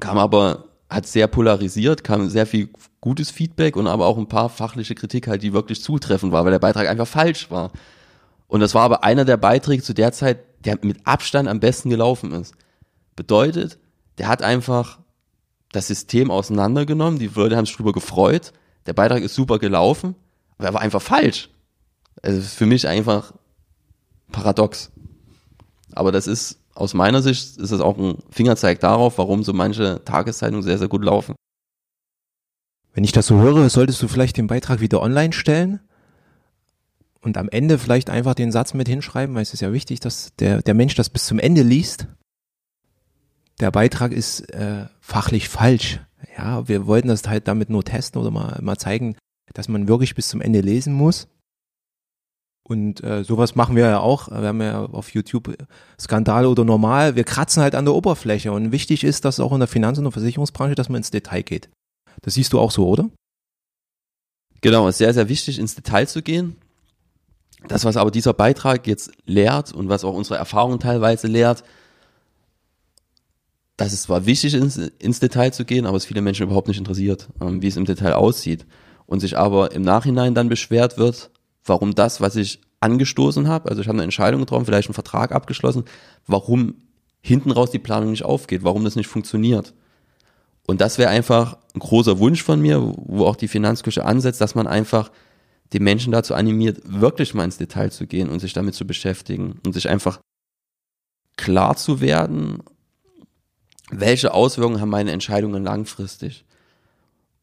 Kam 0.00 0.18
aber, 0.18 0.68
hat 0.88 1.06
sehr 1.06 1.26
polarisiert, 1.26 2.04
kam 2.04 2.28
sehr 2.28 2.46
viel 2.46 2.70
gutes 3.00 3.30
Feedback 3.30 3.76
und 3.76 3.86
aber 3.86 4.06
auch 4.06 4.18
ein 4.18 4.28
paar 4.28 4.48
fachliche 4.48 4.94
Kritik 4.94 5.28
halt, 5.28 5.42
die 5.42 5.52
wirklich 5.52 5.82
zutreffend 5.82 6.32
war, 6.32 6.44
weil 6.44 6.52
der 6.52 6.58
Beitrag 6.58 6.88
einfach 6.88 7.06
falsch 7.06 7.50
war. 7.50 7.72
Und 8.48 8.60
das 8.60 8.74
war 8.74 8.82
aber 8.82 9.04
einer 9.04 9.24
der 9.24 9.36
Beiträge 9.36 9.82
zu 9.82 9.94
der 9.94 10.12
Zeit, 10.12 10.38
der 10.64 10.78
mit 10.82 11.06
Abstand 11.06 11.48
am 11.48 11.60
besten 11.60 11.90
gelaufen 11.90 12.32
ist. 12.32 12.54
Bedeutet, 13.14 13.78
der 14.16 14.26
hat 14.28 14.42
einfach 14.42 14.98
das 15.70 15.86
System 15.86 16.30
auseinandergenommen, 16.30 17.18
die 17.18 17.28
Leute 17.28 17.56
haben 17.56 17.66
sich 17.66 17.76
drüber 17.76 17.92
gefreut, 17.92 18.52
der 18.86 18.94
Beitrag 18.94 19.22
ist 19.22 19.34
super 19.34 19.58
gelaufen, 19.58 20.14
aber 20.56 20.68
er 20.68 20.74
war 20.74 20.80
einfach 20.80 21.02
falsch. 21.02 21.50
Also 22.22 22.40
für 22.40 22.66
mich 22.66 22.88
einfach 22.88 23.32
paradox. 24.32 24.90
Aber 25.92 26.10
das 26.10 26.26
ist 26.26 26.58
aus 26.74 26.94
meiner 26.94 27.22
Sicht 27.22 27.58
ist 27.58 27.70
es 27.70 27.80
auch 27.80 27.98
ein 27.98 28.18
Fingerzeig 28.30 28.80
darauf, 28.80 29.18
warum 29.18 29.42
so 29.42 29.52
manche 29.52 30.02
Tageszeitungen 30.04 30.62
sehr, 30.62 30.78
sehr 30.78 30.88
gut 30.88 31.04
laufen. 31.04 31.34
Wenn 32.94 33.04
ich 33.04 33.12
das 33.12 33.26
so 33.26 33.38
höre, 33.38 33.68
solltest 33.68 34.02
du 34.02 34.08
vielleicht 34.08 34.36
den 34.36 34.46
Beitrag 34.46 34.80
wieder 34.80 35.02
online 35.02 35.32
stellen 35.32 35.80
und 37.20 37.36
am 37.36 37.48
Ende 37.48 37.78
vielleicht 37.78 38.10
einfach 38.10 38.34
den 38.34 38.52
Satz 38.52 38.74
mit 38.74 38.88
hinschreiben, 38.88 39.34
weil 39.34 39.42
es 39.42 39.54
ist 39.54 39.60
ja 39.60 39.72
wichtig, 39.72 40.00
dass 40.00 40.34
der, 40.36 40.62
der 40.62 40.74
Mensch 40.74 40.94
das 40.94 41.10
bis 41.10 41.26
zum 41.26 41.38
Ende 41.38 41.62
liest. 41.62 42.06
Der 43.60 43.70
Beitrag 43.70 44.12
ist 44.12 44.40
äh, 44.52 44.86
fachlich 45.00 45.48
falsch. 45.48 46.00
Ja, 46.36 46.68
wir 46.68 46.86
wollten 46.86 47.08
das 47.08 47.26
halt 47.26 47.48
damit 47.48 47.70
nur 47.70 47.84
testen 47.84 48.20
oder 48.20 48.30
mal, 48.30 48.58
mal 48.62 48.76
zeigen, 48.76 49.16
dass 49.54 49.68
man 49.68 49.88
wirklich 49.88 50.14
bis 50.14 50.28
zum 50.28 50.40
Ende 50.40 50.60
lesen 50.60 50.92
muss. 50.92 51.28
Und 52.62 53.02
äh, 53.02 53.24
sowas 53.24 53.54
machen 53.54 53.76
wir 53.76 53.86
ja 53.86 54.00
auch. 54.00 54.28
Wir 54.28 54.48
haben 54.48 54.60
ja 54.60 54.84
auf 54.84 55.14
YouTube 55.14 55.56
Skandal 55.98 56.44
oder 56.44 56.64
normal. 56.64 57.16
Wir 57.16 57.24
kratzen 57.24 57.62
halt 57.62 57.74
an 57.74 57.86
der 57.86 57.94
Oberfläche. 57.94 58.52
Und 58.52 58.72
wichtig 58.72 59.04
ist, 59.04 59.24
dass 59.24 59.40
auch 59.40 59.52
in 59.52 59.58
der 59.58 59.68
Finanz- 59.68 59.98
und 59.98 60.12
Versicherungsbranche, 60.12 60.74
dass 60.74 60.90
man 60.90 60.98
ins 60.98 61.10
Detail 61.10 61.42
geht. 61.42 61.70
Das 62.20 62.34
siehst 62.34 62.52
du 62.52 62.60
auch 62.60 62.70
so, 62.70 62.86
oder? 62.86 63.08
Genau, 64.60 64.86
ist 64.86 64.98
sehr, 64.98 65.14
sehr 65.14 65.28
wichtig, 65.28 65.58
ins 65.58 65.76
Detail 65.76 66.06
zu 66.06 66.22
gehen. 66.22 66.56
Das, 67.66 67.84
was 67.84 67.96
aber 67.96 68.10
dieser 68.10 68.32
Beitrag 68.32 68.86
jetzt 68.86 69.10
lehrt 69.26 69.72
und 69.72 69.88
was 69.88 70.04
auch 70.04 70.14
unsere 70.14 70.38
Erfahrung 70.38 70.78
teilweise 70.78 71.26
lehrt, 71.26 71.64
dass 73.76 73.92
es 73.92 74.02
zwar 74.02 74.26
wichtig 74.26 74.54
ist, 74.54 74.76
ins 74.76 75.20
Detail 75.20 75.52
zu 75.52 75.64
gehen, 75.64 75.86
aber 75.86 75.96
es 75.96 76.04
viele 76.04 76.20
Menschen 76.20 76.44
überhaupt 76.44 76.68
nicht 76.68 76.78
interessiert, 76.78 77.28
ähm, 77.40 77.62
wie 77.62 77.68
es 77.68 77.76
im 77.76 77.84
Detail 77.84 78.14
aussieht. 78.14 78.66
Und 79.06 79.20
sich 79.20 79.38
aber 79.38 79.72
im 79.72 79.82
Nachhinein 79.82 80.34
dann 80.34 80.48
beschwert 80.48 80.98
wird, 80.98 81.30
warum 81.64 81.94
das, 81.94 82.20
was 82.20 82.36
ich 82.36 82.60
angestoßen 82.80 83.48
habe, 83.48 83.68
also 83.70 83.80
ich 83.80 83.88
habe 83.88 83.96
eine 83.96 84.04
Entscheidung 84.04 84.40
getroffen, 84.40 84.66
vielleicht 84.66 84.88
einen 84.88 84.94
Vertrag 84.94 85.32
abgeschlossen, 85.32 85.84
warum 86.26 86.74
hinten 87.20 87.50
raus 87.50 87.70
die 87.70 87.78
Planung 87.78 88.10
nicht 88.10 88.24
aufgeht, 88.24 88.64
warum 88.64 88.84
das 88.84 88.96
nicht 88.96 89.08
funktioniert. 89.08 89.74
Und 90.66 90.80
das 90.80 90.98
wäre 90.98 91.10
einfach 91.10 91.56
ein 91.74 91.80
großer 91.80 92.18
Wunsch 92.18 92.42
von 92.42 92.60
mir, 92.60 92.80
wo 92.96 93.24
auch 93.24 93.36
die 93.36 93.48
Finanzküche 93.48 94.04
ansetzt, 94.04 94.40
dass 94.40 94.54
man 94.54 94.66
einfach 94.66 95.10
die 95.72 95.80
Menschen 95.80 96.12
dazu 96.12 96.34
animiert, 96.34 96.80
wirklich 96.84 97.34
mal 97.34 97.44
ins 97.44 97.58
Detail 97.58 97.90
zu 97.90 98.06
gehen 98.06 98.28
und 98.28 98.40
sich 98.40 98.52
damit 98.52 98.74
zu 98.74 98.86
beschäftigen 98.86 99.60
und 99.64 99.72
sich 99.72 99.88
einfach 99.88 100.20
klar 101.36 101.76
zu 101.76 102.00
werden, 102.00 102.62
welche 103.90 104.34
Auswirkungen 104.34 104.80
haben 104.80 104.90
meine 104.90 105.12
Entscheidungen 105.12 105.62
langfristig. 105.62 106.44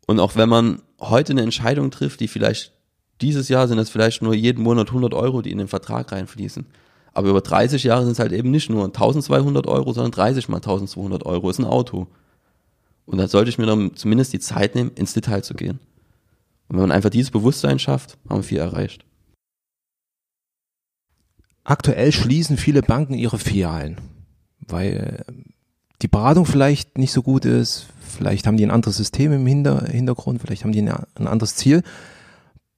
Und 0.07 0.19
auch 0.19 0.35
wenn 0.35 0.49
man 0.49 0.81
heute 0.99 1.33
eine 1.33 1.41
Entscheidung 1.41 1.91
trifft, 1.91 2.19
die 2.19 2.27
vielleicht 2.27 2.73
dieses 3.21 3.47
Jahr 3.47 3.67
sind 3.67 3.79
es 3.79 3.89
vielleicht 3.89 4.21
nur 4.21 4.35
jeden 4.35 4.63
Monat 4.63 4.89
100 4.89 5.13
Euro, 5.13 5.41
die 5.41 5.51
in 5.51 5.57
den 5.57 5.67
Vertrag 5.67 6.11
reinfließen. 6.11 6.65
Aber 7.13 7.29
über 7.29 7.41
30 7.41 7.83
Jahre 7.83 8.03
sind 8.03 8.11
es 8.11 8.19
halt 8.19 8.33
eben 8.33 8.51
nicht 8.51 8.69
nur 8.69 8.85
1200 8.85 9.67
Euro, 9.67 9.93
sondern 9.93 10.11
30 10.11 10.49
mal 10.49 10.57
1200 10.57 11.25
Euro 11.25 11.49
ist 11.49 11.59
ein 11.59 11.65
Auto. 11.65 12.07
Und 13.05 13.17
da 13.17 13.27
sollte 13.27 13.49
ich 13.49 13.57
mir 13.57 13.65
dann 13.65 13.95
zumindest 13.95 14.33
die 14.33 14.39
Zeit 14.39 14.75
nehmen, 14.75 14.91
ins 14.95 15.13
Detail 15.13 15.41
zu 15.41 15.53
gehen. 15.53 15.79
Und 16.67 16.77
wenn 16.77 16.87
man 16.87 16.91
einfach 16.91 17.09
dieses 17.09 17.31
Bewusstsein 17.31 17.79
schafft, 17.79 18.17
haben 18.29 18.39
wir 18.39 18.43
viel 18.43 18.57
erreicht. 18.59 19.05
Aktuell 21.63 22.11
schließen 22.11 22.57
viele 22.57 22.81
Banken 22.81 23.15
ihre 23.15 23.39
Filialen, 23.39 23.97
weil 24.59 25.25
äh, 25.27 25.33
die 26.01 26.07
Beratung 26.07 26.45
vielleicht 26.45 26.97
nicht 26.97 27.11
so 27.11 27.23
gut 27.23 27.45
ist, 27.45 27.87
vielleicht 27.99 28.45
haben 28.45 28.57
die 28.57 28.65
ein 28.65 28.71
anderes 28.71 28.97
System 28.97 29.31
im 29.31 29.47
Hintergrund, 29.47 30.41
vielleicht 30.41 30.63
haben 30.63 30.71
die 30.71 30.81
ein 30.81 31.27
anderes 31.27 31.55
Ziel. 31.55 31.81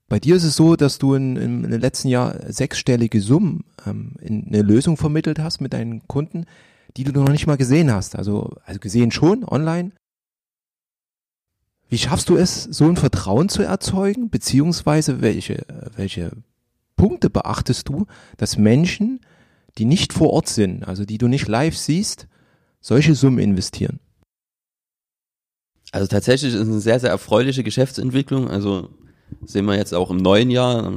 Bei 0.10 0.20
dir 0.20 0.38
ist 0.38 0.46
es 0.46 0.56
so, 0.56 0.78
dass 0.78 1.00
du 1.00 1.16
in, 1.16 1.36
in, 1.36 1.64
im 1.66 1.80
letzten 1.80 2.08
Jahr 2.08 2.36
sechsstellige 2.48 3.20
Summen 3.20 3.66
ähm, 3.86 4.14
in 4.22 4.48
eine 4.48 4.62
Lösung 4.62 4.96
vermittelt 4.96 5.40
hast 5.40 5.60
mit 5.60 5.74
deinen 5.74 6.08
Kunden, 6.08 6.46
die 6.96 7.04
du 7.04 7.12
noch 7.12 7.30
nicht 7.30 7.48
mal 7.48 7.58
gesehen 7.58 7.92
hast. 7.92 8.16
Also, 8.16 8.56
also 8.66 8.80
gesehen 8.80 9.12
schon 9.12 9.44
online. 9.44 9.92
Wie 11.90 11.98
schaffst 11.98 12.30
du 12.30 12.36
es, 12.36 12.64
so 12.64 12.86
ein 12.86 12.98
Vertrauen 12.98 13.50
zu 13.50 13.64
erzeugen, 13.64 14.30
beziehungsweise 14.30 15.22
welche, 15.22 15.66
welche 15.96 16.32
Punkte 16.96 17.30
beachtest 17.30 17.88
du, 17.88 18.08
dass 18.36 18.58
Menschen, 18.58 19.22
die 19.78 19.86
nicht 19.86 20.12
vor 20.12 20.32
Ort 20.32 20.50
sind, 20.50 20.88
also 20.88 21.06
die 21.06 21.18
du 21.18 21.28
nicht 21.28 21.48
live 21.48 21.78
siehst, 21.78 22.28
solche 22.82 23.16
Summen 23.16 23.40
investieren? 23.40 24.00
Also 25.92 26.08
tatsächlich 26.08 26.54
ist 26.54 26.60
es 26.60 26.68
eine 26.68 26.82
sehr, 26.82 27.00
sehr 27.00 27.10
erfreuliche 27.10 27.64
Geschäftsentwicklung. 27.64 28.50
Also 28.50 28.90
sehen 29.46 29.66
wir 29.66 29.76
jetzt 29.76 29.94
auch 29.94 30.12
im 30.12 30.18
neuen 30.18 30.50
Jahr, 30.50 30.92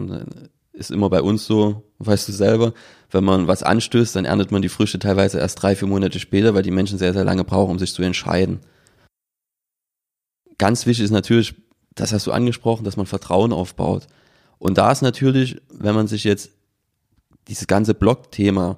ist 0.72 0.90
immer 0.90 1.10
bei 1.10 1.22
uns 1.22 1.46
so, 1.46 1.84
weißt 1.98 2.28
du 2.28 2.32
selber, 2.32 2.72
wenn 3.10 3.22
man 3.22 3.46
was 3.46 3.62
anstößt, 3.62 4.16
dann 4.16 4.24
erntet 4.24 4.50
man 4.50 4.62
die 4.62 4.68
Früchte 4.68 4.98
teilweise 4.98 5.38
erst 5.38 5.62
drei, 5.62 5.76
vier 5.76 5.88
Monate 5.88 6.18
später, 6.18 6.54
weil 6.54 6.62
die 6.62 6.70
Menschen 6.70 6.98
sehr, 6.98 7.12
sehr 7.12 7.24
lange 7.24 7.44
brauchen, 7.44 7.72
um 7.72 7.78
sich 7.78 7.92
zu 7.92 8.02
entscheiden. 8.02 8.60
Ganz 10.60 10.84
wichtig 10.84 11.06
ist 11.06 11.10
natürlich, 11.10 11.54
das 11.94 12.12
hast 12.12 12.26
du 12.26 12.32
angesprochen, 12.32 12.84
dass 12.84 12.98
man 12.98 13.06
Vertrauen 13.06 13.50
aufbaut. 13.50 14.06
Und 14.58 14.76
da 14.76 14.92
ist 14.92 15.00
natürlich, 15.00 15.56
wenn 15.72 15.94
man 15.94 16.06
sich 16.06 16.22
jetzt 16.22 16.50
dieses 17.48 17.66
ganze 17.66 17.94
Blog-Thema, 17.94 18.76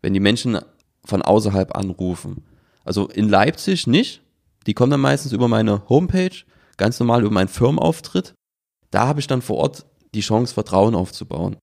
wenn 0.00 0.14
die 0.14 0.20
Menschen 0.20 0.58
von 1.04 1.20
außerhalb 1.20 1.76
anrufen, 1.76 2.46
also 2.82 3.08
in 3.08 3.28
Leipzig 3.28 3.86
nicht, 3.86 4.22
die 4.66 4.72
kommen 4.72 4.90
dann 4.90 5.02
meistens 5.02 5.32
über 5.32 5.48
meine 5.48 5.86
Homepage, 5.90 6.34
ganz 6.78 6.98
normal 6.98 7.20
über 7.20 7.30
meinen 7.30 7.48
Firmenauftritt. 7.48 8.32
Da 8.90 9.06
habe 9.06 9.20
ich 9.20 9.26
dann 9.26 9.42
vor 9.42 9.58
Ort 9.58 9.84
die 10.14 10.22
Chance, 10.22 10.54
Vertrauen 10.54 10.94
aufzubauen. 10.94 11.58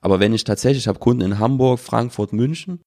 Aber 0.00 0.18
wenn 0.18 0.32
ich 0.32 0.44
tatsächlich, 0.44 0.84
ich 0.84 0.88
habe 0.88 0.98
Kunden 0.98 1.20
in 1.20 1.38
Hamburg, 1.38 1.78
Frankfurt, 1.78 2.32
München 2.32 2.80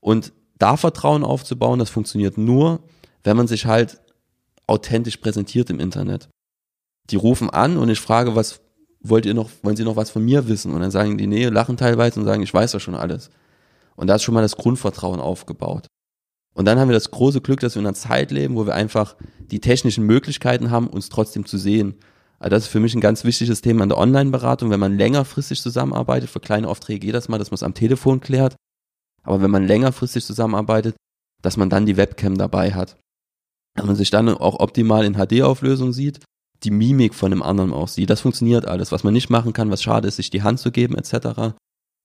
und 0.00 0.32
da 0.56 0.78
Vertrauen 0.78 1.22
aufzubauen, 1.22 1.80
das 1.80 1.90
funktioniert 1.90 2.38
nur, 2.38 2.82
wenn 3.24 3.36
man 3.36 3.46
sich 3.46 3.66
halt 3.66 4.00
authentisch 4.66 5.18
präsentiert 5.18 5.70
im 5.70 5.80
Internet. 5.80 6.28
Die 7.10 7.16
rufen 7.16 7.50
an 7.50 7.76
und 7.76 7.88
ich 7.88 8.00
frage, 8.00 8.34
was 8.34 8.60
wollt 9.00 9.26
ihr 9.26 9.34
noch, 9.34 9.50
wollen 9.62 9.76
sie 9.76 9.84
noch 9.84 9.96
was 9.96 10.10
von 10.10 10.24
mir 10.24 10.48
wissen? 10.48 10.72
Und 10.72 10.80
dann 10.80 10.90
sagen 10.90 11.18
die, 11.18 11.26
nee, 11.26 11.46
lachen 11.46 11.76
teilweise 11.76 12.18
und 12.18 12.26
sagen, 12.26 12.42
ich 12.42 12.54
weiß 12.54 12.72
ja 12.72 12.80
schon 12.80 12.94
alles. 12.94 13.30
Und 13.96 14.06
da 14.06 14.16
ist 14.16 14.22
schon 14.22 14.34
mal 14.34 14.42
das 14.42 14.56
Grundvertrauen 14.56 15.20
aufgebaut. 15.20 15.86
Und 16.54 16.66
dann 16.66 16.78
haben 16.78 16.88
wir 16.88 16.94
das 16.94 17.10
große 17.10 17.40
Glück, 17.40 17.60
dass 17.60 17.74
wir 17.74 17.80
in 17.80 17.86
einer 17.86 17.94
Zeit 17.94 18.30
leben, 18.30 18.56
wo 18.56 18.66
wir 18.66 18.74
einfach 18.74 19.16
die 19.40 19.60
technischen 19.60 20.06
Möglichkeiten 20.06 20.70
haben, 20.70 20.86
uns 20.86 21.08
trotzdem 21.08 21.46
zu 21.46 21.58
sehen. 21.58 21.96
Also 22.38 22.50
das 22.50 22.64
ist 22.64 22.70
für 22.70 22.80
mich 22.80 22.94
ein 22.94 23.00
ganz 23.00 23.24
wichtiges 23.24 23.60
Thema 23.60 23.82
in 23.82 23.88
der 23.88 23.98
Online-Beratung. 23.98 24.70
Wenn 24.70 24.80
man 24.80 24.96
längerfristig 24.96 25.60
zusammenarbeitet, 25.60 26.30
für 26.30 26.40
kleine 26.40 26.68
Aufträge 26.68 27.00
geht 27.00 27.14
das 27.14 27.28
mal, 27.28 27.38
dass 27.38 27.50
man 27.50 27.56
es 27.56 27.62
am 27.62 27.74
Telefon 27.74 28.20
klärt. 28.20 28.56
Aber 29.22 29.42
wenn 29.42 29.50
man 29.50 29.66
längerfristig 29.66 30.24
zusammenarbeitet, 30.24 30.96
dass 31.42 31.56
man 31.56 31.70
dann 31.70 31.86
die 31.86 31.96
Webcam 31.96 32.38
dabei 32.38 32.72
hat. 32.72 32.96
Wenn 33.74 33.86
man 33.86 33.96
sich 33.96 34.10
dann 34.10 34.28
auch 34.28 34.60
optimal 34.60 35.04
in 35.04 35.14
HD-Auflösung 35.14 35.92
sieht, 35.92 36.20
die 36.62 36.70
Mimik 36.70 37.14
von 37.14 37.30
dem 37.30 37.42
anderen 37.42 37.72
auch 37.72 37.88
sieht. 37.88 38.10
Das 38.10 38.20
funktioniert 38.20 38.66
alles. 38.66 38.92
Was 38.92 39.04
man 39.04 39.12
nicht 39.12 39.30
machen 39.30 39.52
kann, 39.52 39.70
was 39.70 39.82
schade 39.82 40.08
ist, 40.08 40.16
sich 40.16 40.30
die 40.30 40.42
Hand 40.42 40.60
zu 40.60 40.70
geben 40.70 40.96
etc. 40.96 41.54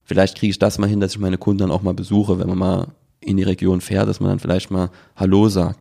Vielleicht 0.03 0.37
kriege 0.37 0.51
ich 0.51 0.59
das 0.59 0.77
mal 0.79 0.89
hin, 0.89 0.99
dass 0.99 1.13
ich 1.13 1.19
meine 1.19 1.37
Kunden 1.37 1.59
dann 1.59 1.71
auch 1.71 1.81
mal 1.81 1.93
besuche, 1.93 2.39
wenn 2.39 2.47
man 2.47 2.57
mal 2.57 2.87
in 3.21 3.37
die 3.37 3.43
Region 3.43 3.81
fährt, 3.81 4.07
dass 4.07 4.19
man 4.19 4.29
dann 4.29 4.39
vielleicht 4.39 4.71
mal 4.71 4.89
Hallo 5.15 5.49
sagt. 5.49 5.79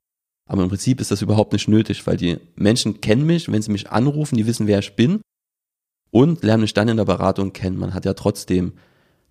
Aber 0.49 0.63
im 0.63 0.69
Prinzip 0.69 1.01
ist 1.01 1.11
das 1.11 1.23
überhaupt 1.23 1.53
nicht 1.53 1.69
nötig, 1.69 2.07
weil 2.07 2.17
die 2.17 2.39
Menschen 2.57 3.01
kennen 3.01 3.27
mich, 3.27 3.51
wenn 3.51 3.63
sie 3.63 3.71
mich 3.71 3.91
anrufen, 3.91 4.37
die 4.37 4.47
wissen, 4.47 4.67
wer 4.67 4.79
ich 4.79 4.97
bin 4.97 5.21
und 6.11 6.43
lernen 6.43 6.63
mich 6.63 6.75
dann 6.75 6.89
in 6.89 6.97
der 6.97 7.05
Beratung 7.05 7.53
kennen. 7.53 7.79
Man 7.79 7.95
hat 7.95 8.05
ja 8.05 8.15
trotzdem 8.15 8.73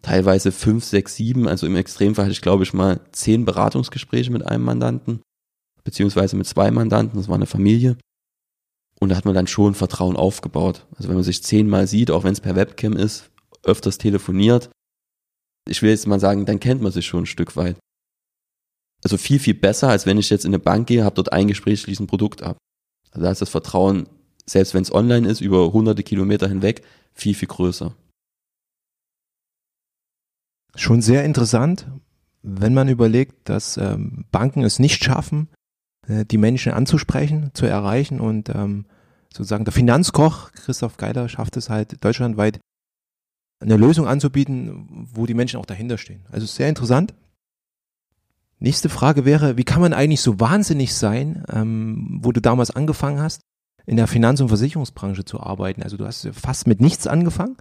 teilweise 0.04 0.52
fünf, 0.52 0.84
sechs, 0.84 1.16
sieben, 1.16 1.48
also 1.48 1.66
im 1.66 1.76
Extremfall 1.76 2.26
hatte 2.26 2.34
ich 2.34 2.42
glaube 2.42 2.64
ich 2.64 2.74
mal 2.74 3.00
zehn 3.12 3.46
Beratungsgespräche 3.46 4.32
mit 4.32 4.46
einem 4.46 4.64
Mandanten, 4.64 5.22
beziehungsweise 5.88 6.36
mit 6.36 6.46
zwei 6.46 6.70
Mandanten, 6.70 7.18
das 7.18 7.30
war 7.30 7.36
eine 7.36 7.46
Familie. 7.46 7.96
Und 9.00 9.08
da 9.08 9.16
hat 9.16 9.24
man 9.24 9.34
dann 9.34 9.48
schon 9.48 9.74
Vertrauen 9.74 10.18
aufgebaut. 10.18 10.86
Also 10.98 11.08
wenn 11.08 11.16
man 11.16 11.24
sich 11.24 11.42
zehnmal 11.44 11.88
sieht, 11.88 12.12
auch 12.12 12.26
wenn 12.26 12.34
es 12.34 12.42
per 12.42 12.58
Webcam 12.58 12.92
ist, 12.98 13.32
öfters 13.64 13.98
telefoniert, 13.98 14.70
ich 15.66 15.82
will 15.82 15.92
jetzt 15.92 16.06
mal 16.06 16.20
sagen, 16.20 16.46
dann 16.46 16.60
kennt 16.60 16.82
man 16.82 16.92
sich 16.92 17.06
schon 17.06 17.24
ein 17.24 17.26
Stück 17.26 17.56
weit. 17.56 17.78
Also 19.02 19.18
viel, 19.18 19.40
viel 19.40 19.54
besser, 19.54 19.88
als 19.88 20.06
wenn 20.06 20.18
ich 20.18 20.30
jetzt 20.30 20.44
in 20.44 20.50
eine 20.50 20.60
Bank 20.60 20.88
gehe, 20.88 21.06
habe 21.06 21.16
dort 21.16 21.32
ein 21.32 21.48
Gespräch, 21.48 21.80
schließe 21.80 22.04
ein 22.04 22.08
Produkt 22.08 22.44
ab. 22.44 22.58
Also 23.12 23.24
da 23.24 23.32
ist 23.32 23.42
das 23.42 23.50
Vertrauen, 23.50 24.10
selbst 24.46 24.74
wenn 24.74 24.84
es 24.84 24.94
online 24.94 25.26
ist, 25.30 25.40
über 25.40 25.72
hunderte 25.72 26.04
Kilometer 26.04 26.50
hinweg, 26.50 26.84
viel, 27.14 27.34
viel 27.34 27.48
größer. 27.48 27.96
Schon 30.76 31.02
sehr 31.02 31.24
interessant, 31.24 31.88
wenn 32.42 32.74
man 32.74 32.90
überlegt, 32.90 33.48
dass 33.48 33.78
ähm, 33.78 34.26
Banken 34.32 34.66
es 34.66 34.80
nicht 34.80 35.02
schaffen, 35.02 35.48
die 36.08 36.38
Menschen 36.38 36.72
anzusprechen, 36.72 37.52
zu 37.54 37.66
erreichen 37.66 38.20
und 38.20 38.50
ähm, 38.50 38.86
sozusagen 39.32 39.66
der 39.66 39.74
Finanzkoch 39.74 40.52
Christoph 40.54 40.98
Geiler 40.98 41.30
schafft 41.30 41.58
es 41.58 41.70
halt 41.70 42.04
deutschlandweit 42.04 42.60
eine 43.60 43.78
Lösung 43.78 44.08
anzubieten, 44.08 45.08
wo 45.14 45.26
die 45.26 45.34
Menschen 45.34 45.60
auch 45.60 45.66
dahinter 45.66 45.98
stehen. 45.98 46.26
Also 46.32 46.46
sehr 46.46 46.70
interessant. 46.70 47.14
Nächste 48.60 48.90
Frage 48.90 49.26
wäre, 49.26 49.58
wie 49.58 49.64
kann 49.64 49.82
man 49.82 49.94
eigentlich 49.94 50.22
so 50.22 50.40
wahnsinnig 50.40 50.96
sein, 50.96 51.44
ähm, 51.50 52.20
wo 52.22 52.32
du 52.32 52.42
damals 52.42 52.72
angefangen 52.72 53.20
hast, 53.20 53.42
in 53.86 53.98
der 53.98 54.08
Finanz- 54.08 54.42
und 54.42 54.48
Versicherungsbranche 54.48 55.26
zu 55.26 55.40
arbeiten? 55.40 55.84
Also 55.84 55.98
du 55.98 56.06
hast 56.06 56.28
fast 56.34 56.68
mit 56.68 56.82
nichts 56.82 57.06
angefangen 57.06 57.58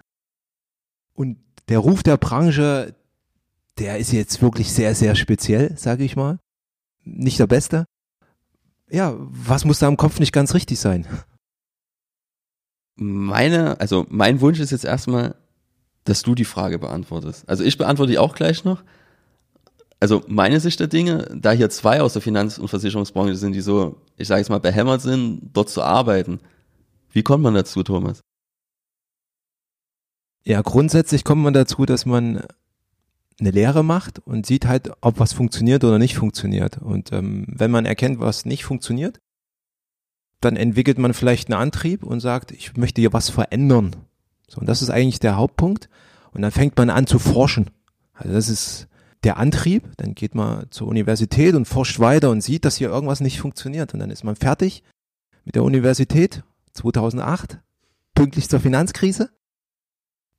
und 1.15 1.39
der 1.69 1.81
Ruf 1.81 2.03
der 2.03 2.17
Branche, 2.17 2.95
der 3.79 3.99
ist 3.99 4.13
jetzt 4.13 4.41
wirklich 4.41 4.73
sehr, 4.73 4.95
sehr 4.95 5.17
speziell, 5.17 5.77
sage 5.77 6.05
ich 6.05 6.17
mal. 6.17 6.39
Nicht 7.05 7.39
der 7.39 7.47
beste. 7.47 7.85
Ja, 8.89 9.15
was 9.19 9.65
muss 9.65 9.79
da 9.79 9.89
im 9.89 9.97
Kopf 9.97 10.21
nicht 10.21 10.33
ganz 10.33 10.55
richtig 10.55 10.79
sein? 10.79 11.07
Meine, 12.97 13.81
also 13.81 14.07
mein 14.09 14.41
Wunsch 14.41 14.61
ist 14.61 14.71
jetzt 14.71 14.85
erstmal, 14.85 15.35
dass 16.05 16.23
du 16.23 16.35
die 16.35 16.45
Frage 16.45 16.79
beantwortest. 16.79 17.49
Also 17.49 17.65
ich 17.65 17.79
beantworte 17.79 18.13
die 18.13 18.19
auch 18.19 18.35
gleich 18.35 18.65
noch 18.65 18.83
also 20.01 20.23
meine 20.27 20.61
Sicht 20.61 20.79
der 20.81 20.89
Dinge, 20.89 21.27
da 21.35 21.53
hier 21.53 21.71
zwei 21.71 22.01
aus 22.03 22.13
der 22.13 22.23
Finanz- 22.23 22.59
und 22.59 22.69
Versicherungsbranche 22.69 23.37
sind, 23.37 23.53
die 23.53 23.61
so, 23.61 24.01
ich 24.17 24.29
sage 24.29 24.41
jetzt 24.41 24.51
mal, 24.51 24.61
behämmert 24.61 25.01
sind, 25.01 25.51
dort 25.53 25.71
zu 25.71 25.83
arbeiten. 25.83 26.41
Wie 27.11 27.23
kommt 27.23 27.43
man 27.43 27.55
dazu, 27.55 27.83
Thomas? 27.83 28.21
Ja, 30.45 30.63
grundsätzlich 30.63 31.25
kommt 31.25 31.43
man 31.43 31.55
dazu, 31.55 31.87
dass 31.87 32.07
man 32.07 32.45
eine 33.39 33.51
Lehre 33.51 33.85
macht 33.85 34.19
und 34.21 34.47
sieht 34.47 34.67
halt, 34.67 34.91
ob 35.01 35.19
was 35.19 35.33
funktioniert 35.33 35.85
oder 35.85 35.99
nicht 35.99 36.17
funktioniert. 36.17 36.79
Und 36.79 37.13
ähm, 37.13 37.47
wenn 37.49 37.71
man 37.71 37.85
erkennt, 37.85 38.19
was 38.19 38.47
nicht 38.47 38.65
funktioniert, 38.65 39.21
dann 40.41 40.57
entwickelt 40.57 40.99
man 40.99 41.15
vielleicht 41.15 41.49
einen 41.51 41.61
Antrieb 41.61 42.03
und 42.03 42.21
sagt, 42.21 42.53
ich 42.53 42.77
möchte 42.77 43.01
hier 43.01 43.13
was 43.13 43.31
verändern. 43.31 43.97
So, 44.49 44.61
und 44.61 44.67
das 44.67 44.83
ist 44.83 44.91
eigentlich 44.91 45.21
der 45.21 45.37
Hauptpunkt. 45.37 45.89
Und 46.33 46.43
dann 46.43 46.51
fängt 46.51 46.77
man 46.77 46.91
an 46.91 47.07
zu 47.07 47.19
forschen. 47.19 47.71
Also 48.15 48.33
das 48.33 48.49
ist 48.49 48.89
der 49.25 49.39
Antrieb, 49.39 49.91
dann 49.97 50.15
geht 50.15 50.35
man 50.35 50.71
zur 50.71 50.87
Universität 50.87 51.55
und 51.55 51.67
forscht 51.67 51.99
weiter 51.99 52.31
und 52.31 52.43
sieht, 52.43 52.65
dass 52.65 52.77
hier 52.77 52.89
irgendwas 52.89 53.21
nicht 53.21 53.41
funktioniert. 53.41 53.93
Und 53.93 54.01
dann 54.01 54.11
ist 54.11 54.25
man 54.25 54.37
fertig 54.37 54.83
mit 55.45 55.55
der 55.55 55.65
Universität 55.65 56.43
2008, 56.75 57.59
pünktlich 58.15 58.49
zur 58.49 58.61
Finanzkrise 58.61 59.31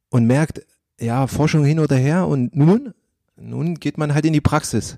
und 0.10 0.26
merkt, 0.26 0.62
ja, 1.00 1.28
Forschung 1.28 1.64
hin 1.64 1.80
oder 1.80 1.96
her 1.96 2.28
und 2.28 2.56
nun, 2.56 2.94
nun 3.36 3.76
geht 3.76 3.98
man 3.98 4.14
halt 4.14 4.26
in 4.26 4.34
die 4.34 4.42
Praxis. 4.42 4.98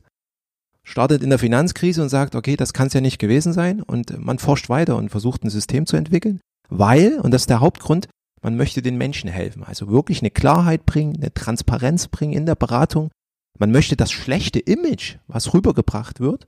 Startet 0.83 1.21
in 1.21 1.29
der 1.29 1.39
Finanzkrise 1.39 2.01
und 2.01 2.09
sagt, 2.09 2.35
okay, 2.35 2.55
das 2.55 2.73
kann 2.73 2.87
es 2.87 2.93
ja 2.93 3.01
nicht 3.01 3.19
gewesen 3.19 3.53
sein 3.53 3.81
und 3.81 4.17
man 4.17 4.39
forscht 4.39 4.69
weiter 4.69 4.97
und 4.97 5.09
versucht 5.09 5.43
ein 5.43 5.49
System 5.49 5.85
zu 5.85 5.97
entwickeln, 5.97 6.39
weil, 6.69 7.19
und 7.19 7.31
das 7.31 7.43
ist 7.43 7.49
der 7.49 7.59
Hauptgrund, 7.59 8.07
man 8.41 8.55
möchte 8.55 8.81
den 8.81 8.97
Menschen 8.97 9.29
helfen. 9.29 9.63
Also 9.63 9.89
wirklich 9.89 10.21
eine 10.21 10.31
Klarheit 10.31 10.85
bringen, 10.85 11.17
eine 11.17 11.33
Transparenz 11.33 12.07
bringen 12.07 12.33
in 12.33 12.45
der 12.45 12.55
Beratung, 12.55 13.11
man 13.59 13.71
möchte 13.71 13.97
das 13.97 14.11
schlechte 14.11 14.59
Image, 14.59 15.17
was 15.27 15.53
rübergebracht 15.53 16.21
wird, 16.21 16.47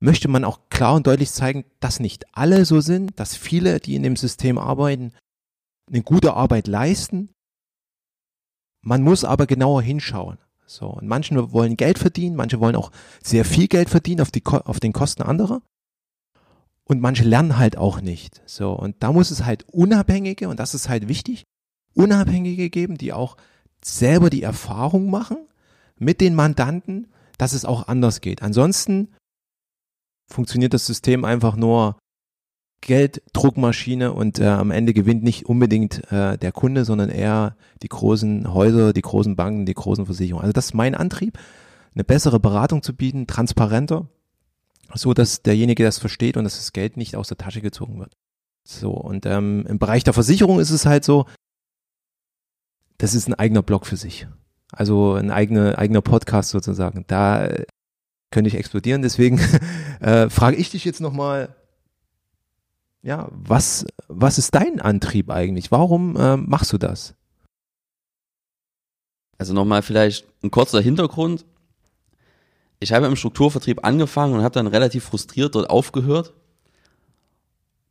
möchte 0.00 0.28
man 0.28 0.44
auch 0.44 0.68
klar 0.68 0.94
und 0.94 1.06
deutlich 1.06 1.30
zeigen, 1.30 1.64
dass 1.80 2.00
nicht 2.00 2.26
alle 2.32 2.64
so 2.64 2.80
sind, 2.80 3.18
dass 3.18 3.36
viele, 3.36 3.80
die 3.80 3.94
in 3.94 4.02
dem 4.02 4.16
System 4.16 4.58
arbeiten, 4.58 5.12
eine 5.88 6.02
gute 6.02 6.34
Arbeit 6.34 6.66
leisten. 6.66 7.30
Man 8.86 9.02
muss 9.02 9.24
aber 9.24 9.46
genauer 9.48 9.82
hinschauen. 9.82 10.38
So, 10.64 10.86
und 10.86 11.08
manche 11.08 11.52
wollen 11.52 11.76
Geld 11.76 11.98
verdienen, 11.98 12.36
manche 12.36 12.60
wollen 12.60 12.76
auch 12.76 12.92
sehr 13.20 13.44
viel 13.44 13.66
Geld 13.66 13.90
verdienen 13.90 14.20
auf, 14.20 14.30
die, 14.30 14.44
auf 14.46 14.78
den 14.78 14.92
Kosten 14.92 15.22
anderer. 15.22 15.60
Und 16.84 17.00
manche 17.00 17.24
lernen 17.24 17.58
halt 17.58 17.76
auch 17.76 18.00
nicht. 18.00 18.42
So, 18.46 18.72
und 18.72 18.94
da 19.00 19.12
muss 19.12 19.32
es 19.32 19.44
halt 19.44 19.64
Unabhängige, 19.72 20.48
und 20.48 20.60
das 20.60 20.72
ist 20.72 20.88
halt 20.88 21.08
wichtig, 21.08 21.42
Unabhängige 21.94 22.70
geben, 22.70 22.96
die 22.96 23.12
auch 23.12 23.36
selber 23.84 24.30
die 24.30 24.42
Erfahrung 24.42 25.10
machen, 25.10 25.38
mit 25.98 26.20
den 26.20 26.36
Mandanten, 26.36 27.08
dass 27.38 27.54
es 27.54 27.64
auch 27.64 27.88
anders 27.88 28.20
geht. 28.20 28.40
Ansonsten 28.40 29.08
funktioniert 30.30 30.74
das 30.74 30.86
System 30.86 31.24
einfach 31.24 31.56
nur 31.56 31.98
Gelddruckmaschine 32.80 34.12
und 34.12 34.38
äh, 34.38 34.46
am 34.46 34.70
Ende 34.70 34.94
gewinnt 34.94 35.22
nicht 35.22 35.46
unbedingt 35.46 36.10
äh, 36.12 36.38
der 36.38 36.52
Kunde, 36.52 36.84
sondern 36.84 37.08
eher 37.08 37.56
die 37.82 37.88
großen 37.88 38.52
Häuser, 38.52 38.92
die 38.92 39.02
großen 39.02 39.34
Banken, 39.34 39.66
die 39.66 39.74
großen 39.74 40.06
Versicherungen. 40.06 40.44
Also 40.44 40.52
das 40.52 40.66
ist 40.66 40.74
mein 40.74 40.94
Antrieb, 40.94 41.38
eine 41.94 42.04
bessere 42.04 42.38
Beratung 42.38 42.82
zu 42.82 42.94
bieten, 42.94 43.26
transparenter 43.26 44.08
so 44.94 45.14
dass 45.14 45.42
derjenige 45.42 45.84
das 45.84 45.98
versteht 45.98 46.36
und 46.36 46.44
dass 46.44 46.56
das 46.56 46.72
Geld 46.72 46.96
nicht 46.96 47.16
aus 47.16 47.28
der 47.28 47.36
Tasche 47.36 47.60
gezogen 47.60 47.98
wird. 47.98 48.16
So, 48.64 48.92
und 48.92 49.26
ähm, 49.26 49.64
im 49.68 49.78
Bereich 49.78 50.04
der 50.04 50.12
Versicherung 50.12 50.58
ist 50.58 50.70
es 50.70 50.86
halt 50.86 51.04
so, 51.04 51.26
das 52.98 53.14
ist 53.14 53.28
ein 53.28 53.34
eigener 53.34 53.62
Blog 53.62 53.86
für 53.86 53.96
sich. 53.96 54.26
Also 54.72 55.14
ein 55.14 55.30
eigener, 55.30 55.78
eigener 55.78 56.02
Podcast 56.02 56.50
sozusagen. 56.50 57.04
Da 57.06 57.46
äh, 57.46 57.66
könnte 58.30 58.48
ich 58.48 58.56
explodieren. 58.56 59.02
Deswegen 59.02 59.38
äh, 60.00 60.28
frage 60.30 60.56
ich 60.56 60.70
dich 60.70 60.84
jetzt 60.84 61.00
nochmal, 61.00 61.54
ja, 63.06 63.28
was, 63.30 63.86
was 64.08 64.36
ist 64.36 64.52
dein 64.56 64.80
Antrieb 64.80 65.30
eigentlich? 65.30 65.70
Warum 65.70 66.16
äh, 66.16 66.36
machst 66.36 66.72
du 66.72 66.78
das? 66.78 67.14
Also 69.38 69.54
nochmal 69.54 69.82
vielleicht 69.82 70.26
ein 70.42 70.50
kurzer 70.50 70.80
Hintergrund. 70.80 71.44
Ich 72.80 72.92
habe 72.92 73.06
im 73.06 73.14
Strukturvertrieb 73.14 73.84
angefangen 73.84 74.34
und 74.34 74.42
habe 74.42 74.54
dann 74.54 74.66
relativ 74.66 75.04
frustriert 75.04 75.54
dort 75.54 75.70
aufgehört 75.70 76.34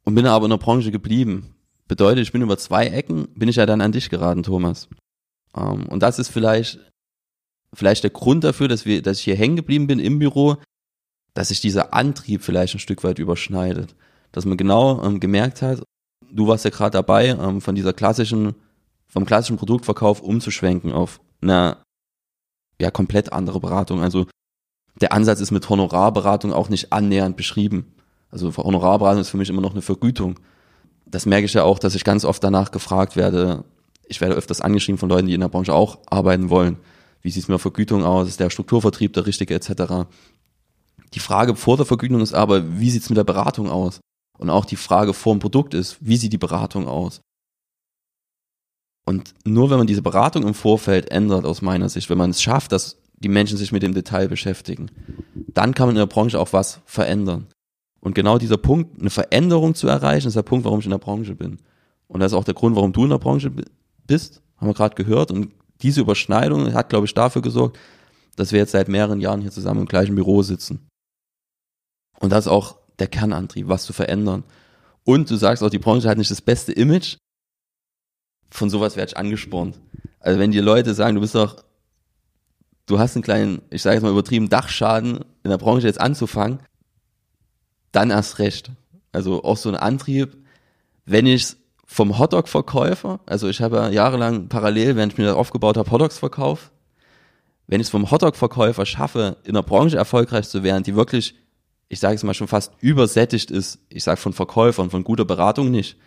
und 0.03 0.15
bin 0.15 0.27
aber 0.27 0.47
in 0.47 0.51
der 0.51 0.57
Branche 0.57 0.91
geblieben. 0.91 1.55
Bedeutet, 1.87 2.23
ich 2.23 2.33
bin 2.33 2.41
über 2.41 2.57
zwei 2.57 2.87
Ecken, 2.87 3.29
bin 3.35 3.47
ich 3.47 3.55
ja 3.55 3.65
dann 3.65 3.79
an 3.79 3.93
dich 3.93 4.09
geraten, 4.09 4.43
Thomas. 4.43 4.89
Ähm, 5.55 5.87
und 5.87 6.03
das 6.03 6.19
ist 6.19 6.27
vielleicht, 6.27 6.79
vielleicht 7.73 8.03
der 8.03 8.11
Grund 8.11 8.43
dafür, 8.43 8.67
dass 8.67 8.85
wir, 8.85 9.01
dass 9.01 9.19
ich 9.19 9.23
hier 9.23 9.37
hängen 9.37 9.55
geblieben 9.55 9.87
bin 9.87 9.99
im 9.99 10.19
Büro, 10.19 10.57
dass 11.33 11.47
sich 11.47 11.61
dieser 11.61 11.93
Antrieb 11.93 12.43
vielleicht 12.43 12.75
ein 12.75 12.79
Stück 12.79 13.05
weit 13.05 13.17
überschneidet. 13.17 13.95
Dass 14.35 14.43
man 14.43 14.57
genau 14.57 15.01
ähm, 15.01 15.21
gemerkt 15.21 15.61
hat, 15.61 15.81
du 16.29 16.47
warst 16.47 16.65
ja 16.65 16.69
gerade 16.69 16.91
dabei, 16.91 17.29
ähm, 17.29 17.61
von 17.61 17.73
dieser 17.73 17.93
klassischen, 17.93 18.53
vom 19.07 19.25
klassischen 19.25 19.55
Produktverkauf 19.55 20.19
umzuschwenken 20.21 20.91
auf 20.91 21.21
eine 21.41 21.77
ja 22.81 22.91
komplett 22.91 23.31
andere 23.31 23.61
Beratung. 23.61 24.01
Also 24.01 24.27
der 24.99 25.13
Ansatz 25.13 25.39
ist 25.39 25.51
mit 25.51 25.69
Honorarberatung 25.69 26.51
auch 26.51 26.67
nicht 26.67 26.91
annähernd 26.91 27.37
beschrieben. 27.37 27.95
Also 28.29 28.51
Honorarberatung 28.57 29.21
ist 29.21 29.29
für 29.29 29.37
mich 29.37 29.49
immer 29.49 29.61
noch 29.61 29.71
eine 29.71 29.81
Vergütung. 29.81 30.37
Das 31.05 31.25
merke 31.25 31.45
ich 31.45 31.53
ja 31.53 31.63
auch, 31.63 31.79
dass 31.79 31.95
ich 31.95 32.03
ganz 32.03 32.25
oft 32.25 32.43
danach 32.43 32.71
gefragt 32.71 33.15
werde. 33.15 33.63
Ich 34.05 34.19
werde 34.19 34.35
öfters 34.35 34.59
angeschrieben 34.59 34.99
von 34.99 35.07
Leuten, 35.07 35.27
die 35.27 35.33
in 35.33 35.39
der 35.39 35.47
Branche 35.47 35.73
auch 35.73 35.99
arbeiten 36.07 36.49
wollen. 36.49 36.75
Wie 37.21 37.31
sieht 37.31 37.43
es 37.43 37.47
mit 37.47 37.53
der 37.53 37.59
Vergütung 37.59 38.03
aus? 38.03 38.27
Ist 38.27 38.41
der 38.41 38.49
Strukturvertrieb 38.49 39.13
der 39.13 39.27
richtige 39.27 39.55
etc.? 39.55 40.09
Die 41.13 41.19
Frage 41.19 41.55
vor 41.55 41.77
der 41.77 41.85
Vergütung 41.85 42.19
ist 42.19 42.33
aber, 42.33 42.81
wie 42.81 42.89
sieht 42.89 43.03
es 43.03 43.09
mit 43.09 43.17
der 43.17 43.23
Beratung 43.23 43.69
aus? 43.69 44.01
Und 44.37 44.49
auch 44.49 44.65
die 44.65 44.75
Frage 44.75 45.13
vor 45.13 45.33
dem 45.33 45.39
Produkt 45.39 45.73
ist, 45.73 45.97
wie 46.01 46.17
sieht 46.17 46.33
die 46.33 46.37
Beratung 46.37 46.87
aus? 46.87 47.21
Und 49.05 49.33
nur 49.45 49.69
wenn 49.69 49.77
man 49.77 49.87
diese 49.87 50.01
Beratung 50.01 50.47
im 50.47 50.53
Vorfeld 50.53 51.11
ändert, 51.11 51.45
aus 51.45 51.61
meiner 51.61 51.89
Sicht, 51.89 52.09
wenn 52.09 52.17
man 52.17 52.31
es 52.31 52.41
schafft, 52.41 52.71
dass 52.71 52.97
die 53.19 53.29
Menschen 53.29 53.57
sich 53.57 53.71
mit 53.71 53.83
dem 53.83 53.93
Detail 53.93 54.27
beschäftigen, 54.27 54.89
dann 55.53 55.73
kann 55.73 55.87
man 55.87 55.95
in 55.95 55.99
der 55.99 56.07
Branche 56.07 56.39
auch 56.39 56.53
was 56.53 56.81
verändern. 56.85 57.47
Und 58.01 58.13
genau 58.13 58.37
dieser 58.37 58.57
Punkt, 58.57 58.99
eine 58.99 59.09
Veränderung 59.09 59.73
zu 59.73 59.87
erreichen, 59.87 60.27
ist 60.27 60.35
der 60.35 60.43
Punkt, 60.43 60.65
warum 60.65 60.79
ich 60.79 60.85
in 60.85 60.91
der 60.91 60.97
Branche 60.97 61.35
bin. 61.35 61.59
Und 62.07 62.19
das 62.19 62.31
ist 62.31 62.37
auch 62.37 62.43
der 62.43 62.53
Grund, 62.53 62.75
warum 62.75 62.93
du 62.93 63.03
in 63.03 63.09
der 63.09 63.19
Branche 63.19 63.51
bist, 64.05 64.41
haben 64.57 64.67
wir 64.67 64.73
gerade 64.73 64.95
gehört. 64.95 65.31
Und 65.31 65.53
diese 65.81 66.01
Überschneidung 66.01 66.73
hat, 66.73 66.89
glaube 66.89 67.05
ich, 67.05 67.13
dafür 67.13 67.41
gesorgt, 67.41 67.79
dass 68.35 68.51
wir 68.51 68.59
jetzt 68.59 68.71
seit 68.71 68.89
mehreren 68.89 69.21
Jahren 69.21 69.41
hier 69.41 69.51
zusammen 69.51 69.81
im 69.81 69.87
gleichen 69.87 70.15
Büro 70.15 70.41
sitzen. 70.43 70.87
Und 72.19 72.31
das 72.31 72.45
ist 72.45 72.51
auch 72.51 72.77
der 72.99 73.07
Kernantrieb, 73.07 73.67
was 73.67 73.85
zu 73.85 73.93
verändern. 73.93 74.43
Und 75.03 75.29
du 75.29 75.35
sagst 75.35 75.63
auch, 75.63 75.69
die 75.69 75.79
Branche 75.79 76.09
hat 76.09 76.17
nicht 76.17 76.31
das 76.31 76.41
beste 76.41 76.71
Image. 76.71 77.17
Von 78.49 78.69
sowas 78.69 78.95
werde 78.95 79.11
ich 79.11 79.17
angespornt. 79.17 79.79
Also 80.19 80.39
wenn 80.39 80.51
die 80.51 80.59
Leute 80.59 80.93
sagen, 80.93 81.15
du 81.15 81.21
bist 81.21 81.35
doch, 81.35 81.63
du 82.87 82.99
hast 82.99 83.15
einen 83.15 83.23
kleinen, 83.23 83.61
ich 83.69 83.81
sage 83.81 83.95
jetzt 83.95 84.03
mal 84.03 84.11
übertrieben, 84.11 84.49
Dachschaden 84.49 85.19
in 85.43 85.49
der 85.49 85.57
Branche 85.57 85.87
jetzt 85.87 86.01
anzufangen, 86.01 86.59
dann 87.91 88.09
erst 88.09 88.39
recht. 88.39 88.71
Also 89.11 89.43
auch 89.43 89.57
so 89.57 89.69
ein 89.69 89.75
Antrieb, 89.75 90.35
wenn 91.05 91.25
ich 91.25 91.55
vom 91.85 92.17
Hotdog-Verkäufer, 92.17 93.19
also 93.25 93.47
ich 93.47 93.61
habe 93.61 93.77
ja 93.77 93.89
jahrelang 93.89 94.49
parallel, 94.49 94.95
wenn 94.95 95.09
ich 95.09 95.17
mir 95.17 95.25
das 95.25 95.35
aufgebaut 95.35 95.77
habe, 95.77 95.89
Hotdogs 95.91 96.17
verkauft, 96.17 96.71
wenn 97.67 97.79
ich 97.79 97.87
es 97.87 97.91
vom 97.91 98.09
Hotdog-Verkäufer 98.09 98.85
schaffe, 98.85 99.37
in 99.43 99.53
der 99.53 99.61
Branche 99.61 99.97
erfolgreich 99.97 100.49
zu 100.49 100.63
werden, 100.63 100.83
die 100.83 100.95
wirklich 100.95 101.35
ich 101.87 101.99
sage 101.99 102.15
es 102.15 102.23
mal 102.23 102.33
schon 102.33 102.47
fast 102.47 102.73
übersättigt 102.79 103.51
ist, 103.51 103.79
ich 103.89 104.03
sage 104.03 104.19
von 104.19 104.33
Verkäufern, 104.33 104.89
von 104.89 105.03
guter 105.03 105.25
Beratung 105.25 105.71
nicht. 105.71 105.97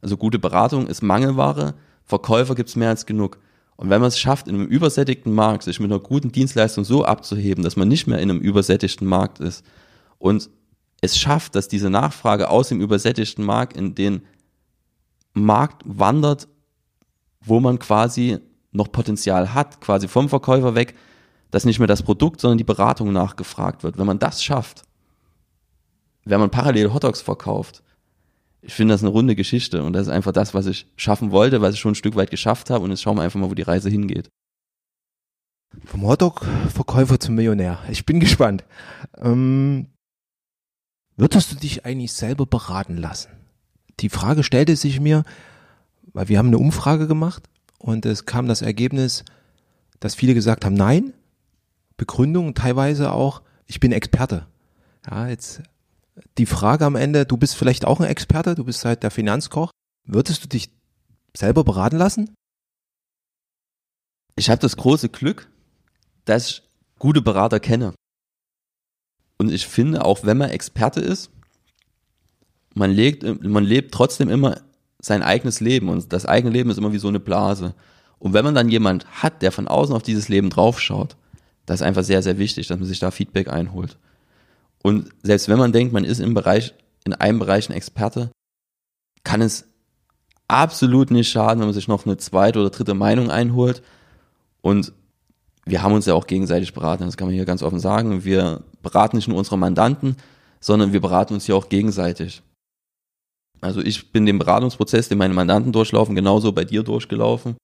Also 0.00 0.16
gute 0.16 0.38
Beratung 0.38 0.86
ist 0.86 1.02
Mangelware, 1.02 1.74
Verkäufer 2.04 2.54
gibt 2.54 2.68
es 2.68 2.76
mehr 2.76 2.90
als 2.90 3.06
genug. 3.06 3.38
Und 3.76 3.90
wenn 3.90 4.00
man 4.00 4.08
es 4.08 4.18
schafft, 4.18 4.48
in 4.48 4.54
einem 4.54 4.66
übersättigten 4.66 5.34
Markt 5.34 5.64
sich 5.64 5.80
mit 5.80 5.90
einer 5.90 6.00
guten 6.00 6.32
Dienstleistung 6.32 6.84
so 6.84 7.04
abzuheben, 7.04 7.62
dass 7.62 7.76
man 7.76 7.88
nicht 7.88 8.06
mehr 8.06 8.18
in 8.18 8.30
einem 8.30 8.40
übersättigten 8.40 9.06
Markt 9.06 9.40
ist 9.40 9.64
und 10.18 10.48
es 11.02 11.18
schafft, 11.18 11.54
dass 11.54 11.68
diese 11.68 11.90
Nachfrage 11.90 12.48
aus 12.48 12.68
dem 12.68 12.80
übersättigten 12.80 13.44
Markt 13.44 13.76
in 13.76 13.94
den 13.94 14.22
Markt 15.34 15.82
wandert, 15.84 16.48
wo 17.40 17.60
man 17.60 17.78
quasi 17.78 18.38
noch 18.72 18.90
Potenzial 18.90 19.52
hat, 19.52 19.80
quasi 19.80 20.08
vom 20.08 20.28
Verkäufer 20.28 20.74
weg, 20.74 20.94
dass 21.50 21.64
nicht 21.64 21.78
mehr 21.78 21.86
das 21.86 22.02
Produkt, 22.02 22.40
sondern 22.40 22.58
die 22.58 22.64
Beratung 22.64 23.12
nachgefragt 23.12 23.84
wird. 23.84 23.98
Wenn 23.98 24.06
man 24.06 24.18
das 24.18 24.42
schafft, 24.42 24.82
wenn 26.26 26.40
man 26.40 26.50
parallel 26.50 26.92
Hotdogs 26.92 27.22
verkauft, 27.22 27.82
ich 28.60 28.74
finde 28.74 28.92
das 28.94 29.02
eine 29.02 29.10
runde 29.10 29.36
Geschichte 29.36 29.84
und 29.84 29.92
das 29.92 30.08
ist 30.08 30.12
einfach 30.12 30.32
das, 30.32 30.52
was 30.52 30.66
ich 30.66 30.86
schaffen 30.96 31.30
wollte, 31.30 31.60
was 31.60 31.74
ich 31.74 31.80
schon 31.80 31.92
ein 31.92 31.96
Stück 31.96 32.16
weit 32.16 32.30
geschafft 32.30 32.68
habe 32.68 32.84
und 32.84 32.90
jetzt 32.90 33.00
schauen 33.00 33.16
wir 33.16 33.22
einfach 33.22 33.38
mal, 33.38 33.48
wo 33.48 33.54
die 33.54 33.62
Reise 33.62 33.88
hingeht. 33.88 34.28
Vom 35.84 36.02
Hotdog-Verkäufer 36.02 37.20
zum 37.20 37.36
Millionär. 37.36 37.78
Ich 37.90 38.06
bin 38.06 38.18
gespannt. 38.18 38.64
Ähm, 39.18 39.86
würdest 41.16 41.52
du 41.52 41.56
dich 41.56 41.84
eigentlich 41.84 42.12
selber 42.12 42.44
beraten 42.44 42.96
lassen? 42.96 43.30
Die 44.00 44.08
Frage 44.08 44.42
stellte 44.42 44.74
sich 44.74 45.00
mir, 45.00 45.22
weil 46.12 46.28
wir 46.28 46.38
haben 46.38 46.48
eine 46.48 46.58
Umfrage 46.58 47.06
gemacht 47.06 47.44
und 47.78 48.04
es 48.04 48.26
kam 48.26 48.48
das 48.48 48.62
Ergebnis, 48.62 49.24
dass 50.00 50.16
viele 50.16 50.34
gesagt 50.34 50.64
haben, 50.64 50.74
nein. 50.74 51.12
Begründung 51.96 52.54
teilweise 52.54 53.12
auch, 53.12 53.42
ich 53.66 53.78
bin 53.78 53.92
Experte. 53.92 54.46
Ja, 55.08 55.28
jetzt 55.28 55.62
die 56.38 56.46
Frage 56.46 56.84
am 56.84 56.96
Ende, 56.96 57.26
du 57.26 57.36
bist 57.36 57.56
vielleicht 57.56 57.84
auch 57.84 58.00
ein 58.00 58.08
Experte, 58.08 58.54
du 58.54 58.64
bist 58.64 58.84
halt 58.84 59.02
der 59.02 59.10
Finanzkoch. 59.10 59.70
Würdest 60.04 60.44
du 60.44 60.48
dich 60.48 60.70
selber 61.36 61.64
beraten 61.64 61.96
lassen? 61.96 62.34
Ich 64.36 64.50
habe 64.50 64.60
das 64.60 64.76
große 64.76 65.08
Glück, 65.08 65.50
dass 66.24 66.50
ich 66.50 66.62
gute 66.98 67.22
Berater 67.22 67.60
kenne. 67.60 67.94
Und 69.38 69.50
ich 69.50 69.66
finde, 69.66 70.04
auch 70.04 70.24
wenn 70.24 70.38
man 70.38 70.50
Experte 70.50 71.00
ist, 71.00 71.30
man, 72.74 72.90
legt, 72.90 73.22
man 73.42 73.64
lebt 73.64 73.92
trotzdem 73.92 74.28
immer 74.28 74.60
sein 75.00 75.22
eigenes 75.22 75.60
Leben 75.60 75.88
und 75.88 76.12
das 76.12 76.26
eigene 76.26 76.52
Leben 76.52 76.70
ist 76.70 76.78
immer 76.78 76.92
wie 76.92 76.98
so 76.98 77.08
eine 77.08 77.20
Blase. 77.20 77.74
Und 78.18 78.32
wenn 78.32 78.44
man 78.44 78.54
dann 78.54 78.68
jemand 78.68 79.06
hat, 79.22 79.42
der 79.42 79.52
von 79.52 79.68
außen 79.68 79.94
auf 79.94 80.02
dieses 80.02 80.28
Leben 80.28 80.50
draufschaut, 80.50 81.16
das 81.66 81.80
ist 81.80 81.86
einfach 81.86 82.04
sehr, 82.04 82.22
sehr 82.22 82.38
wichtig, 82.38 82.66
dass 82.66 82.78
man 82.78 82.88
sich 82.88 82.98
da 82.98 83.10
Feedback 83.10 83.48
einholt. 83.48 83.98
Und 84.82 85.10
selbst 85.22 85.48
wenn 85.48 85.58
man 85.58 85.72
denkt, 85.72 85.92
man 85.92 86.04
ist 86.04 86.20
im 86.20 86.34
Bereich, 86.34 86.74
in 87.04 87.12
einem 87.12 87.38
Bereich 87.38 87.68
ein 87.68 87.74
Experte, 87.74 88.30
kann 89.24 89.42
es 89.42 89.66
absolut 90.48 91.10
nicht 91.10 91.28
schaden, 91.28 91.60
wenn 91.60 91.66
man 91.66 91.74
sich 91.74 91.88
noch 91.88 92.06
eine 92.06 92.16
zweite 92.16 92.60
oder 92.60 92.70
dritte 92.70 92.94
Meinung 92.94 93.30
einholt. 93.30 93.82
Und 94.62 94.92
wir 95.64 95.82
haben 95.82 95.94
uns 95.94 96.06
ja 96.06 96.14
auch 96.14 96.26
gegenseitig 96.26 96.72
beraten, 96.72 97.04
das 97.04 97.16
kann 97.16 97.26
man 97.26 97.34
hier 97.34 97.44
ganz 97.44 97.62
offen 97.62 97.80
sagen. 97.80 98.24
Wir 98.24 98.62
beraten 98.82 99.16
nicht 99.16 99.28
nur 99.28 99.38
unsere 99.38 99.58
Mandanten, 99.58 100.16
sondern 100.60 100.92
wir 100.92 101.00
beraten 101.00 101.34
uns 101.34 101.46
hier 101.46 101.56
auch 101.56 101.68
gegenseitig. 101.68 102.42
Also 103.60 103.80
ich 103.80 104.12
bin 104.12 104.26
den 104.26 104.38
Beratungsprozess, 104.38 105.08
den 105.08 105.18
meine 105.18 105.34
Mandanten 105.34 105.72
durchlaufen, 105.72 106.14
genauso 106.14 106.52
bei 106.52 106.64
dir 106.64 106.82
durchgelaufen, 106.82 107.56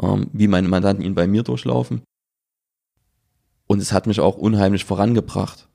ähm, 0.00 0.28
wie 0.32 0.46
meine 0.46 0.68
Mandanten 0.68 1.04
ihn 1.04 1.14
bei 1.14 1.26
mir 1.26 1.42
durchlaufen. 1.42 2.02
Und 3.66 3.80
es 3.80 3.92
hat 3.92 4.06
mich 4.06 4.20
auch 4.20 4.36
unheimlich 4.36 4.84
vorangebracht 4.84 5.68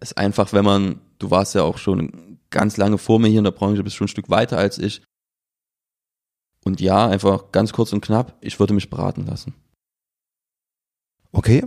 ist 0.00 0.18
einfach, 0.18 0.52
wenn 0.52 0.64
man, 0.64 1.00
du 1.18 1.30
warst 1.30 1.54
ja 1.54 1.62
auch 1.62 1.78
schon 1.78 2.38
ganz 2.50 2.76
lange 2.76 2.98
vor 2.98 3.18
mir 3.18 3.28
hier 3.28 3.38
in 3.38 3.44
der 3.44 3.50
Branche, 3.50 3.82
bist 3.82 3.96
schon 3.96 4.06
ein 4.06 4.08
Stück 4.08 4.30
weiter 4.30 4.58
als 4.58 4.78
ich. 4.78 5.02
Und 6.64 6.80
ja, 6.80 7.06
einfach 7.06 7.52
ganz 7.52 7.72
kurz 7.72 7.92
und 7.92 8.00
knapp, 8.00 8.36
ich 8.40 8.58
würde 8.58 8.74
mich 8.74 8.90
beraten 8.90 9.26
lassen. 9.26 9.54
Okay. 11.32 11.64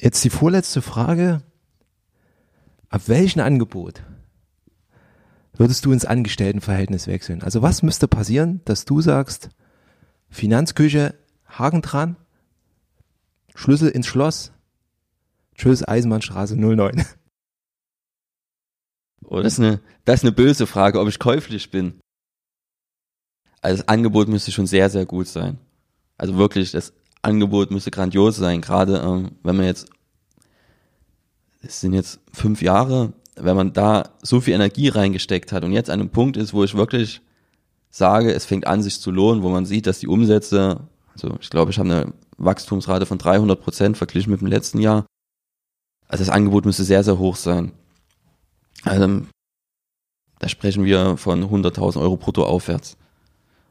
Jetzt 0.00 0.24
die 0.24 0.30
vorletzte 0.30 0.82
Frage. 0.82 1.42
Ab 2.88 3.02
welchem 3.06 3.40
Angebot 3.40 4.02
würdest 5.52 5.84
du 5.84 5.92
ins 5.92 6.06
Angestelltenverhältnis 6.06 7.06
wechseln? 7.06 7.42
Also 7.42 7.62
was 7.62 7.82
müsste 7.82 8.08
passieren, 8.08 8.62
dass 8.64 8.84
du 8.84 9.00
sagst, 9.00 9.50
Finanzküche, 10.28 11.14
Haken 11.46 11.82
dran, 11.82 12.16
Schlüssel 13.54 13.90
ins 13.90 14.06
Schloss, 14.06 14.52
tschüss, 15.54 15.86
Eisenbahnstraße 15.86 16.56
09. 16.56 17.04
Oh, 19.30 19.40
das 19.40 19.54
ist 19.54 19.60
eine, 19.60 19.80
das 20.04 20.16
ist 20.16 20.24
eine 20.24 20.32
böse 20.32 20.66
Frage, 20.66 21.00
ob 21.00 21.08
ich 21.08 21.18
käuflich 21.18 21.70
bin. 21.70 22.00
Also 23.62 23.78
das 23.78 23.88
Angebot 23.88 24.28
müsste 24.28 24.52
schon 24.52 24.66
sehr, 24.66 24.90
sehr 24.90 25.06
gut 25.06 25.28
sein. 25.28 25.58
Also 26.18 26.36
wirklich, 26.36 26.72
das 26.72 26.92
Angebot 27.22 27.70
müsste 27.70 27.90
grandios 27.90 28.36
sein, 28.36 28.60
gerade 28.60 28.98
ähm, 28.98 29.32
wenn 29.42 29.56
man 29.56 29.66
jetzt 29.66 29.88
es 31.62 31.80
sind 31.80 31.92
jetzt 31.92 32.20
fünf 32.32 32.62
Jahre, 32.62 33.12
wenn 33.36 33.56
man 33.56 33.72
da 33.72 34.10
so 34.22 34.40
viel 34.40 34.54
Energie 34.54 34.88
reingesteckt 34.88 35.52
hat 35.52 35.64
und 35.64 35.72
jetzt 35.72 35.90
an 35.90 36.00
einem 36.00 36.10
Punkt 36.10 36.36
ist, 36.36 36.54
wo 36.54 36.64
ich 36.64 36.74
wirklich 36.74 37.20
sage, 37.90 38.32
es 38.32 38.46
fängt 38.46 38.66
an, 38.66 38.82
sich 38.82 39.00
zu 39.00 39.10
lohnen, 39.10 39.42
wo 39.42 39.50
man 39.50 39.66
sieht, 39.66 39.86
dass 39.86 39.98
die 39.98 40.08
Umsätze, 40.08 40.80
also 41.12 41.36
ich 41.40 41.50
glaube, 41.50 41.70
ich 41.70 41.78
habe 41.78 41.90
eine 41.90 42.12
Wachstumsrate 42.38 43.06
von 43.06 43.18
300 43.18 43.60
Prozent 43.60 43.96
verglichen 43.98 44.30
mit 44.30 44.40
dem 44.40 44.48
letzten 44.48 44.80
Jahr. 44.80 45.06
Also 46.08 46.24
das 46.24 46.32
Angebot 46.32 46.64
müsste 46.64 46.84
sehr, 46.84 47.04
sehr 47.04 47.18
hoch 47.18 47.36
sein. 47.36 47.72
Also 48.84 49.22
da 50.38 50.48
sprechen 50.48 50.84
wir 50.84 51.16
von 51.16 51.44
100.000 51.44 52.00
Euro 52.00 52.16
brutto 52.16 52.44
aufwärts. 52.44 52.96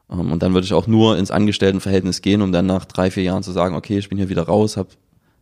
Ähm, 0.09 0.31
und 0.31 0.41
dann 0.43 0.53
würde 0.53 0.65
ich 0.65 0.73
auch 0.73 0.87
nur 0.87 1.17
ins 1.17 1.31
Angestelltenverhältnis 1.31 2.21
gehen, 2.21 2.41
um 2.41 2.51
dann 2.51 2.65
nach 2.65 2.85
drei, 2.85 3.11
vier 3.11 3.23
Jahren 3.23 3.43
zu 3.43 3.51
sagen, 3.51 3.75
okay, 3.75 3.97
ich 3.97 4.09
bin 4.09 4.17
hier 4.17 4.29
wieder 4.29 4.43
raus, 4.43 4.77
habe 4.77 4.89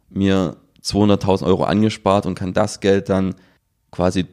mir 0.10 0.58
200.000 0.84 1.46
Euro 1.46 1.66
angespart 1.66 2.26
und 2.26 2.36
kann 2.36 2.54
das 2.54 2.80
Geld 2.80 3.10
dann 3.10 3.36
quasi 3.92 4.26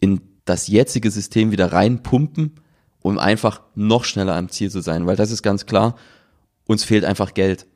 in 0.00 0.20
das 0.44 0.66
jetzige 0.66 1.10
System 1.10 1.50
wieder 1.50 1.72
reinpumpen, 1.72 2.60
um 3.00 3.18
einfach 3.18 3.60
noch 3.74 4.04
schneller 4.04 4.34
am 4.36 4.48
Ziel 4.48 4.70
zu 4.70 4.80
sein. 4.80 5.06
Weil 5.06 5.16
das 5.16 5.30
ist 5.30 5.42
ganz 5.42 5.66
klar, 5.66 5.96
uns 6.66 6.84
fehlt 6.84 7.04
einfach 7.04 7.34
Geld. 7.34 7.66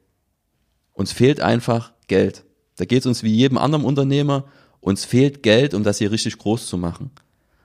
Uns 0.93 1.13
fehlt 1.13 1.41
einfach 1.41 1.93
Geld. 2.07 2.45
Da 2.77 2.85
geht 2.85 3.01
es 3.01 3.07
uns 3.07 3.23
wie 3.23 3.35
jedem 3.35 3.59
anderen 3.59 3.85
Unternehmer, 3.85 4.45
uns 4.89 5.05
fehlt 5.05 5.43
Geld, 5.43 5.75
um 5.75 5.85
das 5.85 5.99
hier 5.99 6.11
richtig 6.11 6.39
groß 6.39 6.67
zu 6.67 6.79
machen. 6.79 7.11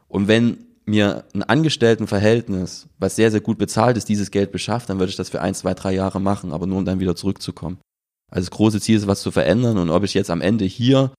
Und 0.07 0.27
wenn 0.27 0.65
mir 0.85 1.25
ein 1.33 1.43
Angestelltenverhältnis, 1.43 2.87
was 2.99 3.15
sehr, 3.15 3.31
sehr 3.31 3.41
gut 3.41 3.57
bezahlt 3.57 3.97
ist, 3.97 4.09
dieses 4.09 4.31
Geld 4.31 4.51
beschafft, 4.51 4.89
dann 4.89 4.99
würde 4.99 5.09
ich 5.09 5.15
das 5.15 5.29
für 5.29 5.41
ein, 5.41 5.55
zwei, 5.55 5.73
drei 5.73 5.93
Jahre 5.93 6.19
machen, 6.19 6.51
aber 6.51 6.67
nur 6.67 6.79
um 6.79 6.85
dann 6.85 6.99
wieder 6.99 7.15
zurückzukommen. 7.15 7.77
Also 8.29 8.47
das 8.49 8.57
große 8.57 8.81
Ziel 8.81 8.97
ist, 8.97 9.07
was 9.07 9.21
zu 9.21 9.31
verändern 9.31 9.77
und 9.77 9.89
ob 9.89 10.03
ich 10.03 10.13
jetzt 10.13 10.29
am 10.29 10.41
Ende 10.41 10.65
hier 10.65 11.13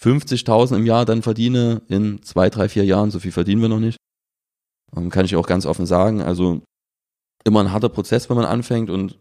50.000 0.00 0.76
im 0.76 0.86
Jahr 0.86 1.04
dann 1.04 1.22
verdiene, 1.22 1.82
in 1.88 2.22
zwei, 2.22 2.50
drei, 2.50 2.68
vier 2.68 2.84
Jahren, 2.84 3.10
so 3.10 3.18
viel 3.18 3.32
verdienen 3.32 3.62
wir 3.62 3.68
noch 3.68 3.80
nicht, 3.80 3.96
ähm, 4.96 5.10
kann 5.10 5.24
ich 5.24 5.36
auch 5.36 5.46
ganz 5.46 5.66
offen 5.66 5.86
sagen. 5.86 6.22
Also 6.22 6.62
immer 7.44 7.60
ein 7.60 7.72
harter 7.72 7.88
Prozess, 7.88 8.28
wenn 8.28 8.36
man 8.36 8.46
anfängt 8.46 8.90
und 8.90 9.18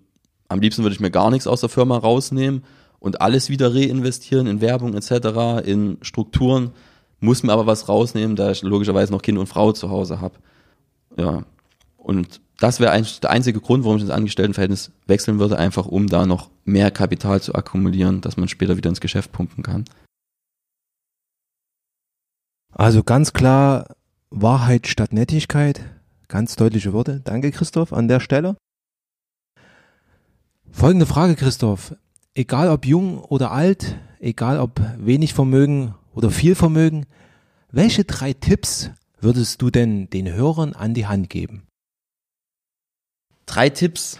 am 0.49 0.59
liebsten 0.59 0.83
würde 0.83 0.93
ich 0.93 0.99
mir 0.99 1.11
gar 1.11 1.31
nichts 1.31 1.47
aus 1.47 1.61
der 1.61 1.69
Firma 1.69 1.97
rausnehmen 1.97 2.63
und 3.03 3.19
alles 3.19 3.49
wieder 3.49 3.75
reinvestieren 3.75 4.47
in 4.47 4.61
Werbung 4.61 4.93
etc., 4.93 5.67
in 5.67 5.97
Strukturen, 6.01 6.71
muss 7.19 7.43
mir 7.43 7.51
aber 7.51 7.67
was 7.67 7.89
rausnehmen, 7.89 8.37
da 8.37 8.51
ich 8.51 8.61
logischerweise 8.61 9.11
noch 9.11 9.21
Kind 9.21 9.37
und 9.37 9.47
Frau 9.47 9.73
zu 9.73 9.89
Hause 9.89 10.21
habe. 10.21 10.35
Ja. 11.17 11.43
Und 11.97 12.39
das 12.59 12.79
wäre 12.79 12.91
eigentlich 12.91 13.19
der 13.19 13.31
einzige 13.31 13.59
Grund, 13.59 13.83
warum 13.83 13.97
ich 13.97 14.03
ins 14.03 14.11
Angestelltenverhältnis 14.11 14.93
wechseln 15.05 15.37
würde, 15.37 15.57
einfach 15.57 15.85
um 15.85 16.07
da 16.07 16.25
noch 16.25 16.49
mehr 16.63 16.91
Kapital 16.91 17.41
zu 17.41 17.53
akkumulieren, 17.53 18.21
dass 18.21 18.37
man 18.37 18.47
später 18.47 18.77
wieder 18.77 18.89
ins 18.89 19.01
Geschäft 19.01 19.33
pumpen 19.33 19.65
kann. 19.65 19.83
Also 22.71 23.03
ganz 23.03 23.33
klar 23.33 23.97
Wahrheit 24.29 24.87
statt 24.87 25.11
Nettigkeit. 25.11 25.81
Ganz 26.29 26.55
deutliche 26.55 26.93
Worte. 26.93 27.19
Danke, 27.19 27.51
Christoph, 27.51 27.91
an 27.91 28.07
der 28.07 28.21
Stelle. 28.21 28.55
Folgende 30.71 31.05
Frage, 31.05 31.35
Christoph. 31.35 31.95
Egal 32.35 32.69
ob 32.69 32.85
jung 32.85 33.19
oder 33.19 33.51
alt, 33.51 33.95
egal 34.19 34.59
ob 34.59 34.81
wenig 34.97 35.33
Vermögen 35.33 35.93
oder 36.13 36.31
viel 36.31 36.55
Vermögen, 36.55 37.05
welche 37.71 38.05
drei 38.05 38.33
Tipps 38.33 38.89
würdest 39.19 39.61
du 39.61 39.69
denn 39.69 40.09
den 40.09 40.31
Hörern 40.31 40.73
an 40.73 40.93
die 40.95 41.05
Hand 41.05 41.29
geben? 41.29 41.67
Drei 43.45 43.69
Tipps, 43.69 44.19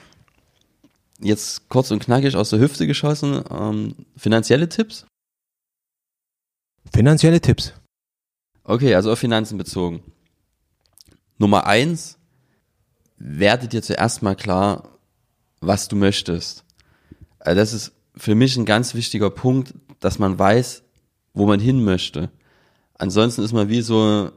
jetzt 1.20 1.70
kurz 1.70 1.90
und 1.90 2.04
knackig 2.04 2.36
aus 2.36 2.52
der 2.52 2.60
Hüfte 2.60 2.86
geschossen, 2.86 3.44
ähm, 3.50 3.96
finanzielle 4.16 4.70
Tipps? 4.70 5.08
Finanzielle 6.94 7.42
Tipps. 7.42 7.74
Okay, 8.64 8.94
also 8.94 9.12
auf 9.12 9.20
Finanzen 9.20 9.58
bezogen. 9.58 10.04
Nummer 11.40 11.66
eins, 11.66 12.20
werde 13.18 13.68
dir 13.68 13.82
zuerst 13.82 14.22
mal 14.22 14.36
klar, 14.36 15.00
was 15.62 15.88
du 15.88 15.96
möchtest. 15.96 16.64
Also 17.40 17.60
das 17.60 17.74
ist 17.74 17.92
für 18.16 18.36
mich 18.36 18.58
ein 18.58 18.66
ganz 18.66 18.96
wichtiger 18.96 19.30
Punkt, 19.30 19.74
dass 20.00 20.20
man 20.20 20.38
weiß, 20.38 20.84
wo 21.34 21.46
man 21.46 21.60
hin 21.60 21.84
möchte. 21.84 22.30
Ansonsten 22.96 23.44
ist 23.44 23.54
man 23.54 23.70
wie 23.70 23.82
so 23.82 24.30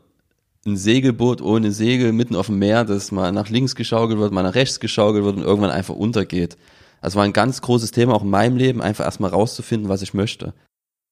ein 0.67 0.77
Segelboot 0.77 1.41
ohne 1.41 1.73
Segel 1.73 2.13
mitten 2.13 2.37
auf 2.37 2.47
dem 2.47 2.59
Meer, 2.59 2.85
das 2.85 3.13
mal 3.13 3.33
nach 3.33 3.49
links 3.49 3.75
geschaukelt 3.75 4.19
wird, 4.19 4.33
mal 4.33 4.43
nach 4.43 4.55
rechts 4.55 4.81
geschaukelt 4.81 5.25
wird 5.25 5.37
und 5.37 5.43
irgendwann 5.43 5.71
einfach 5.71 5.95
untergeht. 5.95 6.57
Das 7.03 7.15
war 7.15 7.25
ein 7.25 7.33
ganz 7.33 7.61
großes 7.61 7.93
Thema 7.93 8.15
auch 8.15 8.25
in 8.25 8.31
meinem 8.31 8.57
Leben, 8.57 8.83
einfach 8.83 9.05
erstmal 9.05 9.31
rauszufinden, 9.31 9.89
was 9.89 10.03
ich 10.03 10.15
möchte. 10.15 10.55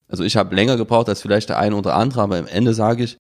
Also 0.09 0.25
ich 0.25 0.37
habe 0.37 0.55
länger 0.55 0.77
gebraucht 0.77 1.09
als 1.09 1.23
vielleicht 1.23 1.51
der 1.51 1.59
eine 1.59 1.77
oder 1.77 1.95
andere, 1.95 2.23
aber 2.23 2.39
am 2.39 2.47
Ende 2.47 2.75
sage 2.75 3.05
ich, 3.05 3.19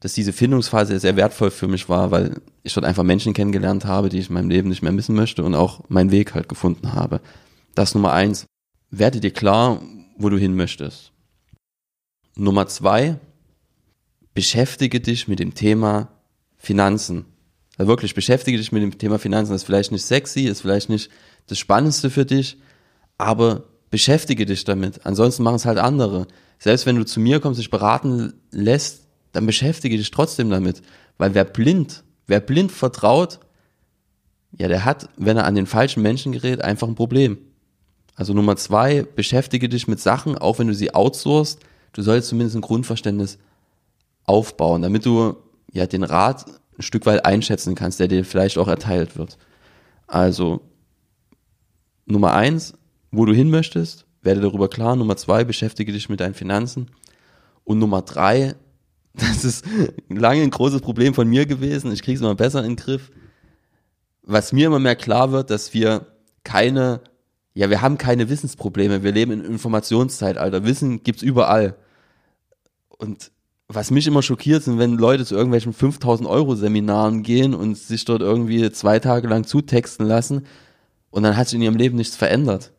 dass 0.00 0.14
diese 0.14 0.32
Findungsphase 0.32 0.98
sehr 0.98 1.16
wertvoll 1.16 1.50
für 1.50 1.68
mich 1.68 1.88
war, 1.88 2.10
weil 2.10 2.40
ich 2.62 2.74
dort 2.74 2.84
einfach 2.84 3.04
Menschen 3.04 3.34
kennengelernt 3.34 3.84
habe, 3.84 4.08
die 4.08 4.18
ich 4.18 4.28
in 4.28 4.34
meinem 4.34 4.50
Leben 4.50 4.68
nicht 4.68 4.82
mehr 4.82 4.92
missen 4.92 5.14
möchte 5.14 5.44
und 5.44 5.54
auch 5.54 5.80
meinen 5.88 6.10
Weg 6.10 6.34
halt 6.34 6.48
gefunden 6.48 6.92
habe. 6.92 7.20
Das 7.74 7.94
Nummer 7.94 8.12
eins. 8.12 8.46
Werde 8.92 9.20
dir 9.20 9.32
klar, 9.32 9.80
wo 10.18 10.28
du 10.28 10.36
hin 10.36 10.54
möchtest. 10.54 11.12
Nummer 12.36 12.66
zwei, 12.66 13.18
beschäftige 14.34 15.00
dich 15.00 15.28
mit 15.28 15.38
dem 15.38 15.54
Thema 15.54 16.08
Finanzen. 16.58 17.24
Also 17.78 17.88
wirklich, 17.88 18.14
beschäftige 18.14 18.58
dich 18.58 18.70
mit 18.70 18.82
dem 18.82 18.98
Thema 18.98 19.18
Finanzen. 19.18 19.52
Das 19.52 19.62
ist 19.62 19.66
vielleicht 19.66 19.92
nicht 19.92 20.04
sexy, 20.04 20.42
ist 20.42 20.60
vielleicht 20.60 20.90
nicht 20.90 21.10
das 21.46 21.58
Spannendste 21.58 22.10
für 22.10 22.26
dich, 22.26 22.58
aber 23.16 23.64
beschäftige 23.90 24.44
dich 24.44 24.64
damit. 24.64 25.06
Ansonsten 25.06 25.42
machen 25.42 25.56
es 25.56 25.64
halt 25.64 25.78
andere. 25.78 26.26
Selbst 26.58 26.84
wenn 26.84 26.96
du 26.96 27.06
zu 27.06 27.18
mir 27.18 27.40
kommst, 27.40 27.60
dich 27.60 27.70
beraten 27.70 28.34
lässt, 28.50 29.06
dann 29.32 29.46
beschäftige 29.46 29.96
dich 29.96 30.10
trotzdem 30.10 30.50
damit. 30.50 30.82
Weil 31.16 31.32
wer 31.32 31.46
blind, 31.46 32.04
wer 32.26 32.40
blind 32.40 32.72
vertraut, 32.72 33.40
ja, 34.58 34.68
der 34.68 34.84
hat, 34.84 35.08
wenn 35.16 35.38
er 35.38 35.46
an 35.46 35.54
den 35.54 35.66
falschen 35.66 36.02
Menschen 36.02 36.32
gerät, 36.32 36.60
einfach 36.60 36.86
ein 36.88 36.94
Problem. 36.94 37.38
Also 38.14 38.34
Nummer 38.34 38.56
zwei, 38.56 39.02
beschäftige 39.02 39.68
dich 39.68 39.88
mit 39.88 40.00
Sachen, 40.00 40.36
auch 40.36 40.58
wenn 40.58 40.68
du 40.68 40.74
sie 40.74 40.94
outsourcest, 40.94 41.60
du 41.92 42.02
sollst 42.02 42.28
zumindest 42.28 42.56
ein 42.56 42.62
Grundverständnis 42.62 43.38
aufbauen, 44.24 44.82
damit 44.82 45.06
du 45.06 45.36
ja 45.72 45.86
den 45.86 46.04
Rat 46.04 46.46
ein 46.78 46.82
Stück 46.82 47.06
weit 47.06 47.24
einschätzen 47.24 47.74
kannst, 47.74 48.00
der 48.00 48.08
dir 48.08 48.24
vielleicht 48.24 48.58
auch 48.58 48.68
erteilt 48.68 49.16
wird. 49.16 49.38
Also 50.06 50.60
Nummer 52.06 52.34
eins, 52.34 52.74
wo 53.10 53.24
du 53.24 53.32
hin 53.32 53.50
möchtest, 53.50 54.06
werde 54.22 54.40
darüber 54.40 54.68
klar. 54.68 54.96
Nummer 54.96 55.16
zwei, 55.16 55.44
beschäftige 55.44 55.92
dich 55.92 56.08
mit 56.08 56.20
deinen 56.20 56.34
Finanzen. 56.34 56.90
Und 57.64 57.78
Nummer 57.78 58.02
drei, 58.02 58.54
das 59.14 59.44
ist 59.44 59.64
lange 60.08 60.42
ein 60.42 60.50
großes 60.50 60.80
Problem 60.80 61.14
von 61.14 61.28
mir 61.28 61.46
gewesen. 61.46 61.92
Ich 61.92 62.02
kriege 62.02 62.16
es 62.16 62.22
immer 62.22 62.34
besser 62.34 62.60
in 62.60 62.72
den 62.72 62.76
Griff. 62.76 63.10
Was 64.22 64.52
mir 64.52 64.66
immer 64.66 64.78
mehr 64.78 64.96
klar 64.96 65.32
wird, 65.32 65.50
dass 65.50 65.74
wir 65.74 66.06
keine, 66.44 67.00
ja, 67.54 67.68
wir 67.68 67.82
haben 67.82 67.98
keine 67.98 68.28
Wissensprobleme. 68.28 69.02
Wir 69.02 69.12
leben 69.12 69.32
in 69.32 69.44
Informationszeitalter. 69.44 70.64
Wissen 70.64 71.02
gibt's 71.02 71.22
überall. 71.22 71.76
Und 72.88 73.30
was 73.68 73.90
mich 73.90 74.06
immer 74.06 74.22
schockiert, 74.22 74.62
sind, 74.62 74.78
wenn 74.78 74.94
Leute 74.94 75.24
zu 75.24 75.34
irgendwelchen 75.34 75.72
5000 75.72 76.28
Euro 76.28 76.54
Seminaren 76.54 77.22
gehen 77.22 77.54
und 77.54 77.76
sich 77.76 78.04
dort 78.04 78.22
irgendwie 78.22 78.70
zwei 78.72 78.98
Tage 78.98 79.28
lang 79.28 79.44
zutexten 79.44 80.06
lassen 80.06 80.46
und 81.10 81.22
dann 81.22 81.36
hat 81.36 81.48
sich 81.48 81.56
in 81.56 81.62
ihrem 81.62 81.76
Leben 81.76 81.96
nichts 81.96 82.16
verändert. 82.16 82.72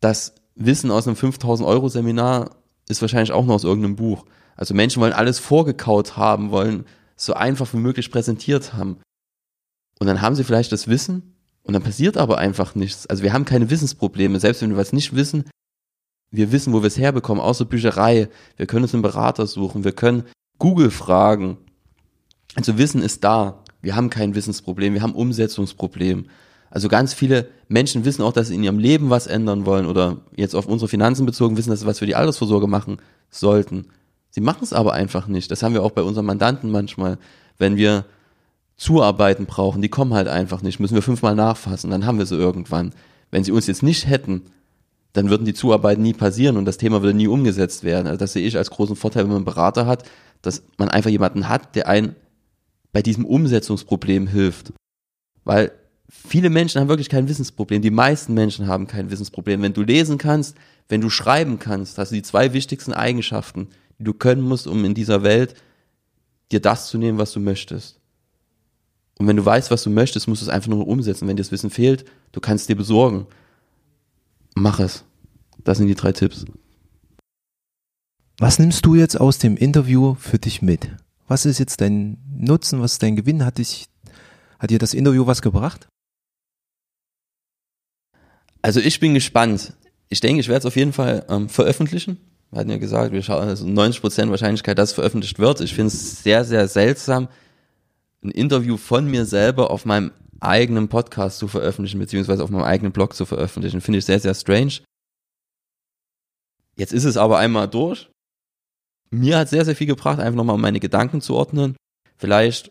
Das 0.00 0.34
Wissen 0.54 0.90
aus 0.90 1.06
einem 1.06 1.16
5000 1.16 1.68
Euro 1.68 1.88
Seminar 1.88 2.56
ist 2.88 3.02
wahrscheinlich 3.02 3.32
auch 3.32 3.44
noch 3.44 3.54
aus 3.54 3.64
irgendeinem 3.64 3.96
Buch. 3.96 4.24
Also 4.56 4.74
Menschen 4.74 5.00
wollen 5.00 5.12
alles 5.12 5.38
vorgekaut 5.38 6.16
haben, 6.16 6.50
wollen 6.50 6.84
so 7.16 7.34
einfach 7.34 7.72
wie 7.72 7.78
möglich 7.78 8.10
präsentiert 8.10 8.74
haben. 8.74 8.98
Und 9.98 10.06
dann 10.06 10.20
haben 10.20 10.34
sie 10.34 10.44
vielleicht 10.44 10.72
das 10.72 10.88
Wissen 10.88 11.34
und 11.68 11.74
dann 11.74 11.82
passiert 11.82 12.16
aber 12.16 12.38
einfach 12.38 12.74
nichts. 12.74 13.06
Also 13.08 13.22
wir 13.22 13.34
haben 13.34 13.44
keine 13.44 13.68
Wissensprobleme. 13.68 14.40
Selbst 14.40 14.62
wenn 14.62 14.70
wir 14.70 14.78
was 14.78 14.94
nicht 14.94 15.14
wissen, 15.14 15.44
wir 16.30 16.50
wissen, 16.50 16.72
wo 16.72 16.80
wir 16.80 16.86
es 16.86 16.96
herbekommen, 16.96 17.42
außer 17.42 17.66
Bücherei. 17.66 18.30
Wir 18.56 18.64
können 18.64 18.84
uns 18.84 18.94
einen 18.94 19.02
Berater 19.02 19.46
suchen. 19.46 19.84
Wir 19.84 19.92
können 19.92 20.24
Google 20.58 20.90
fragen. 20.90 21.58
Also 22.54 22.78
Wissen 22.78 23.02
ist 23.02 23.22
da. 23.22 23.62
Wir 23.82 23.96
haben 23.96 24.08
kein 24.08 24.34
Wissensproblem. 24.34 24.94
Wir 24.94 25.02
haben 25.02 25.14
Umsetzungsproblem. 25.14 26.30
Also 26.70 26.88
ganz 26.88 27.12
viele 27.12 27.50
Menschen 27.68 28.06
wissen 28.06 28.22
auch, 28.22 28.32
dass 28.32 28.48
sie 28.48 28.54
in 28.54 28.64
ihrem 28.64 28.78
Leben 28.78 29.10
was 29.10 29.26
ändern 29.26 29.66
wollen 29.66 29.84
oder 29.84 30.22
jetzt 30.36 30.54
auf 30.54 30.64
unsere 30.64 30.88
Finanzen 30.88 31.26
bezogen 31.26 31.58
wissen, 31.58 31.68
dass 31.68 31.80
sie 31.80 31.86
was 31.86 31.98
für 31.98 32.06
die 32.06 32.16
Altersvorsorge 32.16 32.66
machen 32.66 32.96
sollten. 33.28 33.88
Sie 34.30 34.40
machen 34.40 34.62
es 34.62 34.72
aber 34.72 34.94
einfach 34.94 35.26
nicht. 35.26 35.50
Das 35.50 35.62
haben 35.62 35.74
wir 35.74 35.82
auch 35.82 35.90
bei 35.90 36.02
unseren 36.02 36.24
Mandanten 36.24 36.70
manchmal. 36.70 37.18
Wenn 37.58 37.76
wir 37.76 38.06
Zuarbeiten 38.78 39.46
brauchen, 39.46 39.82
die 39.82 39.88
kommen 39.88 40.14
halt 40.14 40.28
einfach 40.28 40.62
nicht, 40.62 40.78
müssen 40.78 40.94
wir 40.94 41.02
fünfmal 41.02 41.34
nachfassen, 41.34 41.90
dann 41.90 42.06
haben 42.06 42.18
wir 42.18 42.26
sie 42.26 42.36
irgendwann. 42.36 42.94
Wenn 43.30 43.44
sie 43.44 43.52
uns 43.52 43.66
jetzt 43.66 43.82
nicht 43.82 44.06
hätten, 44.06 44.42
dann 45.12 45.30
würden 45.30 45.44
die 45.44 45.52
Zuarbeiten 45.52 46.02
nie 46.02 46.14
passieren 46.14 46.56
und 46.56 46.64
das 46.64 46.78
Thema 46.78 47.02
würde 47.02 47.16
nie 47.16 47.26
umgesetzt 47.26 47.82
werden. 47.82 48.06
Also 48.06 48.18
das 48.18 48.32
sehe 48.32 48.46
ich 48.46 48.56
als 48.56 48.70
großen 48.70 48.94
Vorteil, 48.94 49.24
wenn 49.24 49.30
man 49.30 49.38
einen 49.38 49.44
Berater 49.44 49.86
hat, 49.86 50.04
dass 50.42 50.62
man 50.78 50.88
einfach 50.88 51.10
jemanden 51.10 51.48
hat, 51.48 51.74
der 51.74 51.88
einen 51.88 52.14
bei 52.92 53.02
diesem 53.02 53.24
Umsetzungsproblem 53.24 54.28
hilft. 54.28 54.72
Weil 55.44 55.72
viele 56.08 56.48
Menschen 56.48 56.80
haben 56.80 56.88
wirklich 56.88 57.08
kein 57.08 57.28
Wissensproblem. 57.28 57.82
Die 57.82 57.90
meisten 57.90 58.32
Menschen 58.32 58.68
haben 58.68 58.86
kein 58.86 59.10
Wissensproblem. 59.10 59.60
Wenn 59.60 59.72
du 59.72 59.82
lesen 59.82 60.18
kannst, 60.18 60.56
wenn 60.88 61.00
du 61.00 61.10
schreiben 61.10 61.58
kannst, 61.58 61.98
hast 61.98 62.12
du 62.12 62.14
die 62.14 62.22
zwei 62.22 62.52
wichtigsten 62.52 62.92
Eigenschaften, 62.92 63.68
die 63.98 64.04
du 64.04 64.14
können 64.14 64.42
musst, 64.42 64.68
um 64.68 64.84
in 64.84 64.94
dieser 64.94 65.24
Welt 65.24 65.54
dir 66.52 66.60
das 66.60 66.88
zu 66.88 66.96
nehmen, 66.96 67.18
was 67.18 67.32
du 67.32 67.40
möchtest. 67.40 67.97
Und 69.18 69.26
wenn 69.26 69.36
du 69.36 69.44
weißt, 69.44 69.70
was 69.70 69.82
du 69.82 69.90
möchtest, 69.90 70.28
musst 70.28 70.42
du 70.42 70.46
es 70.46 70.50
einfach 70.50 70.68
nur 70.68 70.86
umsetzen. 70.86 71.26
Wenn 71.26 71.36
dir 71.36 71.42
das 71.42 71.52
Wissen 71.52 71.70
fehlt, 71.70 72.04
du 72.32 72.40
kannst 72.40 72.62
es 72.62 72.66
dir 72.68 72.76
besorgen. 72.76 73.26
Mach 74.54 74.78
es. 74.78 75.04
Das 75.64 75.78
sind 75.78 75.88
die 75.88 75.94
drei 75.94 76.12
Tipps. 76.12 76.44
Was 78.38 78.60
nimmst 78.60 78.86
du 78.86 78.94
jetzt 78.94 79.20
aus 79.20 79.38
dem 79.38 79.56
Interview 79.56 80.14
für 80.14 80.38
dich 80.38 80.62
mit? 80.62 80.90
Was 81.26 81.44
ist 81.44 81.58
jetzt 81.58 81.80
dein 81.80 82.18
Nutzen? 82.32 82.80
Was 82.80 82.92
ist 82.92 83.02
dein 83.02 83.16
Gewinn? 83.16 83.44
Hat, 83.44 83.58
dich, 83.58 83.86
hat 84.60 84.70
dir 84.70 84.78
das 84.78 84.94
Interview 84.94 85.26
was 85.26 85.42
gebracht? 85.42 85.88
Also 88.62 88.80
ich 88.80 89.00
bin 89.00 89.14
gespannt. 89.14 89.74
Ich 90.08 90.20
denke, 90.20 90.40
ich 90.40 90.48
werde 90.48 90.60
es 90.60 90.66
auf 90.66 90.76
jeden 90.76 90.92
Fall 90.92 91.26
ähm, 91.28 91.48
veröffentlichen. 91.48 92.18
Wir 92.50 92.60
hatten 92.60 92.70
ja 92.70 92.78
gesagt, 92.78 93.12
wir 93.12 93.22
schauen 93.22 93.46
also 93.46 93.66
90% 93.66 94.30
Wahrscheinlichkeit, 94.30 94.78
dass 94.78 94.90
es 94.90 94.94
veröffentlicht 94.94 95.38
wird. 95.38 95.60
Ich 95.60 95.74
finde 95.74 95.88
es 95.88 96.22
sehr, 96.22 96.44
sehr 96.44 96.66
seltsam, 96.68 97.28
ein 98.22 98.30
Interview 98.30 98.76
von 98.76 99.06
mir 99.10 99.24
selber 99.24 99.70
auf 99.70 99.84
meinem 99.84 100.12
eigenen 100.40 100.88
Podcast 100.88 101.38
zu 101.38 101.48
veröffentlichen, 101.48 101.98
beziehungsweise 101.98 102.42
auf 102.42 102.50
meinem 102.50 102.64
eigenen 102.64 102.92
Blog 102.92 103.14
zu 103.14 103.26
veröffentlichen. 103.26 103.80
Finde 103.80 103.98
ich 103.98 104.04
sehr, 104.04 104.20
sehr 104.20 104.34
strange. 104.34 104.80
Jetzt 106.76 106.92
ist 106.92 107.04
es 107.04 107.16
aber 107.16 107.38
einmal 107.38 107.68
durch. 107.68 108.08
Mir 109.10 109.38
hat 109.38 109.48
sehr, 109.48 109.64
sehr 109.64 109.76
viel 109.76 109.86
gebracht, 109.86 110.20
einfach 110.20 110.36
nochmal 110.36 110.58
meine 110.58 110.80
Gedanken 110.80 111.20
zu 111.20 111.34
ordnen. 111.34 111.76
Vielleicht 112.16 112.70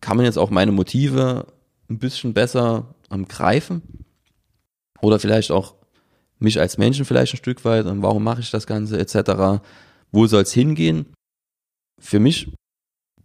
kann 0.00 0.16
man 0.16 0.26
jetzt 0.26 0.38
auch 0.38 0.50
meine 0.50 0.72
Motive 0.72 1.46
ein 1.88 1.98
bisschen 1.98 2.34
besser 2.34 2.94
ähm, 3.10 3.26
greifen. 3.26 3.82
Oder 5.00 5.18
vielleicht 5.18 5.50
auch 5.50 5.74
mich 6.38 6.60
als 6.60 6.78
Menschen 6.78 7.04
vielleicht 7.04 7.34
ein 7.34 7.38
Stück 7.38 7.64
weit 7.64 7.86
und 7.86 8.02
warum 8.02 8.22
mache 8.22 8.40
ich 8.40 8.50
das 8.50 8.66
Ganze 8.66 8.98
etc. 8.98 9.62
Wo 10.12 10.26
soll 10.26 10.42
es 10.42 10.52
hingehen? 10.52 11.06
Für 12.00 12.20
mich 12.20 12.52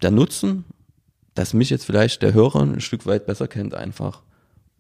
der 0.02 0.12
Nutzen, 0.12 0.66
dass 1.34 1.54
mich 1.54 1.70
jetzt 1.70 1.86
vielleicht 1.86 2.22
der 2.22 2.34
Hörer 2.34 2.62
ein 2.62 2.82
Stück 2.82 3.06
weit 3.06 3.26
besser 3.26 3.48
kennt 3.48 3.74
einfach. 3.74 4.22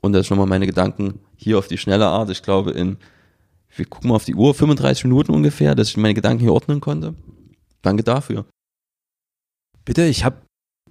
Und 0.02 0.14
das 0.14 0.28
schon 0.28 0.38
mal 0.38 0.46
meine 0.46 0.68
Gedanken 0.68 1.20
hier 1.36 1.58
auf 1.58 1.68
die 1.68 1.78
schnelle 1.78 2.08
Art. 2.08 2.30
Ich 2.30 2.44
glaube 2.44 2.72
in, 2.72 2.98
wir 3.76 3.86
gucken 3.86 4.10
mal 4.10 4.16
auf 4.16 4.26
die 4.26 4.36
Uhr, 4.36 4.54
35 4.54 5.06
Minuten 5.06 5.34
ungefähr, 5.34 5.76
dass 5.76 5.90
ich 5.90 5.98
meine 5.98 6.14
Gedanken 6.14 6.42
hier 6.42 6.54
ordnen 6.54 6.82
konnte. 6.82 7.16
Danke 7.82 8.04
dafür. 8.04 8.46
Bitte, 9.86 10.06
ich 10.06 10.24
habe 10.24 10.38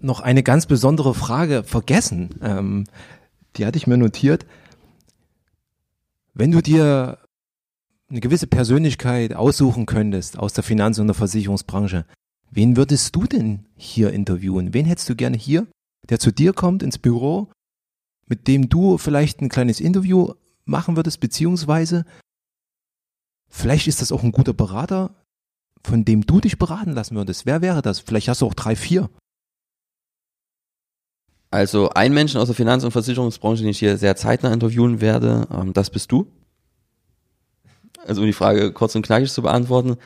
noch 0.01 0.21
eine 0.21 0.43
ganz 0.43 0.67
besondere 0.67 1.15
Frage 1.15 1.63
vergessen. 1.65 2.31
Ähm, 2.43 2.85
die 3.57 3.67
hatte 3.67 3.79
ich 3.79 3.87
mir 3.87 3.97
notiert. 3.97 4.47
Wenn 6.35 6.51
du 6.51 6.63
dir 6.63 7.19
eine 8.09 8.21
gewisse 8.21 8.47
Persönlichkeit 8.47 9.35
aussuchen 9.35 9.87
könntest 9.87 10.39
aus 10.39 10.53
der 10.53 10.65
Finanz- 10.65 10.99
und 10.99 11.07
der 11.07 11.15
Versicherungsbranche, 11.15 12.05
wen 12.53 12.77
würdest 12.77 13.17
du 13.17 13.25
denn 13.25 13.67
hier 13.75 14.13
interviewen? 14.13 14.73
Wen 14.73 14.87
hättest 14.87 15.09
du 15.09 15.17
gerne 15.17 15.37
hier, 15.37 15.67
der 16.09 16.21
zu 16.21 16.31
dir 16.31 16.53
kommt 16.53 16.83
ins 16.83 16.99
Büro, 16.99 17.51
mit 18.27 18.47
dem 18.47 18.69
du 18.69 18.99
vielleicht 18.99 19.41
ein 19.41 19.49
kleines 19.49 19.81
Interview 19.81 20.35
machen 20.65 20.97
würdest, 20.97 21.21
beziehungsweise 21.21 22.05
vielleicht 23.49 23.89
ist 23.89 24.01
das 24.01 24.13
auch 24.13 24.23
ein 24.23 24.33
guter 24.33 24.53
Berater, 24.53 25.15
von 25.85 26.05
dem 26.05 26.25
du 26.25 26.41
dich 26.41 26.59
beraten 26.59 26.93
lassen 26.93 27.17
würdest. 27.17 27.45
Wer 27.45 27.61
wäre 27.61 27.83
das? 27.83 27.99
Vielleicht 27.99 28.29
hast 28.29 28.41
du 28.41 28.47
auch 28.47 28.55
drei, 28.55 28.77
vier. 28.77 29.11
Also 31.51 31.91
ein 31.91 32.15
Menschen 32.15 32.41
aus 32.41 32.47
der 32.49 32.55
Finanz- 32.55 32.85
und 32.85 32.93
Versicherungsbranche, 32.93 33.63
den 33.63 33.71
ich 33.71 33.81
hier 33.81 33.99
sehr 33.99 34.17
zeitnah 34.17 34.53
interviewen 34.53 35.01
werde, 35.01 35.47
ähm, 35.51 35.73
das 35.73 35.91
bist 35.91 36.13
du 36.13 36.31
also 38.07 38.21
um 38.21 38.27
die 38.27 38.33
Frage 38.33 38.73
kurz 38.73 38.95
und 38.95 39.05
knackig 39.05 39.33
zu 39.33 39.43
beantworten. 39.43 39.97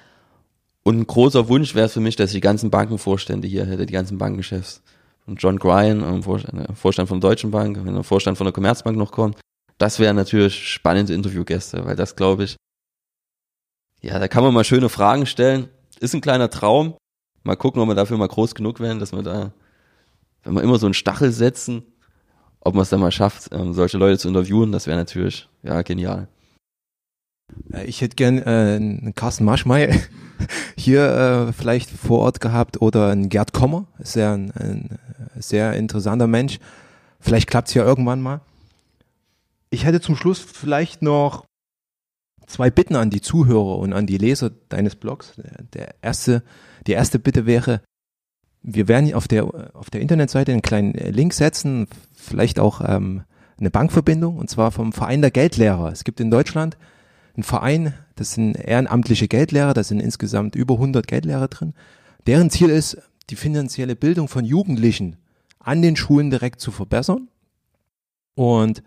Und 0.86 1.00
ein 1.00 1.06
großer 1.08 1.48
Wunsch 1.48 1.74
wäre 1.74 1.86
es 1.86 1.94
für 1.94 2.00
mich, 2.00 2.14
dass 2.14 2.30
ich 2.30 2.36
die 2.36 2.40
ganzen 2.40 2.70
Bankenvorstände 2.70 3.48
hier 3.48 3.66
hätte, 3.66 3.86
die 3.86 3.92
ganzen 3.92 4.18
Bankenchefs. 4.18 4.82
Und 5.26 5.42
John 5.42 5.58
Gryan, 5.58 6.00
ähm, 6.04 6.22
Vorstand, 6.22 6.60
äh, 6.60 6.74
Vorstand 6.74 7.08
von 7.08 7.20
Deutschen 7.20 7.50
Bank, 7.50 7.84
wenn 7.84 7.92
der 7.92 8.04
Vorstand 8.04 8.38
von 8.38 8.44
der 8.44 8.52
Commerzbank 8.52 8.96
noch 8.96 9.10
kommt. 9.10 9.36
Das 9.78 9.98
wären 9.98 10.14
natürlich 10.14 10.54
spannende 10.54 11.12
Interviewgäste, 11.12 11.84
weil 11.84 11.96
das 11.96 12.14
glaube 12.14 12.44
ich, 12.44 12.56
ja, 14.00 14.20
da 14.20 14.28
kann 14.28 14.44
man 14.44 14.54
mal 14.54 14.62
schöne 14.62 14.88
Fragen 14.88 15.26
stellen. 15.26 15.70
Ist 15.98 16.14
ein 16.14 16.20
kleiner 16.20 16.50
Traum. 16.50 16.94
Mal 17.42 17.56
gucken, 17.56 17.82
ob 17.82 17.88
wir 17.88 17.96
dafür 17.96 18.16
mal 18.16 18.28
groß 18.28 18.54
genug 18.54 18.78
werden, 18.78 19.00
dass 19.00 19.10
wir 19.10 19.24
da, 19.24 19.50
wenn 20.44 20.54
wir 20.54 20.62
immer 20.62 20.78
so 20.78 20.86
einen 20.86 20.94
Stachel 20.94 21.32
setzen, 21.32 21.82
ob 22.60 22.74
man 22.74 22.82
es 22.82 22.90
dann 22.90 23.00
mal 23.00 23.10
schafft, 23.10 23.52
ähm, 23.52 23.74
solche 23.74 23.98
Leute 23.98 24.18
zu 24.18 24.28
interviewen, 24.28 24.70
das 24.70 24.86
wäre 24.86 24.96
natürlich, 24.96 25.48
ja, 25.64 25.82
genial. 25.82 26.28
Äh, 27.72 27.86
ich 27.86 28.02
hätte 28.02 28.14
gern 28.14 28.38
äh, 28.38 28.76
einen 28.76 29.16
Carsten 29.16 29.44
Maschmey 29.44 29.92
hier 30.76 31.48
äh, 31.48 31.52
vielleicht 31.52 31.90
vor 31.90 32.20
Ort 32.20 32.40
gehabt 32.40 32.80
oder 32.80 33.10
einen 33.10 33.28
Gerd 33.28 33.52
Kommer, 33.52 33.86
ist 33.98 34.16
ja 34.16 34.34
ein, 34.34 34.50
ein 34.52 34.98
sehr 35.36 35.74
interessanter 35.74 36.26
Mensch. 36.26 36.58
Vielleicht 37.20 37.48
klappt 37.48 37.68
es 37.68 37.74
ja 37.74 37.84
irgendwann 37.84 38.22
mal. 38.22 38.40
Ich 39.70 39.84
hätte 39.84 40.00
zum 40.00 40.16
Schluss 40.16 40.38
vielleicht 40.38 41.02
noch 41.02 41.44
zwei 42.46 42.70
Bitten 42.70 42.96
an 42.96 43.10
die 43.10 43.20
Zuhörer 43.20 43.78
und 43.78 43.92
an 43.92 44.06
die 44.06 44.18
Leser 44.18 44.50
deines 44.68 44.94
Blogs. 44.94 45.34
Der 45.72 45.94
erste, 46.02 46.42
die 46.86 46.92
erste 46.92 47.18
Bitte 47.18 47.46
wäre, 47.46 47.82
wir 48.62 48.88
werden 48.88 49.12
auf 49.14 49.28
der, 49.28 49.74
auf 49.74 49.90
der 49.90 50.00
Internetseite 50.00 50.52
einen 50.52 50.62
kleinen 50.62 50.92
Link 50.92 51.32
setzen, 51.32 51.88
vielleicht 52.14 52.58
auch 52.58 52.80
ähm, 52.84 53.24
eine 53.58 53.70
Bankverbindung, 53.70 54.36
und 54.36 54.50
zwar 54.50 54.72
vom 54.72 54.92
Verein 54.92 55.20
der 55.20 55.30
Geldlehrer. 55.30 55.90
Es 55.92 56.04
gibt 56.04 56.20
in 56.20 56.30
Deutschland 56.30 56.76
ein 57.36 57.42
Verein, 57.42 57.94
das 58.14 58.32
sind 58.32 58.54
ehrenamtliche 58.54 59.28
Geldlehrer, 59.28 59.74
da 59.74 59.84
sind 59.84 60.00
insgesamt 60.00 60.54
über 60.54 60.74
100 60.74 61.06
Geldlehrer 61.06 61.48
drin. 61.48 61.74
Deren 62.26 62.50
Ziel 62.50 62.70
ist, 62.70 62.98
die 63.30 63.36
finanzielle 63.36 63.96
Bildung 63.96 64.28
von 64.28 64.44
Jugendlichen 64.44 65.16
an 65.58 65.82
den 65.82 65.96
Schulen 65.96 66.30
direkt 66.30 66.60
zu 66.60 66.70
verbessern. 66.70 67.28
Und 68.34 68.82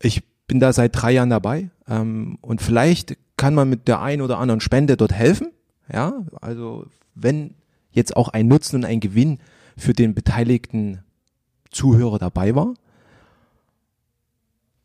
ich 0.00 0.22
bin 0.46 0.60
da 0.60 0.72
seit 0.72 0.94
drei 0.94 1.12
Jahren 1.12 1.30
dabei 1.30 1.70
ähm, 1.88 2.38
und 2.40 2.60
vielleicht 2.60 3.16
kann 3.36 3.54
man 3.54 3.68
mit 3.68 3.88
der 3.88 4.02
ein 4.02 4.20
oder 4.20 4.38
anderen 4.38 4.60
Spende 4.60 4.96
dort 4.96 5.12
helfen. 5.12 5.52
Ja, 5.92 6.24
also 6.40 6.86
wenn 7.14 7.54
jetzt 7.90 8.16
auch 8.16 8.28
ein 8.28 8.48
Nutzen 8.48 8.76
und 8.76 8.84
ein 8.84 9.00
Gewinn 9.00 9.38
für 9.76 9.92
den 9.92 10.14
beteiligten 10.14 11.02
Zuhörer 11.70 12.18
dabei 12.18 12.54
war, 12.54 12.74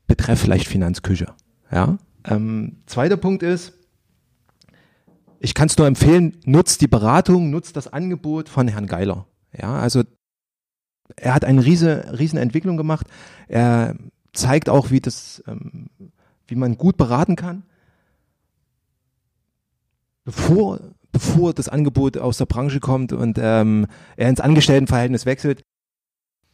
betreff 0.08 0.40
vielleicht 0.40 0.68
Finanzküche. 0.68 1.34
Ja, 1.72 1.98
ähm, 2.28 2.84
zweiter 2.86 3.18
Punkt 3.18 3.44
ist, 3.44 3.74
ich 5.40 5.54
kann 5.54 5.68
es 5.68 5.78
nur 5.78 5.88
empfehlen, 5.88 6.38
nutzt 6.46 6.82
die 6.82 6.88
Beratung, 6.88 7.50
nutzt 7.50 7.76
das 7.76 7.92
Angebot 7.92 8.50
von 8.50 8.68
Herrn 8.68 8.88
Geiler. 8.88 9.28
Ja, 9.58 9.80
also 9.80 10.04
er 11.16 11.34
hat 11.34 11.46
eine 11.46 11.64
riese, 11.64 12.18
riesen 12.18 12.38
Entwicklung 12.38 12.78
gemacht. 12.78 13.08
Er 13.48 13.96
zeigt 14.34 14.70
auch, 14.70 14.92
wie 14.92 15.00
das, 15.00 15.44
ähm, 15.48 15.88
wie 16.48 16.56
man 16.56 16.78
gut 16.78 16.98
beraten 16.98 17.36
kann. 17.36 17.64
Bevor, 20.26 20.80
bevor 21.12 21.54
das 21.54 21.70
Angebot 21.70 22.18
aus 22.18 22.38
der 22.38 22.46
Branche 22.46 22.80
kommt 22.80 23.14
und 23.14 23.40
ähm, 23.42 23.88
er 24.18 24.30
ins 24.30 24.42
Angestelltenverhältnis 24.42 25.26
wechselt, 25.26 25.64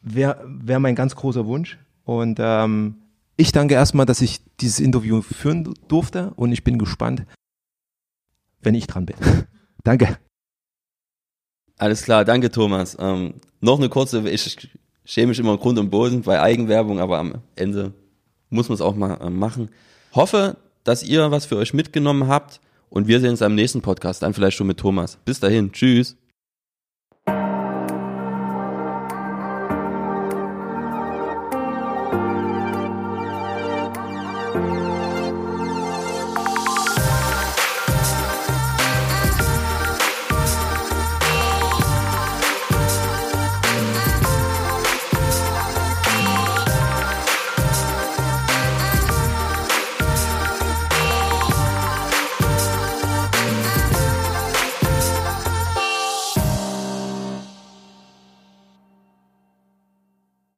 wäre 0.00 0.44
wär 0.46 0.78
mein 0.78 0.94
ganz 0.94 1.16
großer 1.16 1.46
Wunsch. 1.46 1.78
Und 2.04 2.38
ähm, 2.40 2.96
ich 3.36 3.52
danke 3.52 3.74
erstmal, 3.74 4.06
dass 4.06 4.20
ich 4.20 4.40
dieses 4.60 4.80
Interview 4.80 5.22
führen 5.22 5.74
durfte 5.88 6.32
und 6.36 6.52
ich 6.52 6.64
bin 6.64 6.78
gespannt, 6.78 7.24
wenn 8.60 8.74
ich 8.74 8.86
dran 8.86 9.06
bin. 9.06 9.16
danke. 9.84 10.18
Alles 11.76 12.02
klar, 12.02 12.24
danke 12.24 12.50
Thomas. 12.50 12.96
Ähm, 13.00 13.34
noch 13.60 13.78
eine 13.78 13.88
kurze, 13.88 14.28
ich 14.28 14.70
schäme 15.04 15.28
mich 15.28 15.38
immer 15.38 15.54
im 15.54 15.58
Grund 15.58 15.78
und 15.78 15.90
Boden 15.90 16.22
bei 16.22 16.40
Eigenwerbung, 16.40 17.00
aber 17.00 17.18
am 17.18 17.42
Ende 17.56 17.92
muss 18.50 18.68
man 18.68 18.74
es 18.74 18.80
auch 18.80 18.94
mal 18.94 19.14
äh, 19.20 19.30
machen. 19.30 19.68
Hoffe, 20.12 20.56
dass 20.84 21.02
ihr 21.02 21.30
was 21.30 21.46
für 21.46 21.56
euch 21.56 21.74
mitgenommen 21.74 22.28
habt 22.28 22.60
und 22.88 23.08
wir 23.08 23.20
sehen 23.20 23.30
uns 23.30 23.42
am 23.42 23.56
nächsten 23.56 23.82
Podcast, 23.82 24.22
dann 24.22 24.34
vielleicht 24.34 24.56
schon 24.56 24.68
mit 24.68 24.78
Thomas. 24.78 25.18
Bis 25.24 25.40
dahin, 25.40 25.72
tschüss. 25.72 26.16